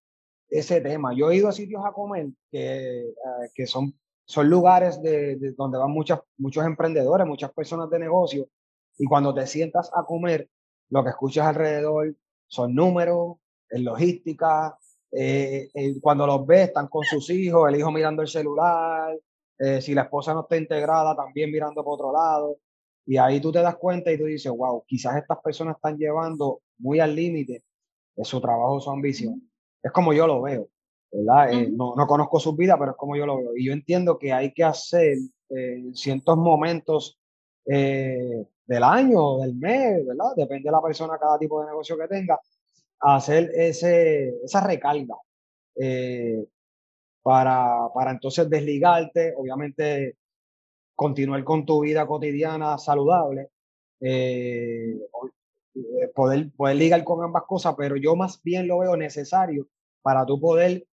[0.50, 1.14] ese tema.
[1.14, 3.14] Yo he ido a sitios a comer que, eh,
[3.54, 8.48] que son, son lugares de, donde van muchas, muchos emprendedores, muchas personas de negocio,
[8.98, 10.50] y cuando te sientas a comer,
[10.90, 12.14] lo que escuchas alrededor
[12.46, 13.36] son números,
[13.70, 14.78] en logística,
[15.10, 19.18] eh, eh, cuando los ves están con sus hijos, el hijo mirando el celular,
[19.58, 22.58] eh, si la esposa no está integrada, también mirando por otro lado.
[23.06, 26.60] Y ahí tú te das cuenta y tú dices, wow, quizás estas personas están llevando
[26.78, 27.64] muy al límite
[28.22, 29.50] su trabajo, su ambición.
[29.82, 30.68] Es como yo lo veo,
[31.10, 31.52] ¿verdad?
[31.70, 33.56] no, no, conozco su vida, pero es como yo lo veo.
[33.56, 35.16] Y yo entiendo que hay que hacer
[35.94, 37.18] ciertos momentos
[37.64, 40.34] del año, del mes, ¿verdad?
[40.36, 42.38] Depende de la persona, cada tipo de negocio que tenga,
[43.00, 45.16] hacer ese, esa recarga
[45.76, 46.44] eh,
[47.22, 50.16] para, para entonces desligarte, obviamente
[50.94, 53.50] continuar con tu vida cotidiana saludable,
[54.00, 54.98] eh,
[55.74, 59.68] eh, poder, poder ligar con ambas cosas, pero yo más bien lo veo necesario
[60.02, 60.84] para tú poder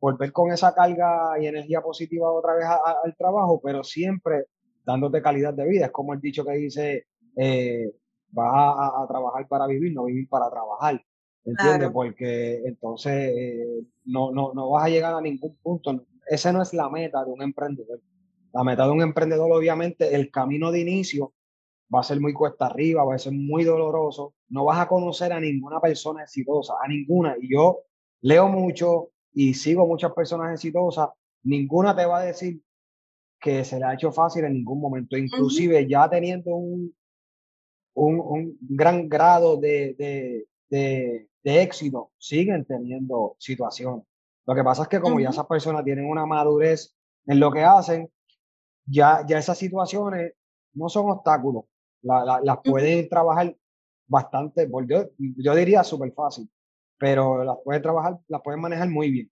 [0.00, 4.46] volver con esa carga y energía positiva otra vez al trabajo, pero siempre
[4.86, 5.86] dándote calidad de vida.
[5.86, 7.06] Es como el dicho que dice,
[8.30, 11.02] vas a, trabajar para vivir, no vivir para trabajar.
[11.44, 11.90] ¿Entiendes?
[11.90, 16.04] Porque entonces eh, no, no, no vas a llegar a ningún punto.
[16.26, 18.00] Esa no es la meta de un emprendedor.
[18.52, 21.34] La meta de un emprendedor, obviamente, el camino de inicio
[21.94, 24.34] va a ser muy cuesta arriba, va a ser muy doloroso.
[24.48, 27.36] No vas a conocer a ninguna persona exitosa, a ninguna.
[27.40, 27.80] Y yo
[28.22, 31.10] leo mucho y sigo muchas personas exitosas.
[31.44, 32.60] Ninguna te va a decir
[33.38, 35.16] que se le ha hecho fácil en ningún momento.
[35.16, 36.94] Inclusive ya teniendo un,
[37.96, 40.46] un, gran grado de,
[41.42, 44.04] éxito, siguen teniendo situaciones.
[44.46, 46.94] Lo que pasa es que como ya esas personas tienen una madurez
[47.26, 48.10] en lo que hacen,
[48.84, 50.34] ya, ya esas situaciones
[50.74, 51.64] no son obstáculos,
[52.02, 53.56] las pueden trabajar
[54.06, 56.48] bastante, yo, yo diría súper fácil,
[56.98, 59.30] pero las pueden trabajar, las pueden manejar muy bien.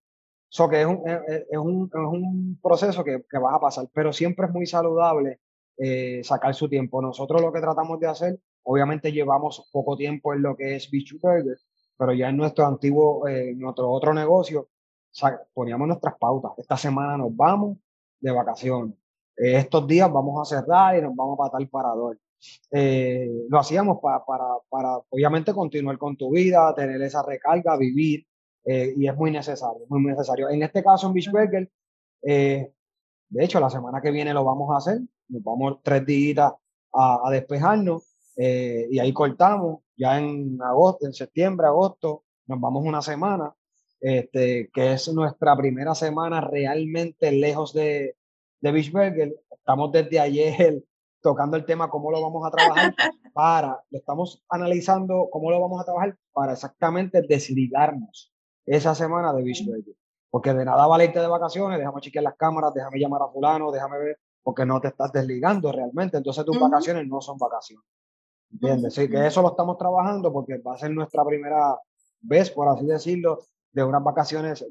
[0.51, 4.13] eso que es un, es, un, es un proceso que, que, vas a pasar, pero
[4.13, 5.41] siempre es muy saludable
[5.77, 7.01] eh, sacar su tiempo.
[7.01, 11.13] Nosotros lo que tratamos de hacer Obviamente llevamos poco tiempo en lo que es Beach
[11.21, 11.59] Burger,
[11.97, 14.69] pero ya en nuestro antiguo, eh, nuestro otro negocio,
[15.53, 16.53] poníamos nuestras pautas.
[16.57, 17.79] Esta semana nos vamos
[18.21, 18.95] de vacaciones.
[19.37, 22.19] Eh, estos días vamos a cerrar y nos vamos para tal parador.
[22.71, 28.27] Eh, lo hacíamos para, para, para, obviamente, continuar con tu vida, tener esa recarga, vivir,
[28.67, 30.49] y es muy necesario, muy necesario.
[30.49, 31.71] En este caso, en Beach Burger,
[32.23, 36.51] de hecho, la semana que viene lo vamos a hacer, nos vamos tres días
[36.95, 43.03] a despejarnos eh, y ahí cortamos, ya en agosto, en septiembre, agosto, nos vamos una
[43.03, 43.55] semana,
[44.01, 48.17] este, que es nuestra primera semana realmente lejos de,
[48.61, 49.35] de Beach Burger.
[49.51, 50.83] Estamos desde ayer
[51.23, 52.95] tocando el tema cómo lo vamos a trabajar
[53.33, 58.33] para, lo estamos analizando cómo lo vamos a trabajar para exactamente desligarnos
[58.67, 59.95] esa semana de Beach Burger.
[60.31, 63.71] Porque de nada vale irte de vacaciones, déjame chequear las cámaras, déjame llamar a fulano,
[63.71, 66.17] déjame ver, porque no te estás desligando realmente.
[66.17, 67.87] Entonces tus vacaciones no son vacaciones.
[68.55, 68.95] ¿Entiendes?
[68.95, 71.77] Sí, que eso lo estamos trabajando porque va a ser nuestra primera
[72.21, 73.41] vez, por así decirlo,
[73.73, 74.65] de unas vacaciones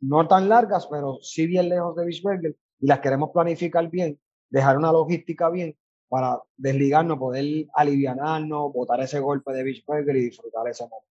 [0.00, 4.18] no tan largas, pero sí bien lejos de Beach Burger y las queremos planificar bien,
[4.50, 5.76] dejar una logística bien
[6.08, 11.06] para desligarnos, poder aliviarnos, botar ese golpe de Beach Burger y disfrutar ese momento.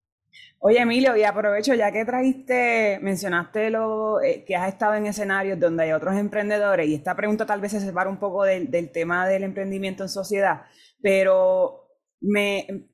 [0.59, 5.59] Oye, Emilio, y aprovecho, ya que trajiste, mencionaste lo eh, que has estado en escenarios
[5.59, 8.91] donde hay otros emprendedores, y esta pregunta tal vez se separa un poco del, del
[8.91, 10.63] tema del emprendimiento en sociedad,
[11.01, 11.80] pero
[12.21, 12.87] me,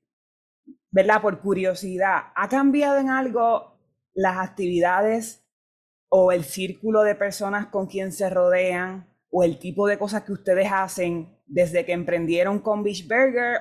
[0.89, 1.21] ¿verdad?
[1.21, 3.77] Por curiosidad, ¿ha cambiado en algo
[4.13, 5.45] las actividades
[6.09, 10.31] o el círculo de personas con quien se rodean o el tipo de cosas que
[10.31, 13.07] ustedes hacen desde que emprendieron con Beach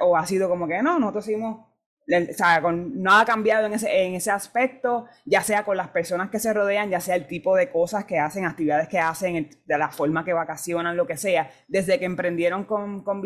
[0.01, 1.67] o ha sido como que no, nosotros hicimos,
[2.09, 5.89] o sea, con, no ha cambiado en ese, en ese aspecto, ya sea con las
[5.89, 9.51] personas que se rodean, ya sea el tipo de cosas que hacen, actividades que hacen,
[9.65, 13.23] de la forma que vacacionan, lo que sea, desde que emprendieron con, con.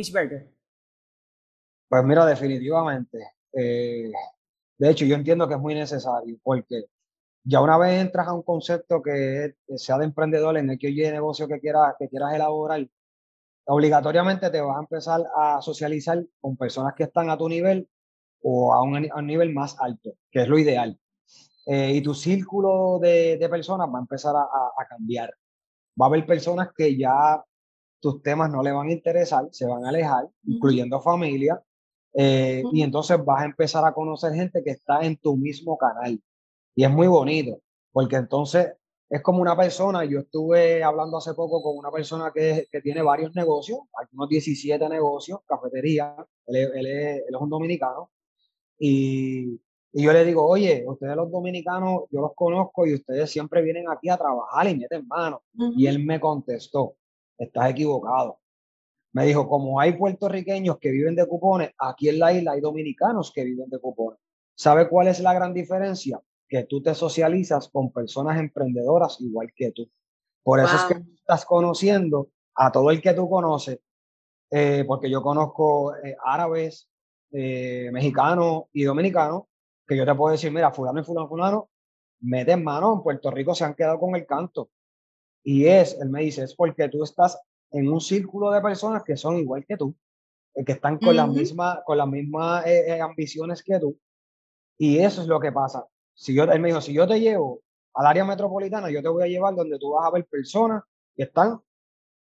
[1.91, 3.19] Pues mira, definitivamente.
[3.53, 4.13] Eh,
[4.79, 6.85] de hecho, yo entiendo que es muy necesario porque
[7.43, 11.11] ya una vez entras a un concepto que, sea de emprendedor en el que de
[11.11, 12.87] negocio que quieras, que quieras elaborar,
[13.67, 17.89] obligatoriamente te vas a empezar a socializar con personas que están a tu nivel
[18.43, 20.97] o a un, nivel más alto, que es lo ideal.
[21.67, 25.35] Eh, y tu círculo de, personas va a empezar a, cambiar.
[26.01, 27.45] Va a haber personas que ya
[27.99, 31.61] tus temas no le van a interesar, se van a alejar, incluyendo familia,
[32.15, 36.21] eh, y entonces vas a empezar a conocer gente que está en tu mismo canal.
[36.75, 37.61] Y es muy bonito,
[37.93, 38.73] porque entonces
[39.09, 43.03] es como una persona, yo estuve hablando hace poco con una persona que, que tiene
[43.03, 46.15] varios negocios, algunos 17 negocios, cafetería,
[46.47, 48.11] él, él, es, un dominicano,
[48.79, 49.61] y,
[49.93, 53.91] y, yo le digo, oye, ustedes los dominicanos, yo los conozco y ustedes siempre vienen
[53.91, 55.43] aquí a trabajar y meten mano.
[55.77, 56.95] Y él me contestó,
[57.37, 58.40] estás equivocado.
[59.13, 63.33] Me dijo, como hay puertorriqueños que viven de cupones, aquí en la isla hay dominicanos
[63.35, 64.21] que viven de cupones.
[64.55, 66.21] ¿Sabe cuál es la gran diferencia?
[66.49, 69.91] Que tú te socializas con personas emprendedoras igual que tú.
[70.43, 73.81] Por eso es que estás conociendo a todo el que tú conoces,
[74.51, 76.89] eh, porque yo conozco eh, árabes,
[77.33, 79.45] eh, mexicanos y dominicanos,
[79.87, 81.71] que yo te puedo decir, mira, fulano y fulano, fulano,
[82.21, 84.71] meten mano, en Puerto Rico se han quedado con el canto.
[85.43, 87.41] Y es, él me dice, es porque tú estás
[87.73, 89.95] en un círculo de personas que son igual que tú,
[90.55, 93.99] eh, que están con, las mismas, con las mismas eh, eh, ambiciones que tú.
[94.79, 95.87] Y eso es lo que pasa.
[96.15, 97.61] Si yo, él me dijo, si yo te llevo
[97.95, 100.83] al área metropolitana, yo te voy a llevar donde tú vas a ver personas
[101.15, 101.61] que están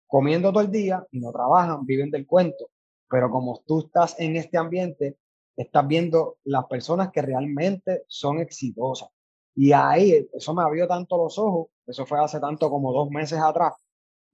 [0.07, 2.71] comiendo todo el día y no trabajan, viven del cuento.
[3.09, 5.17] Pero como tú estás en este ambiente,
[5.57, 9.09] estás viendo las personas que realmente son exitosas.
[9.55, 13.39] Y ahí, eso me abrió tanto los ojos, eso fue hace tanto como dos meses
[13.39, 13.73] atrás,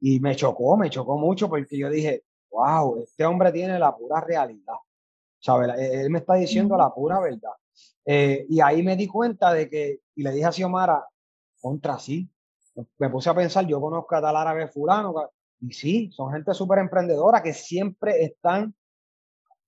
[0.05, 4.21] y me chocó, me chocó mucho porque yo dije, wow, este hombre tiene la pura
[4.21, 4.75] realidad.
[5.39, 5.79] ¿Sabes?
[5.79, 7.53] Él me está diciendo la pura verdad.
[8.05, 11.07] Eh, y ahí me di cuenta de que, y le dije a Xiomara,
[11.61, 12.29] contra sí.
[12.99, 15.15] Me puse a pensar, yo conozco a tal árabe fulano,
[15.61, 18.75] y sí, son gente súper emprendedora que siempre están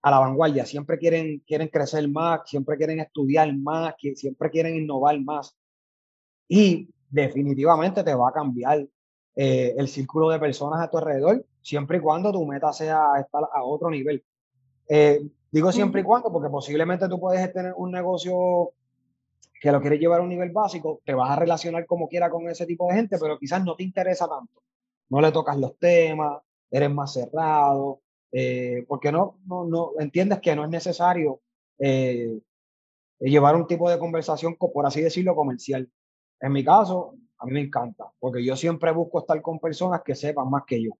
[0.02, 4.74] a la vanguardia, siempre quieren, quieren crecer más, siempre quieren estudiar más, que siempre quieren
[4.74, 5.56] innovar más.
[6.48, 8.84] Y definitivamente te va a cambiar
[9.36, 13.42] eh, el círculo de personas a tu alrededor, siempre y cuando tu meta sea estar
[13.52, 14.24] a otro nivel.
[14.88, 18.70] Eh, digo siempre y cuando, porque posiblemente tú puedes tener un negocio
[19.60, 22.48] que lo quieres llevar a un nivel básico, te vas a relacionar como quiera con
[22.48, 24.62] ese tipo de gente, pero quizás no te interesa tanto.
[25.08, 30.54] No le tocas los temas, eres más cerrado, eh, porque no, no, no entiendes que
[30.54, 31.40] no es necesario
[33.18, 35.90] llevar un tipo de conversación, por así decirlo, comercial.
[36.40, 40.14] En mi caso, a mí me encanta, porque yo siempre busco estar con personas que
[40.14, 40.92] sepan más que yo,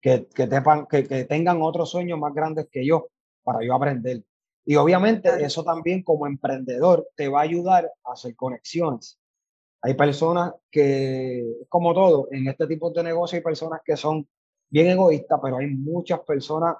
[0.00, 3.08] que, que, que, tengan otros sueños más grandes que yo
[3.42, 4.22] para yo aprender.
[4.64, 9.18] Y obviamente eso también como emprendedor te va a ayudar a hacer conexiones.
[9.82, 14.26] Hay personas que, como todo, en este tipo de negocio hay personas que son
[14.68, 16.76] bien egoístas, pero hay muchas personas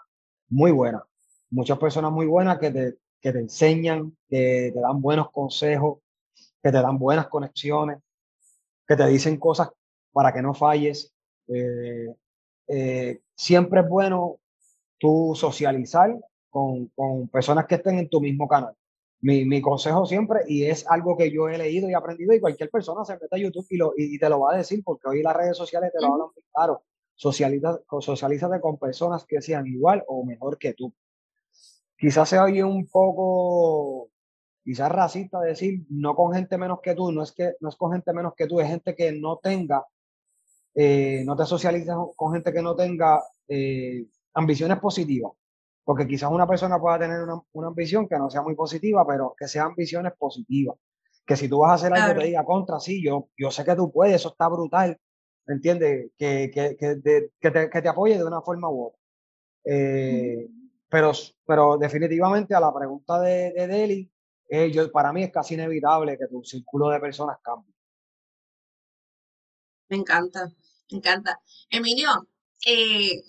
[0.49, 1.03] muy buenas,
[1.51, 5.99] muchas personas muy buenas que te, que te enseñan, que te dan buenos consejos,
[6.61, 7.99] que te dan buenas conexiones
[8.87, 9.71] que te dicen cosas
[10.13, 11.13] para que no falles.
[11.49, 12.15] Eh,
[12.69, 14.39] eh, siempre es bueno
[14.99, 16.17] tú socializar
[16.51, 18.75] con, con, personas que estén en tu mismo canal.
[19.21, 22.71] Mi, mi, consejo siempre, y es algo que yo he leído y aprendido, y cualquier
[22.71, 25.23] persona se mete a YouTube y, lo, y, te lo va a decir, porque hoy
[25.23, 26.83] las redes sociales te lo hablan muy claro.
[27.15, 30.93] Socializa, socialízate con personas que sean igual o mejor que tú.
[31.99, 34.11] Quizás se oye un poco
[34.67, 37.93] quizás racista decir no con gente menos que tú, no es que no es con
[37.93, 39.87] gente menos que tú, es gente que no tenga,
[40.75, 44.05] eh, no te socializas con gente que no tenga eh,
[44.35, 45.31] ambiciones positivas.
[45.85, 49.37] Porque quizás una persona pueda tener una, una, ambición que no sea muy positiva, pero
[49.39, 50.77] que sea ambiciones positivas.
[51.25, 53.77] Que si tú vas a hacer algo, te diga contra, sí, yo, yo sé que
[53.77, 54.99] tú puedes, eso está brutal,
[55.47, 56.11] ¿entiendes?
[56.19, 56.97] Que, que, que,
[57.41, 59.01] que, te, que te apoye de una forma u otra.
[59.65, 60.49] Eh,
[60.89, 61.13] pero,
[61.47, 64.11] pero definitivamente a la pregunta de, de Deli,
[64.49, 67.75] eh, yo, para mí es casi inevitable que tu círculo de personas cambie.
[69.89, 70.53] Me encanta,
[70.91, 71.41] me encanta.
[71.71, 72.29] Emilio,
[72.67, 73.23] eh,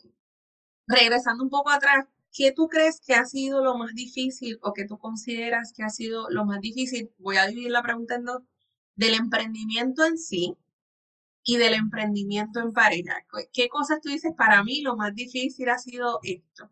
[0.87, 4.85] regresando un poco atrás, ¿qué tú crees que ha sido lo más difícil o que
[4.85, 7.11] tú consideras que ha sido lo más difícil?
[7.17, 8.43] Voy a dividir la pregunta en dos,
[8.95, 10.55] del emprendimiento en sí
[11.43, 13.25] y del emprendimiento en pareja.
[13.53, 14.33] ¿Qué cosas tú dices?
[14.35, 16.69] Para mí lo más difícil ha sido esto.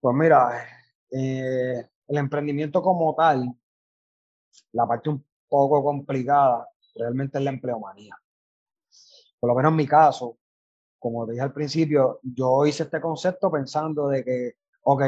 [0.00, 0.66] Pues mira,
[1.10, 3.54] eh, el emprendimiento como tal,
[4.72, 8.14] la parte un poco complicada, realmente es la empleomanía.
[9.40, 10.36] Por lo menos en mi caso,
[10.98, 14.52] como te dije al principio, yo hice este concepto pensando de que,
[14.82, 15.02] ok,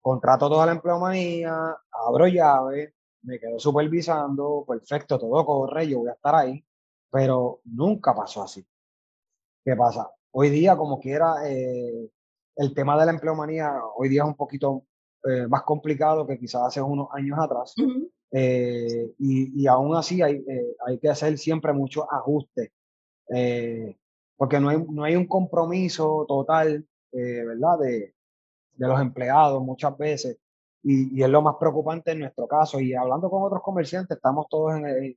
[0.00, 6.14] contrato toda la empleomanía, abro llave, me quedo supervisando, perfecto, todo corre, yo voy a
[6.14, 6.64] estar ahí,
[7.10, 8.66] pero nunca pasó así.
[9.64, 10.10] ¿Qué pasa?
[10.32, 12.10] Hoy día, como quiera, eh,
[12.56, 14.84] el tema de la empleomanía hoy día es un poquito
[15.24, 17.74] eh, más complicado que quizás hace unos años atrás.
[18.32, 22.70] Eh, y, y, aún así hay, eh, hay que hacer siempre muchos ajustes,
[24.36, 28.14] porque no hay, no hay un compromiso total, ¿verdad?, de,
[28.76, 30.38] de, los empleados muchas veces.
[30.82, 32.80] Y, y, es lo más preocupante en nuestro caso.
[32.80, 35.16] Y hablando con otros comerciantes, estamos todos en el,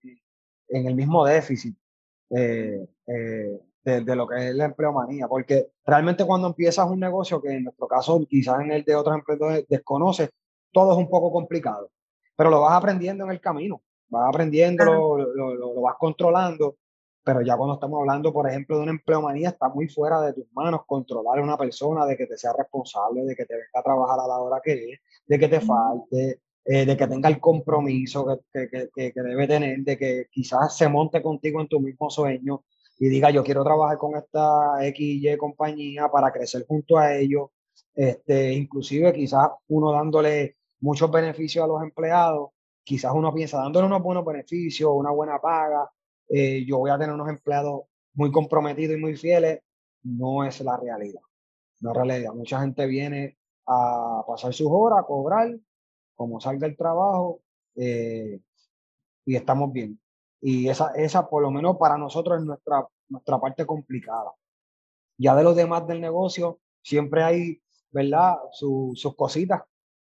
[0.70, 1.78] en el mismo déficit
[3.84, 7.88] de, lo que es la empleomanía, porque realmente cuando empiezas un negocio, que en nuestro
[7.88, 10.30] caso quizás en el de otros emprendedores desconoces,
[10.72, 11.90] todo es un poco complicado,
[12.36, 16.78] pero lo vas aprendiendo en el camino, vas aprendiendo, lo, lo, lo, vas controlando,
[17.24, 20.46] pero ya cuando estamos hablando, por ejemplo, de una empleomanía, está muy fuera de tus
[20.54, 23.84] manos controlar a una persona, de que te sea responsable, de que te venga a
[23.84, 27.40] trabajar a la hora que es, de que te falte, eh, de que tenga el
[27.40, 31.80] compromiso que, que, que, que, debe tener, de que quizás se monte contigo en tu
[31.80, 32.64] mismo sueño
[33.04, 37.50] y diga yo quiero trabajar con esta XY compañía para crecer junto a ellos,
[37.94, 42.52] este, inclusive quizás uno dándole muchos beneficios a los empleados,
[42.82, 45.92] quizás uno piensa dándole unos buenos beneficios, una buena paga,
[46.30, 47.82] eh, yo voy a tener unos empleados
[48.14, 49.60] muy comprometidos y muy fieles,
[50.04, 51.24] no es la realidad.
[51.82, 52.34] No es realidad.
[52.34, 53.38] Mucha gente viene
[53.68, 55.54] a pasar sus horas, a cobrar,
[56.16, 57.42] como salga el trabajo,
[57.76, 58.40] eh,
[59.26, 60.00] y estamos bien.
[60.46, 64.34] Y esa, esa, por lo menos para nosotros, es nuestra, nuestra parte complicada.
[65.18, 68.36] Ya de los demás del negocio, siempre hay, ¿verdad?
[68.52, 69.62] sus cositas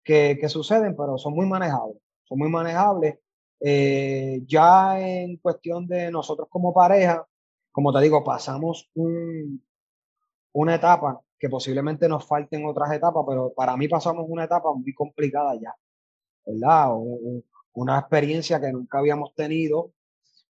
[0.04, 2.02] que, que, suceden, pero son muy manejables.
[2.26, 3.20] Son muy manejables.
[3.62, 7.26] Eh, ya en cuestión de nosotros como pareja,
[7.72, 9.64] como te digo, pasamos un,
[10.52, 14.94] una etapa que posiblemente nos falten otras etapas, pero para mí pasamos una etapa muy
[14.94, 15.74] complicada ya,
[16.46, 16.90] ¿verdad?
[17.74, 19.94] una experiencia que nunca habíamos tenido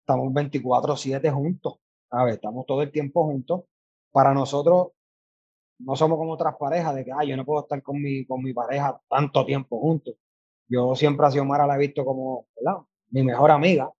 [0.04, 1.78] estamos 24/7 juntos,
[2.10, 3.62] a ver, estamos todo el tiempo juntos.
[4.12, 4.88] Para nosotros,
[5.78, 8.42] no somos como otras parejas de que, ay, yo no puedo estar con mi, con
[8.42, 10.14] mi pareja tanto tiempo juntos.
[10.68, 12.82] Yo siempre a Xiomara la he visto como, ¿verdad?
[13.10, 13.90] Mi mejor amiga,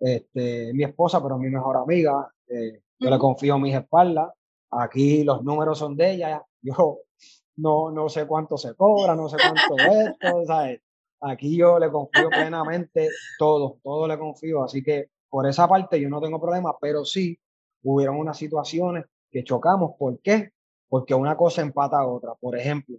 [0.00, 2.28] este, mi esposa, pero mi mejor amiga.
[2.48, 4.30] Eh, yo le confío mis espaldas.
[4.70, 6.42] Aquí los números son de ella.
[6.62, 7.00] Yo
[7.56, 10.80] no, no sé cuánto se cobra, no sé cuánto es esto, ¿sabes?
[11.20, 13.08] Aquí yo le confío plenamente
[13.38, 14.64] todo, todo le confío.
[14.64, 17.38] Así que por esa parte yo no tengo problema, pero sí
[17.82, 19.92] hubieron unas situaciones que chocamos.
[19.98, 20.50] ¿Por qué?
[20.88, 22.34] Porque una cosa empata a otra.
[22.34, 22.98] Por ejemplo,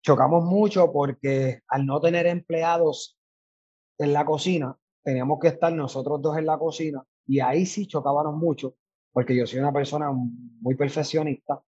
[0.00, 3.18] chocamos mucho porque al no tener empleados
[3.98, 8.36] en la cocina, teníamos que estar nosotros dos en la cocina y ahí sí chocábamos
[8.36, 8.76] mucho
[9.12, 11.60] porque yo soy una persona muy perfeccionista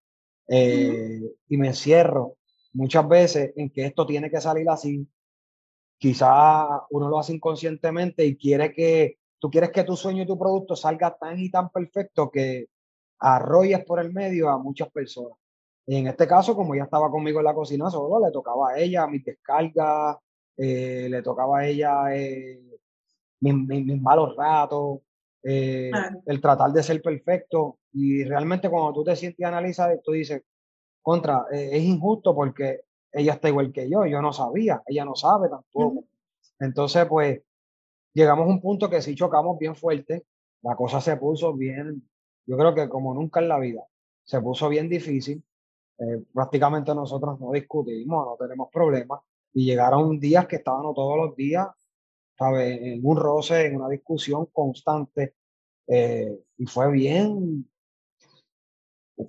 [0.47, 2.37] eh, y me encierro
[2.73, 5.07] muchas veces en que esto tiene que salir así.
[5.97, 10.39] Quizá uno lo hace inconscientemente y quiere que Tú quieres que tu sueño y tu
[10.39, 12.65] producto salga tan y tan perfecto que
[13.19, 15.37] arrolles por el medio a muchas personas.
[15.85, 18.79] Y en este caso, como ya estaba conmigo en la cocina solo, le tocaba a
[18.79, 20.17] ella mis descargas,
[20.57, 22.59] eh, le tocaba a ella eh,
[23.41, 25.01] mis, malos ratos,
[25.43, 25.91] eh,
[26.25, 27.77] el tratar de ser perfecto.
[27.93, 30.41] Y realmente cuando tú te sientes y analizas, tú dices,
[31.03, 32.81] contra, es injusto porque
[33.11, 36.03] ella está igual que yo, yo no sabía, ella no sabe tampoco.
[36.59, 37.41] Entonces, pues,
[38.15, 40.25] llegamos a un punto que sí chocamos bien fuerte,
[40.63, 42.09] la cosa se puso bien,
[42.47, 43.83] yo creo que como nunca en la vida,
[44.23, 45.43] se puso bien difícil,
[45.99, 49.21] eh, prácticamente nosotros no discutimos, no tenemos problemas,
[49.53, 51.67] y llegaron días que estaban todos los días,
[52.37, 52.79] ¿sabes?
[52.81, 55.35] En un roce, en una discusión constante.
[55.87, 57.69] Eh, y fue bien,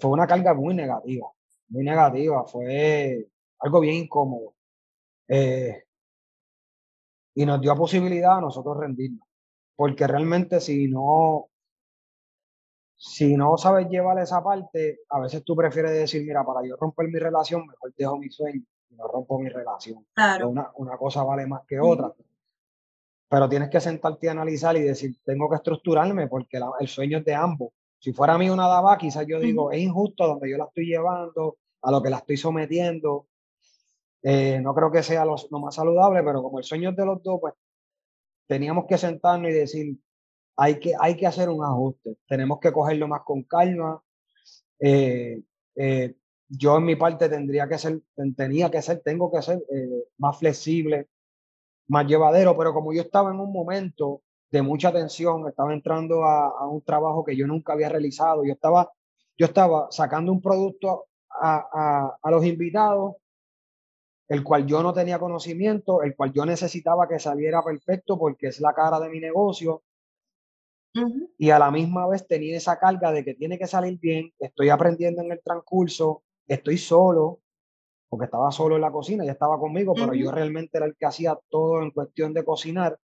[0.01, 1.28] fue una carga muy negativa,
[1.68, 3.28] muy negativa, fue
[3.61, 4.55] algo bien incómodo.
[5.28, 5.86] Eh,
[7.37, 9.28] y nos dio posibilidad a nosotros rendirnos,
[9.76, 11.51] porque realmente si no,
[12.97, 17.09] si no sabes llevar esa parte, a veces tú prefieres decir, mira, para yo romper
[17.09, 20.07] mi relación, mejor dejo mi sueño y no rompo mi relación.
[20.14, 20.49] Claro.
[20.49, 22.11] Una, una cosa vale más que otra.
[23.28, 27.24] Pero tienes que sentarte a analizar y decir, tengo que estructurarme porque el sueño es
[27.26, 27.68] de ambos.
[27.99, 30.87] Si fuera a mí una daba, quizás yo digo, es injusto donde yo la estoy
[30.87, 33.26] llevando, a lo que la estoy sometiendo.
[34.29, 37.22] Eh, no creo que sea lo, más saludable, pero como el sueño es de los
[37.22, 37.55] dos, pues
[38.49, 39.97] teníamos que sentarnos y decir,
[40.57, 44.03] hay que, hay que hacer un ajuste, tenemos que cogerlo más con calma.
[44.81, 45.41] Eh,
[45.77, 46.16] eh,
[46.49, 48.01] yo en mi parte tendría que ser,
[48.37, 49.62] tenía que ser, tengo que ser
[50.18, 51.09] más flexible,
[51.87, 56.66] más llevadero, pero como yo estaba en un momento de mucha tensión, estaba entrando a,
[56.66, 58.91] un trabajo que yo nunca había realizado, yo estaba,
[59.39, 63.14] yo estaba sacando un producto a, a, los invitados,
[64.29, 68.61] el cual yo no tenía conocimiento, el cual yo necesitaba que saliera perfecto porque es
[68.61, 69.83] la cara de mi negocio.
[71.39, 74.70] Y a la misma vez tenía esa carga de que tiene que salir bien, estoy
[74.70, 77.41] aprendiendo en el transcurso, estoy solo,
[78.09, 81.05] porque estaba solo en la cocina, ya estaba conmigo, pero yo realmente era el que
[81.05, 82.99] hacía todo en cuestión de cocinar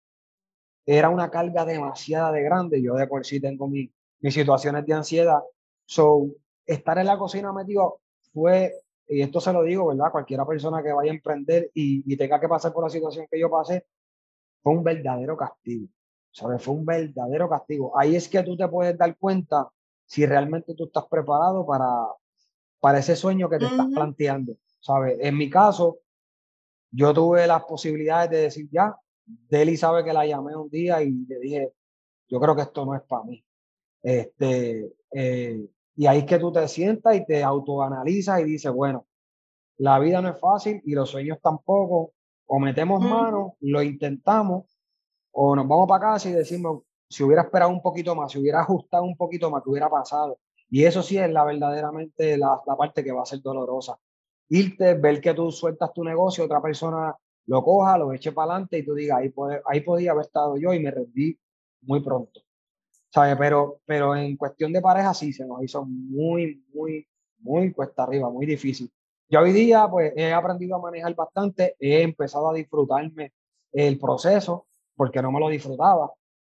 [0.88, 2.82] era una carga demasiada de grande.
[2.82, 3.90] Yo de por sí tengo mis
[4.22, 5.40] situaciones de ansiedad.
[5.84, 6.28] So,
[6.64, 8.00] estar en la cocina metido
[8.32, 8.72] fue,
[9.08, 10.12] y esto se lo digo, ¿verdad?
[10.12, 13.50] Cualquiera persona que vaya a emprender y, tenga que pasar por la situación que yo
[13.50, 13.86] pasé,
[14.62, 15.88] fue un verdadero castigo.
[16.30, 16.62] ¿Sabes?
[16.62, 17.98] Fue un verdadero castigo.
[17.98, 19.68] Ahí es que tú te puedes dar cuenta
[20.04, 21.88] si realmente tú estás preparado para,
[22.80, 24.56] para ese sueño que te estás planteando.
[24.80, 25.18] ¿Sabes?
[25.20, 26.00] En mi caso,
[26.90, 28.94] yo tuve las posibilidades de decir, ya,
[29.24, 31.72] Deli sabe que la llamé un día y le dije,
[32.28, 33.44] yo creo que esto no es para mí.
[34.02, 35.66] Este, eh,
[35.98, 39.08] y ahí es que tú te sientas y te autoanalizas y dices, bueno,
[39.78, 42.12] la vida no es fácil y los sueños tampoco.
[42.46, 44.78] O metemos mano, lo intentamos,
[45.32, 48.60] o nos vamos para casa y decimos, si hubiera esperado un poquito más, si hubiera
[48.60, 50.38] ajustado un poquito más, ¿qué hubiera pasado?
[50.70, 53.98] Y eso sí es la verdaderamente la, la parte que va a ser dolorosa.
[54.50, 57.12] Irte, ver que tú sueltas tu negocio, otra persona
[57.46, 59.34] lo coja, lo eche para adelante y tú digas, ahí,
[59.66, 61.36] ahí podía haber estado yo y me rendí
[61.82, 62.40] muy pronto.
[63.10, 63.36] ¿Sabes?
[63.38, 67.06] Pero, pero en cuestión de pareja sí, se nos hizo muy, muy,
[67.40, 68.90] muy cuesta arriba, muy difícil.
[69.30, 73.32] Yo hoy día pues he aprendido a manejar bastante, he empezado a disfrutarme
[73.72, 76.12] el proceso porque no me lo disfrutaba.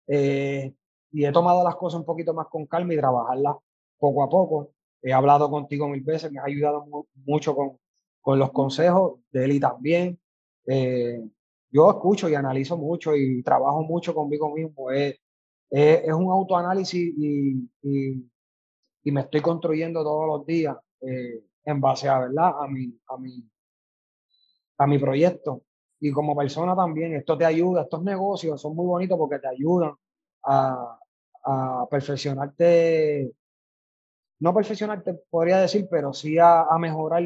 [0.08, 0.74] Eh,
[1.12, 3.56] y he tomado las cosas un poquito más con calma y trabajarlas
[3.98, 4.72] poco a poco.
[5.02, 6.86] He hablado contigo mil veces, me has ayudado
[7.26, 7.78] mucho con,
[8.22, 10.20] con los consejos, de él y también.
[10.66, 11.22] Eh,
[11.72, 14.92] yo escucho y analizo mucho y trabajo mucho conmigo mismo.
[15.72, 22.10] Es, es, un autoanálisis y, y, me estoy construyendo todos los días eh, en base
[22.10, 22.52] a, ¿verdad?
[22.60, 23.50] A, mi, a, mi,
[24.78, 25.64] a mi proyecto.
[26.02, 29.94] Y como persona también, esto te ayuda, estos negocios son muy bonitos porque te ayudan
[30.44, 31.00] a,
[31.44, 33.32] a perfeccionarte,
[34.40, 37.24] no perfeccionarte podría decir, pero sí a, a mejorar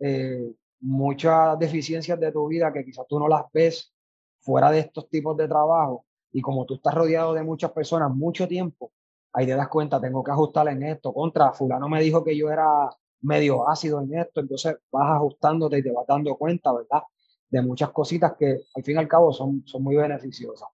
[0.00, 3.92] eh, muchas deficiencias de tu vida que quizás tú no las ves
[4.40, 8.46] fuera de estos tipos de trabajo y como tú estás rodeado de muchas personas mucho
[8.46, 8.92] tiempo,
[9.32, 12.50] ahí te das cuenta, tengo que ajustar en esto, contra fulano me dijo que yo
[12.50, 17.02] era medio ácido en esto, entonces vas ajustándote y te vas dando cuenta, ¿verdad?
[17.50, 20.68] De muchas cositas que al fin y al cabo son, son muy beneficiosas.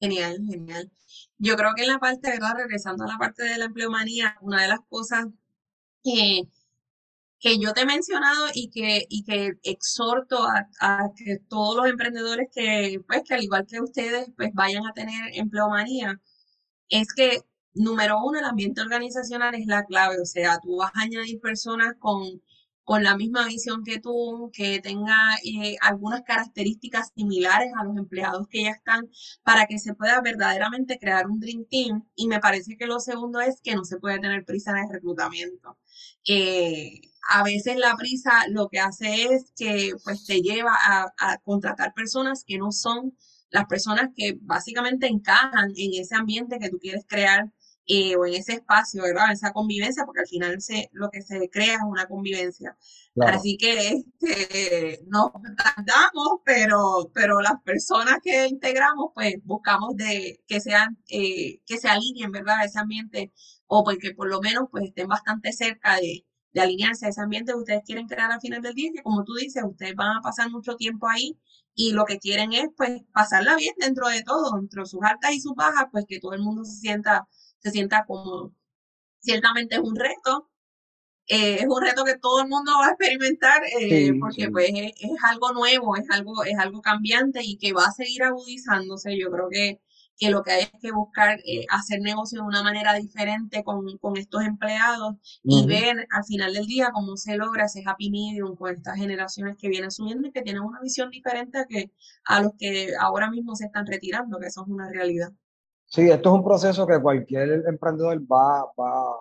[0.00, 0.90] Genial, genial.
[1.38, 2.54] Yo creo que en la parte, ¿verdad?
[2.56, 5.26] Regresando a la parte de la empleomanía, una de las cosas
[6.02, 6.48] que
[7.46, 10.38] que yo te he mencionado y que, y que exhorto
[10.80, 14.92] a, que todos los emprendedores que, pues, que al igual que ustedes, pues vayan a
[14.92, 16.20] tener empleomanía,
[16.88, 17.42] es que,
[17.74, 21.94] número uno, el ambiente organizacional es la clave, o sea, tú vas a añadir personas
[22.00, 22.42] con
[22.86, 28.46] con la misma visión que tú, que tenga eh, algunas características similares a los empleados
[28.48, 29.10] que ya están,
[29.42, 32.04] para que se pueda verdaderamente crear un Dream Team.
[32.14, 34.92] Y me parece que lo segundo es que no se puede tener prisa en el
[34.92, 35.76] reclutamiento.
[36.28, 41.38] Eh, a veces la prisa lo que hace es que pues te lleva a, a
[41.38, 43.16] contratar personas que no son
[43.50, 47.50] las personas que básicamente encajan en ese ambiente que tú quieres crear
[47.86, 49.32] eh, o en ese espacio, ¿verdad?
[49.32, 52.76] Esa convivencia, porque al final se, lo que se crea es una convivencia.
[53.18, 60.60] Así que este, nos tardamos, pero, pero las personas que integramos, pues buscamos de que
[60.60, 62.64] sean, eh, que se alineen, ¿verdad?
[62.64, 63.32] Ese ambiente,
[63.66, 67.52] o porque por lo menos pues estén bastante cerca de, de alinearse a ese ambiente
[67.52, 70.20] que ustedes quieren crear al final del día, que como tú dices, ustedes van a
[70.22, 71.38] pasar mucho tiempo ahí
[71.74, 75.32] y lo que quieren es pues pasarla bien dentro de todo, dentro de sus altas
[75.34, 77.28] y sus bajas, pues que todo el mundo se sienta,
[77.66, 78.54] se sienta cómodo.
[79.20, 80.50] Ciertamente es un reto,
[81.28, 84.92] eh, es un reto que todo el mundo va a experimentar eh, porque pues es,
[85.00, 89.18] es, algo nuevo, es algo, es algo cambiante y que va a seguir agudizándose.
[89.18, 89.80] Yo creo que
[90.18, 93.86] que lo que hay es que buscar eh, hacer negocio de una manera diferente con,
[94.16, 98.74] estos empleados y ver al final del día cómo se logra ese happy medium con
[98.74, 101.92] estas generaciones que vienen subiendo y que tienen una visión diferente a, que,
[102.24, 105.32] a los que ahora mismo se están retirando, que eso es una realidad.
[105.86, 109.16] Sí, esto es un proceso que cualquier emprendedor va, va,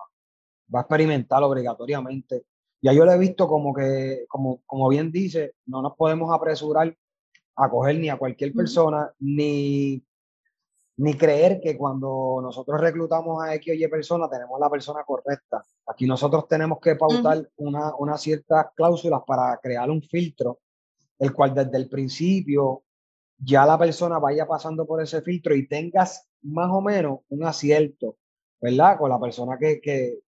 [0.73, 2.45] va a experimentar obligatoriamente.
[2.81, 6.95] Ya yo lo he visto como que, como, como bien dice, no nos podemos apresurar
[7.55, 10.03] a coger ni a cualquier persona, ni
[10.97, 15.63] ni creer que cuando nosotros reclutamos a X o Y persona tenemos la persona correcta.
[15.87, 20.59] Aquí nosotros tenemos que pautar una, unas ciertas cláusulas para crear un filtro,
[21.19, 22.83] el cual desde el principio
[23.37, 28.17] ya la persona vaya pasando por ese filtro y tengas más o menos un acierto,
[28.61, 28.97] ¿verdad?
[28.97, 30.19] Con la persona que, que,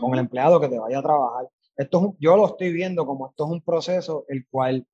[0.00, 1.48] con el empleado que te vaya a trabajar.
[1.76, 4.86] Esto yo lo estoy viendo como esto es un proceso el cual,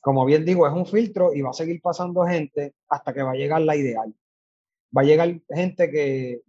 [0.00, 3.32] como bien digo, es un filtro y va a seguir pasando gente hasta que va
[3.32, 4.14] a llegar la ideal
[4.96, 6.42] va a llegar gente que,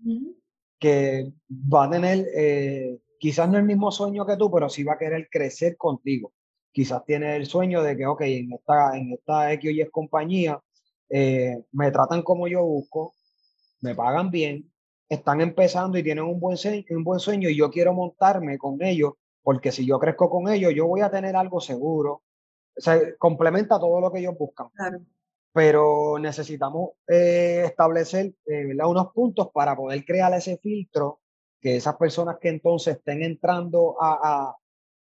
[0.79, 4.93] que va a tener, eh, quizás no el mismo sueño que tú, pero sí va
[4.93, 6.33] a querer crecer contigo.
[6.77, 10.61] Quizás tiene el sueño de que, ok, en esta, en esta X o Y compañía,
[11.09, 13.15] eh, me tratan como yo busco,
[13.81, 14.71] me pagan bien,
[15.09, 18.83] están empezando y tienen un buen, sueño, un buen sueño y yo quiero montarme con
[18.83, 22.21] ellos, porque si yo crezco con ellos, yo voy a tener algo seguro.
[22.77, 24.67] O sea, complementa todo lo que ellos buscan.
[24.75, 24.99] Claro
[25.51, 31.21] pero necesitamos eh, establecer eh, unos puntos para poder crear ese filtro
[31.59, 34.55] que esas personas que entonces estén entrando a, a,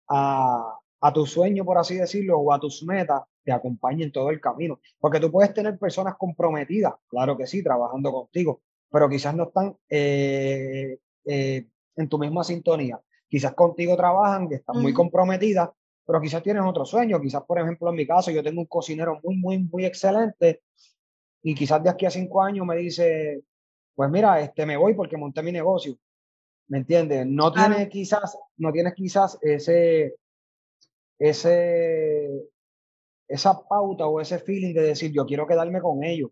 [0.08, 4.78] a, tu sueño, por así decirlo, o a tus metas, te acompañen todo el camino.
[5.00, 9.74] Porque tú puedes tener personas comprometidas, claro que sí, trabajando contigo, pero quizás no están
[9.88, 13.00] eh, en tu misma sintonía.
[13.26, 15.70] Quizás contigo trabajan, que están muy comprometidas,
[16.06, 19.18] pero quizás tienes otro sueño, quizás por ejemplo en mi caso yo tengo un cocinero
[19.22, 20.62] muy, muy, muy excelente
[21.42, 23.42] y quizás de aquí a cinco años me dice,
[23.94, 25.96] pues mira, este me voy porque monté mi negocio,
[26.68, 27.26] ¿me entiendes?
[27.26, 30.16] No tienes quizás, no tienes quizás ese,
[31.22, 32.48] ese,
[33.28, 36.30] esa pauta o ese feeling de decir yo quiero quedarme con ellos,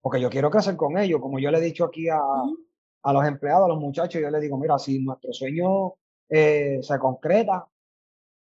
[0.00, 2.20] porque yo quiero crecer con ellos, como yo le he dicho aquí a,
[3.02, 5.94] a los empleados, a los muchachos, yo les digo, mira, si nuestro sueño
[6.28, 7.66] eh, se concreta,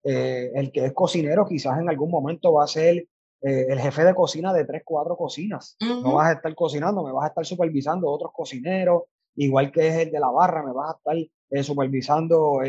[0.03, 2.97] eh, el que es cocinero quizás en algún momento va a ser
[3.41, 5.77] eh, el jefe de cocina de tres, cuatro cocinas.
[5.79, 9.03] No vas a estar cocinando, me vas a estar supervisando otros cocineros,
[9.35, 12.61] igual que es el de la barra, me vas a estar supervisando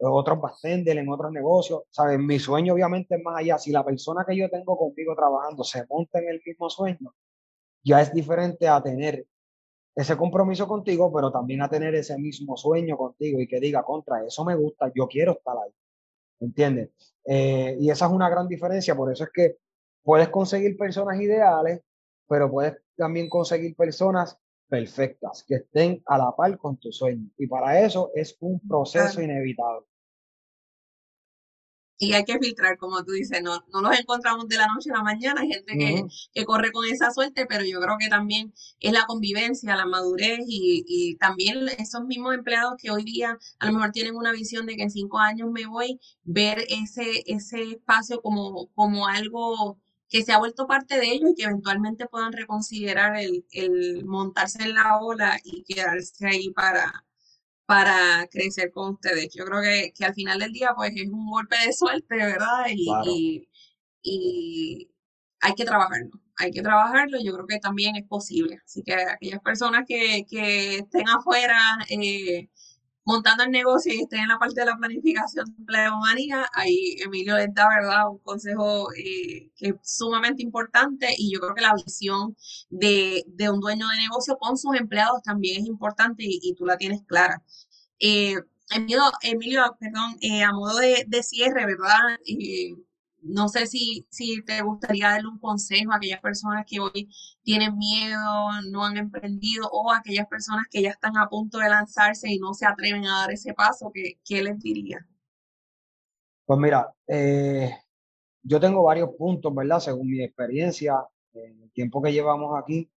[0.00, 1.82] otros bartenders en otros negocios.
[1.90, 2.18] ¿Sabes?
[2.18, 3.58] Mi sueño obviamente es más allá.
[3.58, 7.14] Si la persona que yo tengo conmigo trabajando se monta en el mismo sueño,
[7.82, 9.26] ya es diferente a tener
[9.94, 14.24] ese compromiso contigo, pero también a tener ese mismo sueño contigo y que diga contra
[14.24, 15.72] eso me gusta, yo quiero estar ahí.
[16.40, 16.90] ¿entiendes?
[17.24, 19.56] Eh, y esa es una gran diferencia, por eso es que
[20.02, 21.82] puedes conseguir personas ideales,
[22.28, 24.38] pero puedes también conseguir personas
[24.68, 27.28] perfectas, que estén a la par con tu sueño.
[27.38, 29.86] Y para eso es un proceso inevitable.
[32.00, 34.98] Y hay que filtrar, como tú dices, no, no nos encontramos de la noche a
[34.98, 38.54] la mañana, hay gente que, que, corre con esa suerte, pero yo creo que también
[38.78, 43.66] es la convivencia, la madurez y, y, también esos mismos empleados que hoy día a
[43.66, 47.62] lo mejor tienen una visión de que en cinco años me voy, ver ese, ese
[47.62, 49.76] espacio como, como algo
[50.08, 54.62] que se ha vuelto parte de ellos y que eventualmente puedan reconsiderar el, el montarse
[54.62, 57.04] en la ola y quedarse ahí para,
[57.68, 59.28] para crecer con ustedes.
[59.34, 62.66] Yo creo que, que, al final del día, pues es un golpe de suerte, ¿verdad?
[62.74, 63.46] Y,
[64.02, 64.90] y,
[65.40, 67.18] hay que trabajarlo, hay que trabajarlo.
[67.22, 68.58] Yo creo que también es posible.
[68.64, 71.58] Así que aquellas personas que, que estén afuera,
[71.90, 72.48] eh,
[73.08, 77.36] montando el negocio y estén en la parte de la planificación de empleomanía, ahí Emilio
[77.36, 78.10] les da, ¿verdad?
[78.10, 82.36] Un consejo eh, que es sumamente importante y yo creo que la visión
[82.68, 86.76] de, de, un dueño de negocio con sus empleados también es importante y, tú la
[86.76, 87.42] tienes clara.
[87.98, 88.34] Eh,
[88.70, 92.18] Emilio, Emilio, perdón, eh, a modo de, de cierre, ¿verdad?
[93.22, 97.08] No sé si, si te gustaría darle un consejo a aquellas personas que hoy
[97.42, 98.18] tienen miedo,
[98.70, 102.38] no han emprendido, o a aquellas personas que ya están a punto de lanzarse y
[102.38, 105.06] no se atreven a dar ese paso, ¿qué, qué les diría?
[106.46, 107.70] Pues mira, eh,
[108.42, 109.80] yo tengo varios puntos, ¿verdad?
[109.80, 110.94] Según mi experiencia,
[111.34, 112.90] en el tiempo que llevamos aquí.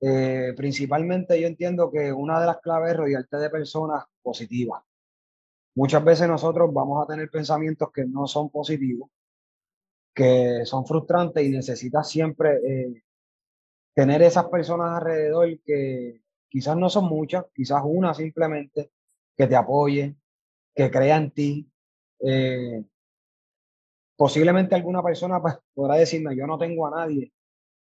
[0.00, 4.82] Eh, principalmente yo entiendo que una de las claves es rodearte de personas positivas.
[5.74, 9.10] Muchas veces nosotros vamos a tener pensamientos que no son positivos,
[10.14, 13.02] que son frustrantes y necesitas siempre eh,
[13.94, 18.90] tener esas personas alrededor que quizás no son muchas, quizás una simplemente,
[19.36, 20.16] que te apoye,
[20.74, 21.70] que crea en ti.
[22.20, 22.84] Eh,
[24.16, 27.32] posiblemente alguna persona pues, podrá decirme, yo no tengo a nadie.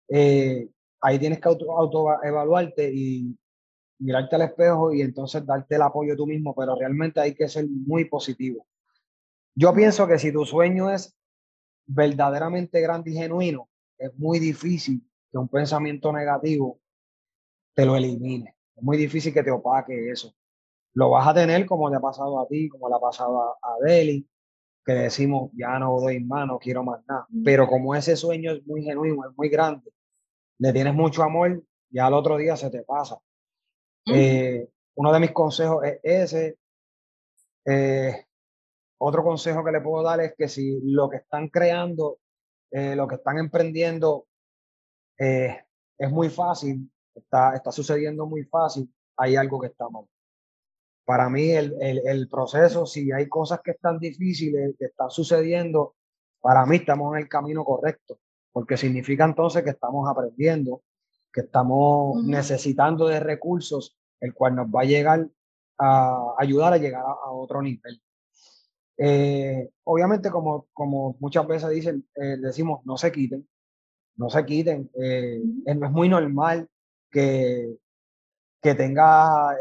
[0.08, 0.68] Eh,
[1.00, 3.36] ahí tienes que auto, autoevaluarte y
[3.98, 7.66] mirarte al espejo y entonces darte el apoyo tú mismo, pero realmente hay que ser
[7.68, 8.66] muy positivo.
[9.54, 11.16] Yo pienso que si tu sueño es
[11.86, 13.68] verdaderamente grande y genuino,
[13.98, 16.80] es muy difícil que un pensamiento negativo
[17.74, 18.56] te lo elimine.
[18.74, 20.34] Es muy difícil que te opaque eso.
[20.92, 23.58] Lo vas a tener como le ha pasado a ti, como le ha pasado a,
[23.62, 24.28] a Deli,
[24.84, 27.26] que decimos, ya no doy más, no quiero más nada.
[27.44, 29.90] Pero como ese sueño es muy genuino, es muy grande,
[30.58, 33.18] le tienes mucho amor, ya al otro día se te pasa.
[34.06, 36.58] Eh, uno de mis consejos es ese.
[37.64, 38.24] Eh,
[38.98, 42.18] otro consejo que le puedo dar es que si lo que están creando,
[42.70, 44.26] eh, lo que están emprendiendo
[45.18, 50.04] es muy fácil, está, está sucediendo muy fácil, hay algo que está mal.
[51.06, 55.94] Para mí el, el, el proceso, si hay cosas que están difíciles, que están sucediendo,
[56.40, 58.18] para mí estamos en el camino correcto,
[58.52, 60.82] porque significa entonces que estamos aprendiendo,
[61.36, 65.28] que estamos necesitando de recursos, el cual nos va a llegar
[65.78, 68.00] a ayudar a llegar a, otro nivel.
[68.96, 73.46] Eh, obviamente, como, como muchas veces dicen, eh, decimos, no se quiten,
[74.16, 74.90] no se quiten.
[74.98, 76.70] Eh, es, muy normal
[77.10, 77.76] que,
[78.62, 79.58] que tenga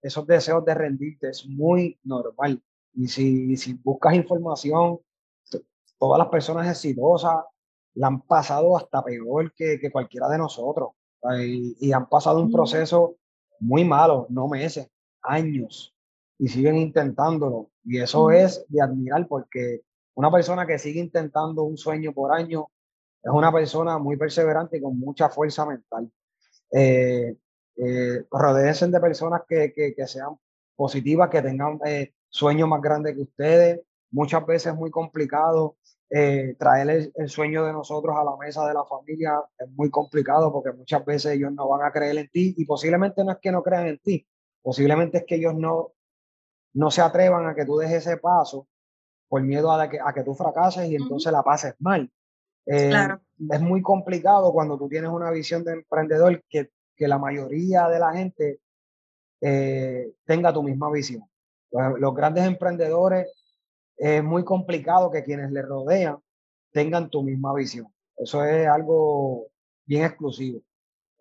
[0.00, 2.62] esos deseos de rendirte, es muy normal.
[2.94, 5.00] Y si, si buscas información,
[5.98, 7.44] todas las personas exitosas
[7.92, 10.92] la han pasado hasta peor que, que cualquiera de nosotros
[11.38, 13.16] y, han pasado un proceso
[13.60, 14.88] muy malo, no meses,
[15.22, 15.94] años,
[16.38, 17.70] y siguen intentándolo.
[17.84, 19.82] Y eso es de admirar porque
[20.14, 22.68] una persona que sigue intentando un sueño por año
[23.22, 26.10] es una persona muy perseverante y con mucha fuerza mental.
[26.72, 27.36] Eh,
[27.76, 30.36] eh, de personas que, que, que, sean
[30.76, 33.80] positivas, que tengan eh, sueños más grandes que ustedes.
[34.10, 35.76] Muchas veces es muy complicado
[36.12, 40.52] eh, traer el, sueño de nosotros a la mesa de la familia es muy complicado
[40.52, 43.52] porque muchas veces ellos no van a creer en ti y posiblemente no es que
[43.52, 44.26] no crean en ti,
[44.60, 45.92] posiblemente es que ellos no,
[46.74, 48.66] no se atrevan a que tú dejes ese paso
[49.28, 52.10] por miedo a, que, a que tú fracases y entonces la pases mal.
[52.66, 52.92] Eh,
[53.48, 57.98] es muy complicado cuando tú tienes una visión de emprendedor que, que la mayoría de
[58.00, 58.60] la gente
[59.40, 61.22] eh, tenga tu misma visión.
[61.70, 63.28] los grandes emprendedores
[64.00, 66.18] es muy complicado que quienes le rodean
[66.72, 67.86] tengan tu misma visión.
[68.16, 69.48] Eso es algo
[69.84, 70.62] bien exclusivo.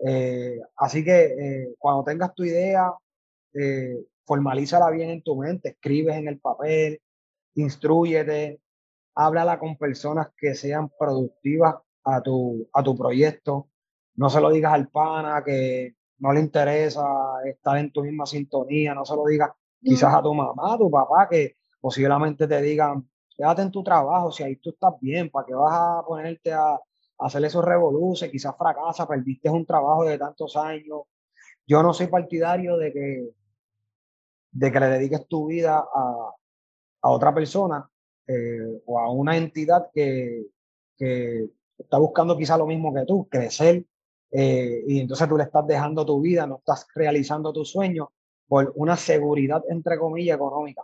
[0.06, 2.90] Eh, así que eh, cuando tengas tu idea,
[3.54, 7.02] eh, formalízala bien en tu mente, escribes en el papel,
[7.56, 8.62] instruyete,
[9.14, 11.76] háblala con personas que sean productivas
[12.06, 13.68] a tu, a tu proyecto.
[14.16, 17.04] No se lo digas al pana que no le interesa
[17.46, 19.52] estar en tu misma sintonía, no se lo digas
[19.84, 24.32] quizás a tu mamá, a tu papá, que posiblemente te digan, quédate en tu trabajo,
[24.32, 26.80] si ahí tú estás bien, ¿para qué vas a ponerte a,
[27.20, 28.30] hacer esos revoluces?
[28.30, 31.04] Quizás fracasa, perdiste un trabajo de tantos años.
[31.66, 33.30] Yo no soy partidario de que,
[34.52, 36.34] de que le dediques tu vida a,
[37.02, 37.90] a otra persona
[38.28, 40.48] eh, o a una entidad que,
[40.98, 43.86] que está buscando quizá lo mismo que tú, crecer,
[44.32, 48.10] eh, y entonces tú le estás dejando tu vida, no estás realizando tus sueños
[48.48, 50.84] por una seguridad, entre comillas, económica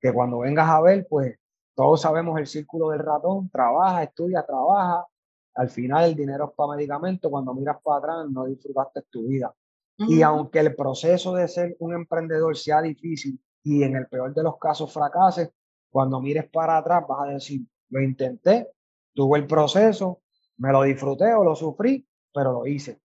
[0.00, 1.38] que cuando vengas a ver, pues
[1.74, 5.06] todos sabemos el círculo del ratón, trabaja, estudia, trabaja,
[5.54, 9.54] al final el dinero es para medicamentos, cuando miras para atrás no disfrutaste tu vida.
[9.98, 14.44] Y aunque el proceso de ser un emprendedor sea difícil y en el peor de
[14.44, 15.50] los casos fracases,
[15.90, 18.70] cuando mires para atrás vas a decir, lo intenté,
[19.12, 20.20] tuve el proceso,
[20.58, 23.00] me lo disfruté o lo sufrí, pero lo hice.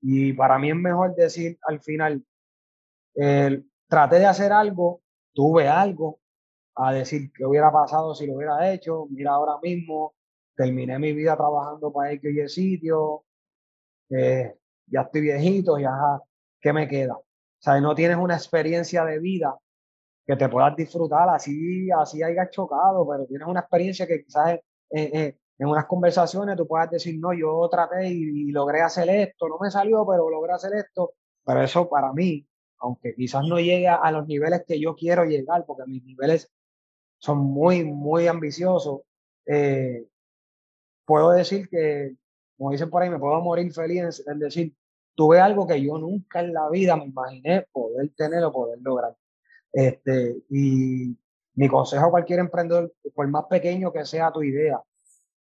[0.00, 2.24] Y para mí es mejor decir al final,
[3.88, 5.02] traté de hacer algo,
[5.32, 6.20] tuve algo,
[6.78, 9.06] a decir qué hubiera pasado si lo hubiera hecho.
[9.10, 10.14] Mira, ahora mismo
[10.56, 13.24] terminé mi vida trabajando para X y el sitio,
[14.10, 14.54] eh,
[14.86, 15.90] ya estoy viejito, ya,
[16.60, 17.14] ¿qué me queda?
[17.14, 17.24] O
[17.58, 19.56] sea, no tienes una experiencia de vida
[20.26, 24.60] que te puedas disfrutar, así, así hayas chocado, pero tienes una experiencia que quizás
[24.90, 29.70] en unas conversaciones tú puedas decir, no, yo traté y, logré hacer esto, no me
[29.70, 31.14] salió, pero logré hacer esto,
[31.44, 32.46] pero eso para mí,
[32.78, 36.52] aunque quizás no llegue a los niveles que yo quiero llegar, porque mis niveles
[37.18, 39.00] son muy, muy ambiciosos.
[39.46, 40.06] Eh,
[41.04, 42.14] puedo decir que,
[42.56, 44.74] como dicen por ahí, me puedo morir feliz en, decir,
[45.14, 49.16] tuve algo que yo nunca en la vida me imaginé poder tener o poder lograr.
[49.72, 51.16] Este, y
[51.54, 54.80] Mi consejo a cualquier emprendedor, por más pequeño que sea tu idea,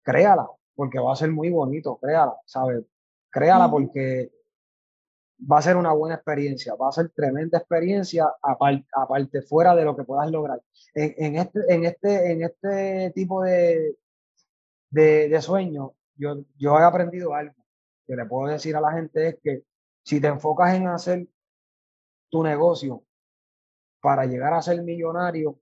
[0.02, 2.84] créala, porque va a ser muy bonito, créala, ¿sabes?
[3.30, 4.32] Créala porque
[5.40, 9.96] va a ser una buena experiencia, va a ser tremenda experiencia, aparte, fuera de lo
[9.96, 10.62] que puedas lograr.
[10.94, 13.98] En, este, en, este, en este tipo de,
[14.90, 17.54] de, de sueños, yo, yo he aprendido algo
[18.08, 19.64] que le puedo decir a la gente es que
[20.04, 21.28] si te enfocas en hacer
[22.30, 23.04] tu negocio
[24.00, 25.60] para llegar a ser millonario,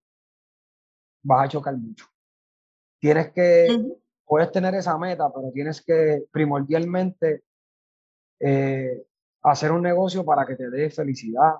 [1.23, 2.06] vas a chocar mucho.
[2.99, 7.43] Tienes que, puedes tener esa meta, pero tienes que primordialmente
[8.39, 9.06] eh,
[9.46, 11.56] hacer un negocio para que te dé felicidad.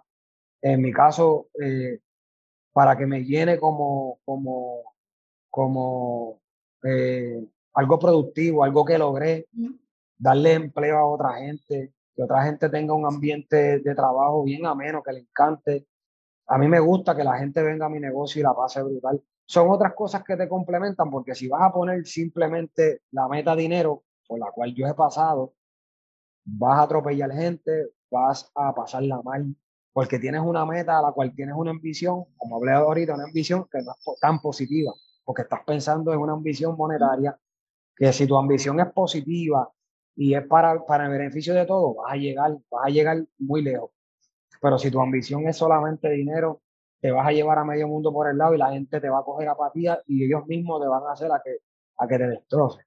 [0.62, 2.00] En mi caso, eh,
[2.74, 4.96] para que me llene como, como,
[5.50, 6.42] como
[6.84, 9.48] eh, algo productivo, algo que logré,
[10.18, 15.04] darle empleo a otra gente, que otra gente tenga un ambiente de trabajo bien ameno,
[15.04, 15.88] que le encante.
[16.48, 19.22] A mí me gusta que la gente venga a mi negocio y la pase brutal.
[19.46, 24.04] Son otras cosas que te complementan, porque si vas a poner simplemente la meta dinero,
[24.28, 25.54] por la cual yo he pasado,
[26.46, 29.56] vas a atropellar gente, vas a pasarla mal,
[29.92, 33.66] porque tienes una meta a la cual tienes una ambición, como hablé ahorita, una ambición
[33.72, 34.94] que no es tan positiva,
[35.24, 37.38] porque estás pensando en una ambición monetaria,
[37.96, 39.70] que si tu ambición es positiva
[40.16, 43.62] y es para, para el beneficio de todos, vas a llegar, vas a llegar muy
[43.62, 43.92] lejos.
[44.62, 46.62] Pero si tu ambición es solamente dinero,
[47.00, 49.20] te vas a llevar a medio mundo por el lado y la gente te va
[49.20, 51.58] a coger apatía y ellos mismos te van a hacer a que,
[51.98, 52.86] a que te destrocen.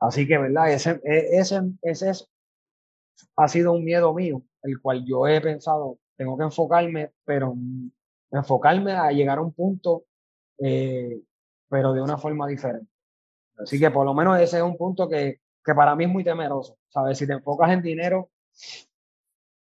[0.00, 0.72] Así que, ¿verdad?
[0.72, 2.31] Ese, e, ese, ese es,
[3.36, 7.54] ha sido un miedo mío, el cual yo he pensado, tengo que enfocarme, pero
[8.30, 10.04] enfocarme a llegar a un punto,
[10.58, 11.20] eh,
[11.68, 12.90] pero de una forma diferente.
[13.58, 16.24] Así que por lo menos ese es un punto que, que para mí es muy
[16.24, 16.78] temeroso.
[16.88, 17.18] ¿Sabes?
[17.18, 18.30] Si te enfocas en dinero,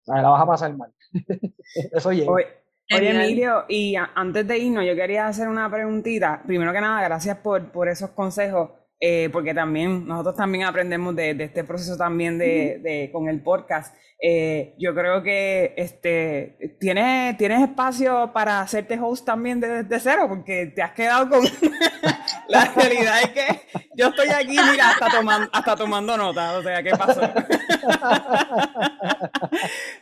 [0.06, 0.92] la vas a pasar mal.
[1.92, 2.30] Eso llega.
[2.32, 2.46] Oye,
[2.88, 6.42] Emilio, y antes de irnos, yo quería hacer una preguntita.
[6.44, 8.70] Primero que nada, gracias por, por esos consejos.
[9.02, 13.94] Eh, porque también nosotros también aprendemos de, este proceso también de, con el podcast.
[14.22, 20.66] Eh, yo creo que este tienes, tienes espacio para hacerte host también desde cero, porque
[20.66, 21.42] te has quedado con
[22.48, 23.46] la realidad es que
[23.94, 27.20] yo estoy aquí, mira, hasta tomando, hasta tomando nota, o sea, ¿qué pasó?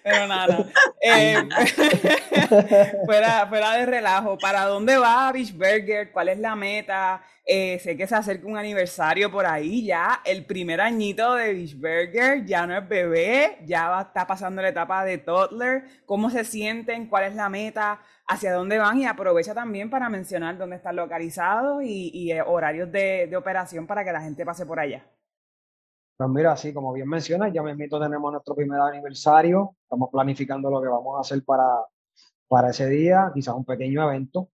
[0.03, 0.65] Pero nada,
[1.01, 1.37] eh,
[3.07, 6.11] fuera, fuera de relajo, ¿para dónde va Beach Burger?
[6.11, 7.23] ¿Cuál es la meta?
[7.51, 11.77] Eh, sé que se acerca un aniversario por ahí ya, el primer añito de Beach
[11.77, 15.85] Burger, ya no es bebé, ya va, está pasando la etapa de toddler.
[16.05, 17.09] ¿Cómo se sienten?
[17.09, 18.01] ¿Cuál es la meta?
[18.27, 18.99] ¿Hacia dónde van?
[18.99, 24.13] Y aprovecha también para mencionar dónde están localizados y, eh, horarios de, operación para que
[24.13, 25.03] la gente pase por allá.
[26.19, 30.83] Pues mira, así como bien mencionas, ya mismo tenemos nuestro primer aniversario, estamos planificando lo
[30.83, 31.65] que vamos a hacer para,
[32.47, 34.51] para ese día, quizás un pequeño evento.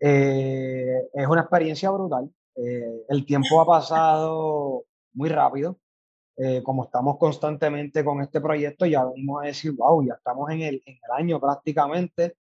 [0.00, 2.30] Eh, es una experiencia brutal.
[2.56, 5.78] Eh, el tiempo ha pasado muy rápido.
[6.36, 10.62] Eh, como estamos constantemente con este proyecto, ya venimos a decir, wow, ya estamos en
[10.62, 12.36] el, en el año prácticamente.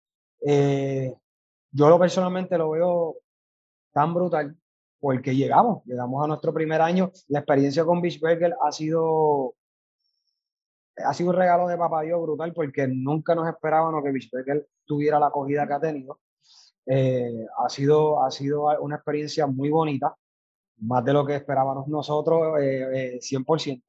[1.72, 3.16] yo lo personalmente lo veo
[3.92, 4.56] tan brutal
[5.00, 7.12] porque llegamos, llegamos a nuestro primer año.
[7.28, 9.56] La experiencia con Beach Burger ha sido,
[10.98, 14.68] ha sido un regalo de papá Dios brutal porque nunca nos esperábamos que Beach Burger
[14.86, 16.20] tuviera la acogida que ha tenido.
[16.90, 20.16] Eh, ha, sido, ha sido una experiencia muy bonita,
[20.78, 22.40] más de lo que esperábamos nosotros,
[23.20, 23.82] 100%.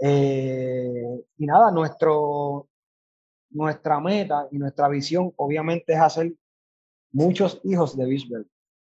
[0.00, 2.68] Eh, eh, y nada, nuestro,
[3.50, 6.32] nuestra meta y nuestra visión obviamente es hacer
[7.12, 8.50] muchos hijos de Beachburger.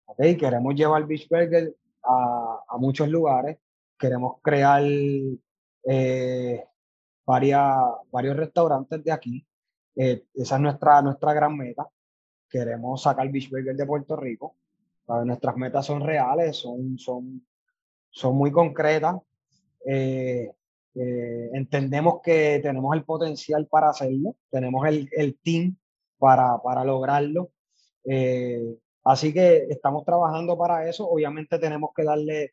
[0.06, 0.36] ¿okay?
[0.36, 3.58] Queremos llevar Beachburger a, a muchos lugares,
[3.98, 4.82] queremos crear
[7.26, 7.76] varias,
[8.10, 9.46] varios restaurantes de aquí.
[9.94, 11.86] esa es nuestra, nuestra gran meta
[12.48, 14.56] queremos sacar Beach Burger de Puerto Rico.
[15.24, 17.46] Nuestras metas son reales, son, son,
[18.10, 19.16] son muy concretas.
[19.86, 20.50] Eh,
[20.94, 25.76] eh, entendemos que tenemos el potencial para hacerlo, tenemos el, el team
[26.18, 27.50] para, para lograrlo.
[28.04, 31.08] Eh, así que estamos trabajando para eso.
[31.08, 32.52] Obviamente tenemos que darle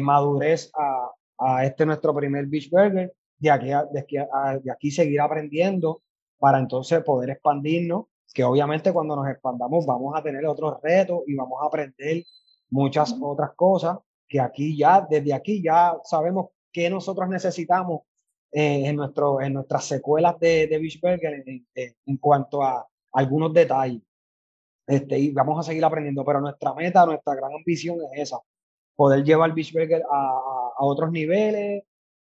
[0.00, 3.12] madurez a, a, este nuestro primer Beach Burger.
[3.38, 6.02] De aquí, de aquí, de aquí seguir aprendiendo
[6.38, 11.34] para entonces poder expandirnos que obviamente cuando nos expandamos vamos a tener otros retos y
[11.34, 12.22] vamos a aprender
[12.70, 13.98] muchas otras cosas
[14.28, 18.02] que aquí ya, desde aquí ya sabemos qué nosotros necesitamos
[18.52, 24.02] eh, en, nuestro, en nuestras secuelas de, de Beach en, en, cuanto a algunos detalles.
[24.86, 28.38] Este, y vamos a seguir aprendiendo, pero nuestra meta, nuestra gran ambición es esa,
[28.96, 31.84] poder llevar Beach Burger a, a otros niveles,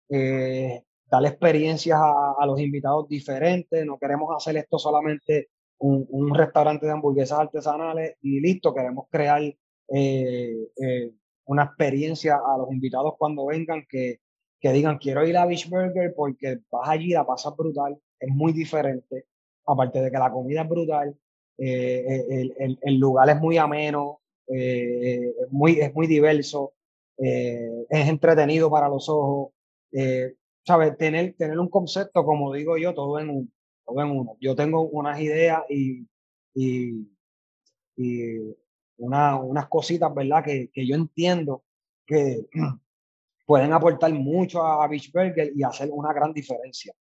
[0.10, 5.50] eh, darle experiencias a, a, los invitados diferentes, no queremos hacer esto solamente
[5.82, 11.12] un, restaurante de hamburguesas artesanales y listo, queremos crear eh, eh,
[11.46, 14.20] una experiencia a los invitados cuando vengan que,
[14.60, 15.70] que digan quiero ir a Beach
[16.16, 19.26] porque vas allí, la pasas brutal, es muy diferente,
[19.66, 21.18] aparte de que la comida es brutal,
[21.58, 26.74] el, el, el, lugar es muy ameno, es, muy, es muy diverso,
[27.18, 29.52] es entretenido para los ojos,
[30.66, 30.98] ¿sabes?
[30.98, 33.48] Tener, tener un concepto, como digo yo, todo en uno
[33.86, 34.38] uno.
[34.40, 36.08] Yo tengo unas ideas y,
[36.56, 37.08] y,
[38.98, 40.44] una, unas cositas, ¿verdad?
[40.44, 41.64] Que, que, yo entiendo
[42.06, 42.48] que
[43.46, 46.94] pueden aportar mucho a, Beach Burger y hacer una gran diferencia.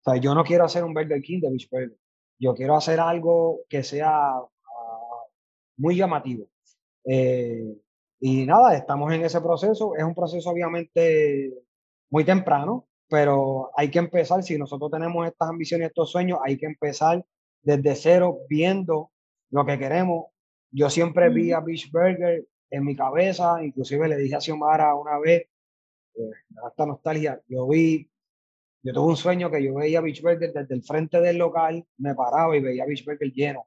[0.00, 1.96] O sea, yo no quiero hacer un Burger King de Beach Burger.
[2.38, 5.24] Yo quiero hacer algo que sea ah,
[5.76, 6.48] muy llamativo.
[7.04, 7.76] Eh,
[8.20, 9.94] y nada, estamos en ese proceso.
[9.96, 11.52] Es un proceso obviamente
[12.10, 16.66] muy temprano, pero hay que empezar, si nosotros tenemos estas ambiciones, estos sueños, hay que
[16.66, 17.24] empezar
[17.62, 19.10] desde cero viendo
[19.50, 20.26] lo que queremos.
[20.70, 25.18] Yo siempre vi a Beach Burger en mi cabeza, inclusive le dije a Xiomara una
[25.18, 25.48] vez,
[26.14, 26.30] eh,
[26.64, 28.10] hasta nostalgia, yo vi,
[28.82, 32.14] yo tuve un sueño que yo veía Beach Burger desde el frente del local, me
[32.14, 33.66] paraba y veía Beach Burger lleno.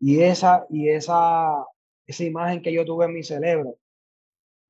[0.00, 1.64] Y esa, y esa,
[2.06, 3.78] esa imagen que yo tuve en mi cerebro,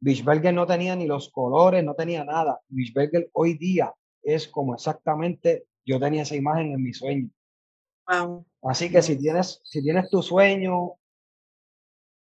[0.00, 2.60] Bischberger no tenía ni los colores, no tenía nada.
[2.68, 3.92] Bischberger hoy día
[4.22, 7.30] es como exactamente yo tenía esa imagen en mi sueño.
[8.62, 10.94] Así que si tienes, si tienes tu sueño,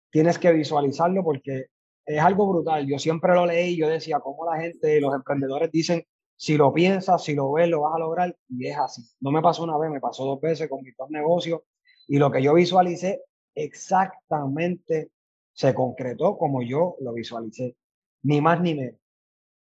[0.09, 1.67] tienes que visualizarlo porque
[2.05, 2.87] es algo brutal.
[2.87, 6.05] Yo siempre lo leí, yo decía, cómo la gente, los emprendedores dicen,
[6.35, 8.35] si lo piensas, si lo ves, lo vas a lograr.
[8.49, 9.03] Y es así.
[9.19, 11.61] No me pasó una vez, me pasó dos veces con mis dos negocios.
[12.07, 13.21] Y lo que yo visualicé
[13.53, 15.11] exactamente
[15.53, 17.75] se concretó como yo lo visualicé,
[18.23, 18.99] ni más ni menos.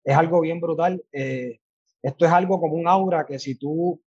[0.05, 1.03] Es algo bien brutal.
[1.13, 1.61] Eh,
[2.03, 4.01] esto es algo como un aura que si tú,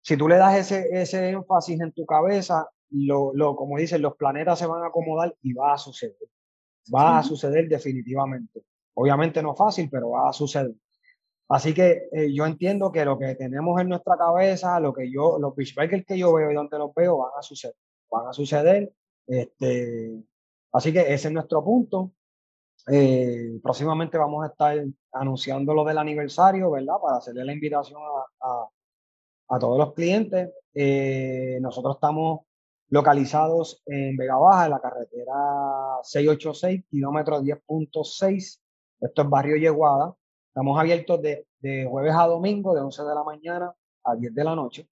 [0.00, 4.16] si tú le das ese, ese énfasis en tu cabeza, lo, lo, como dicen, los
[4.16, 6.16] planetas se van a acomodar y va a suceder.
[6.94, 8.62] Va a suceder definitivamente.
[8.94, 10.74] Obviamente no fácil, pero va a suceder.
[11.48, 15.38] Así que eh, yo entiendo que lo que tenemos en nuestra cabeza, lo que yo,
[15.38, 17.76] los beachbikers que yo veo y donde los veo, van a suceder.
[18.10, 18.92] Van a suceder.
[19.26, 20.22] Este,
[20.74, 22.12] Así que ese es nuestro punto.
[22.90, 26.96] Eh, próximamente vamos a estar anunciando lo del aniversario, ¿verdad?
[27.00, 28.00] Para hacerle la invitación
[28.40, 28.68] a,
[29.48, 30.50] a, todos los clientes.
[30.74, 32.40] Eh, nosotros estamos
[32.88, 35.34] localizados en Vega Baja, en la carretera
[36.02, 38.60] 686, kilómetro 10.6.
[39.00, 40.12] Esto es Barrio Yeguada.
[40.48, 43.72] Estamos abiertos de, de, jueves a domingo, de 11 de la mañana
[44.02, 44.88] a 10 de la noche.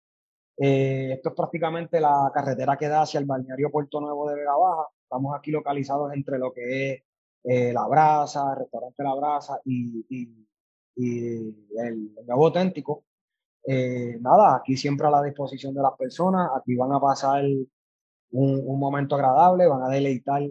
[0.57, 4.55] Eh, esto es prácticamente la carretera que da hacia el balneario Puerto Nuevo de Vega
[4.57, 4.87] Baja.
[5.07, 7.03] Estamos aquí localizados entre lo que es
[7.45, 10.05] eh, La Brasa, el restaurante La Brasa y,
[10.97, 13.05] el, Nuevo Auténtico.
[13.65, 16.51] Eh, nada, aquí siempre a la disposición de las personas.
[16.57, 17.45] Aquí van a pasar
[18.31, 20.41] un, momento agradable, van a deleitar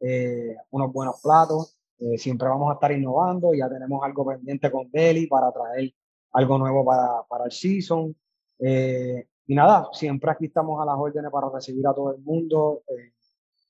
[0.00, 1.78] eh, unos buenos platos.
[2.16, 3.52] siempre vamos a estar innovando.
[3.52, 5.92] Ya tenemos algo pendiente con Deli para traer
[6.32, 8.16] algo nuevo para, para el season.
[8.58, 12.82] y nada, siempre aquí estamos a las órdenes para recibir a todo el mundo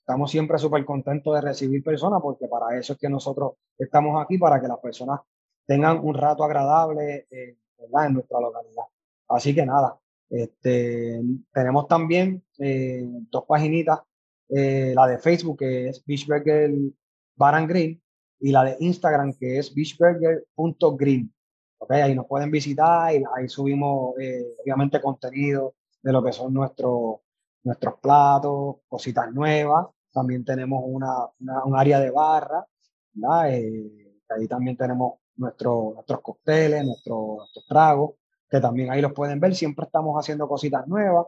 [0.06, 4.38] estamos siempre súper contentos de recibir personas porque para eso es que nosotros estamos aquí,
[4.38, 5.18] para que las personas
[5.66, 8.84] tengan un rato agradable eh, en nuestra localidad.
[9.26, 9.98] Así que nada,
[10.30, 11.20] este,
[11.52, 13.98] tenemos también eh, dos paginitas,
[14.48, 16.70] eh, la de Facebook que es Beachburger
[17.34, 18.00] Bar and Grill
[18.38, 21.32] y la de Instagram que es beachburger.grill.
[21.78, 24.14] Okay, ahí nos pueden visitar y ahí subimos
[24.62, 27.16] obviamente contenido de lo que son nuestros
[27.64, 29.86] nuestros platos, cositas nuevas
[30.16, 32.66] también tenemos una, un área de barra,
[33.50, 38.12] eh, ahí también tenemos nuestro, nuestros cócteles, nuestros, nuestros tragos,
[38.48, 39.54] que también ahí los pueden ver.
[39.54, 41.26] Siempre estamos haciendo cositas nuevas,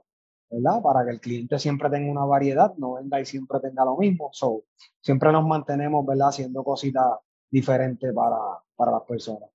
[0.51, 0.81] ¿verdad?
[0.81, 4.31] Para que el cliente siempre tenga una variedad, no venga y siempre tenga lo mismo.
[4.33, 4.63] So,
[5.03, 6.29] siempre nos mantenemos, ¿verdad?
[6.29, 7.19] Haciendo cositas
[7.51, 8.39] diferentes para,
[8.75, 9.51] para las personas.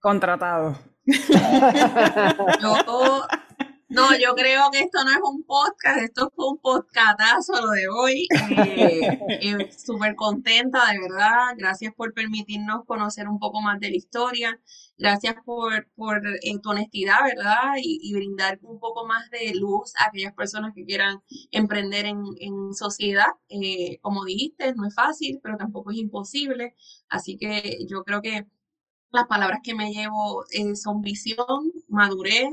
[0.00, 0.76] Contratado.
[3.88, 7.88] No, yo creo que esto no es un podcast, esto fue un podcastazo lo de
[7.88, 8.28] hoy.
[8.50, 11.54] Eh, eh, Súper contenta, de verdad.
[11.56, 14.60] Gracias por permitirnos conocer un poco más de la historia.
[14.98, 17.74] Gracias por, por eh, tu honestidad, ¿verdad?
[17.82, 22.74] Y, brindar un poco más de luz a aquellas personas que quieran emprender en, en
[22.74, 23.28] sociedad.
[24.02, 26.74] como dijiste, no es fácil, pero tampoco es imposible.
[27.08, 28.46] Así que yo creo que
[29.12, 30.44] las palabras que me llevo
[30.74, 32.50] son visión, madurez,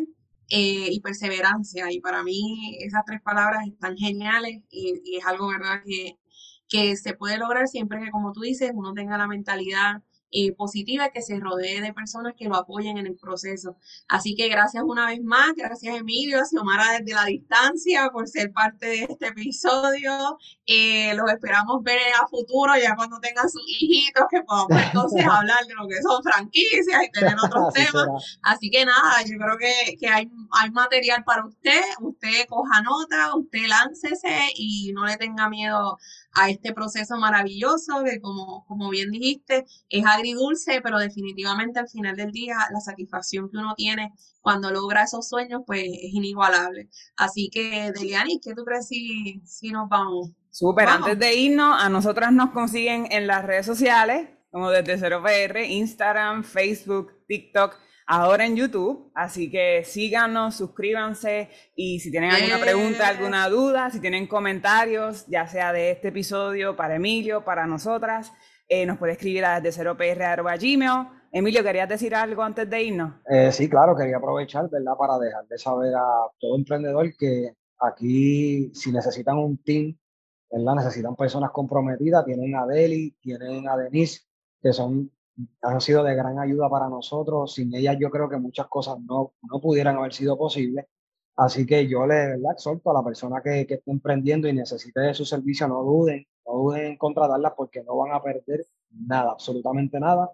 [0.50, 1.92] eh, y perseverancia.
[1.92, 6.18] Y para mí esas tres palabras están geniales y, es algo, ¿verdad?, que,
[6.70, 11.10] que se puede lograr siempre que, como tú dices, uno tenga la mentalidad eh, positiva,
[11.10, 13.78] que se rodee de personas que lo apoyen en el proceso.
[14.08, 18.52] Así que gracias una vez más, gracias Emilio, a Xiomara desde la distancia por ser
[18.52, 20.38] parte de este episodio.
[20.66, 25.66] Eh, los esperamos ver a futuro, ya cuando tengan sus hijitos, que podamos entonces hablar
[25.66, 28.38] de lo que son franquicias y tener otros temas.
[28.42, 33.36] Así que nada, yo creo que, que hay, hay material para usted, usted coja nota,
[33.36, 35.98] usted láncese y no le tenga miedo
[36.36, 42.16] a este proceso maravilloso que como, como bien dijiste, es agridulce, pero definitivamente al final
[42.16, 46.90] del día la satisfacción que uno tiene cuando logra esos sueños, pues es inigualable.
[47.18, 50.30] Así que, Deliani, ¿qué tú crees si, si nos vamos?
[50.52, 55.68] Súper, antes de irnos, a nosotras nos consiguen en las redes sociales, como desde 0PR,
[55.68, 57.76] Instagram, Facebook, TikTok
[58.06, 59.12] ahora en YouTube.
[59.14, 65.48] Así que síganos, suscríbanse y si tienen alguna pregunta, alguna duda, si tienen comentarios, ya
[65.48, 68.32] sea de este episodio para Emilio, para nosotras,
[68.68, 71.08] eh, nos puede escribir a desde 0pr.gmail.
[71.32, 73.14] Emilio, ¿querías decir algo antes de irnos?
[73.30, 74.94] Eh, sí, claro, quería aprovechar, ¿verdad?
[74.98, 79.98] Para dejar de saber a todo emprendedor que aquí, si necesitan un team,
[80.50, 80.76] ¿verdad?
[80.76, 84.22] Necesitan personas comprometidas, tienen a Deli, tienen a Denise,
[84.62, 85.12] que son
[85.62, 87.54] han sido de gran ayuda para nosotros.
[87.54, 90.86] Sin ellas yo creo que muchas cosas no, no pudieran haber sido posibles.
[91.36, 95.14] Así que yo le exhorto a la persona que, que esté emprendiendo y necesite de
[95.14, 100.00] su servicio, no duden, no duden en contratarlas porque no van a perder nada, absolutamente
[100.00, 100.32] nada.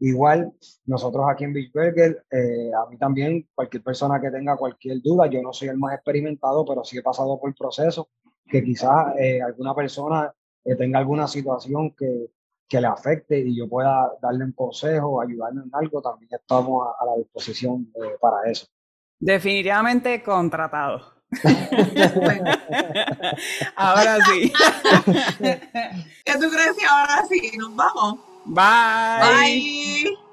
[0.00, 0.52] Igual,
[0.86, 5.40] nosotros aquí en Burger, eh, a mí también, cualquier persona que tenga cualquier duda, yo
[5.42, 8.08] no soy el más experimentado, pero sí he pasado por el proceso,
[8.46, 10.32] que quizás eh, alguna persona
[10.64, 12.28] eh, tenga alguna situación que,
[12.68, 17.04] que le afecte y yo pueda darle un consejo, ayudarle en algo, también estamos a,
[17.04, 18.66] la disposición eh, para eso.
[19.18, 21.14] Definitivamente contratado.
[23.76, 24.52] ahora sí.
[26.24, 27.52] ¿Qué tú crees que ahora sí?
[27.58, 28.20] Nos vamos.
[28.44, 29.20] Bye.
[29.20, 30.23] Bye.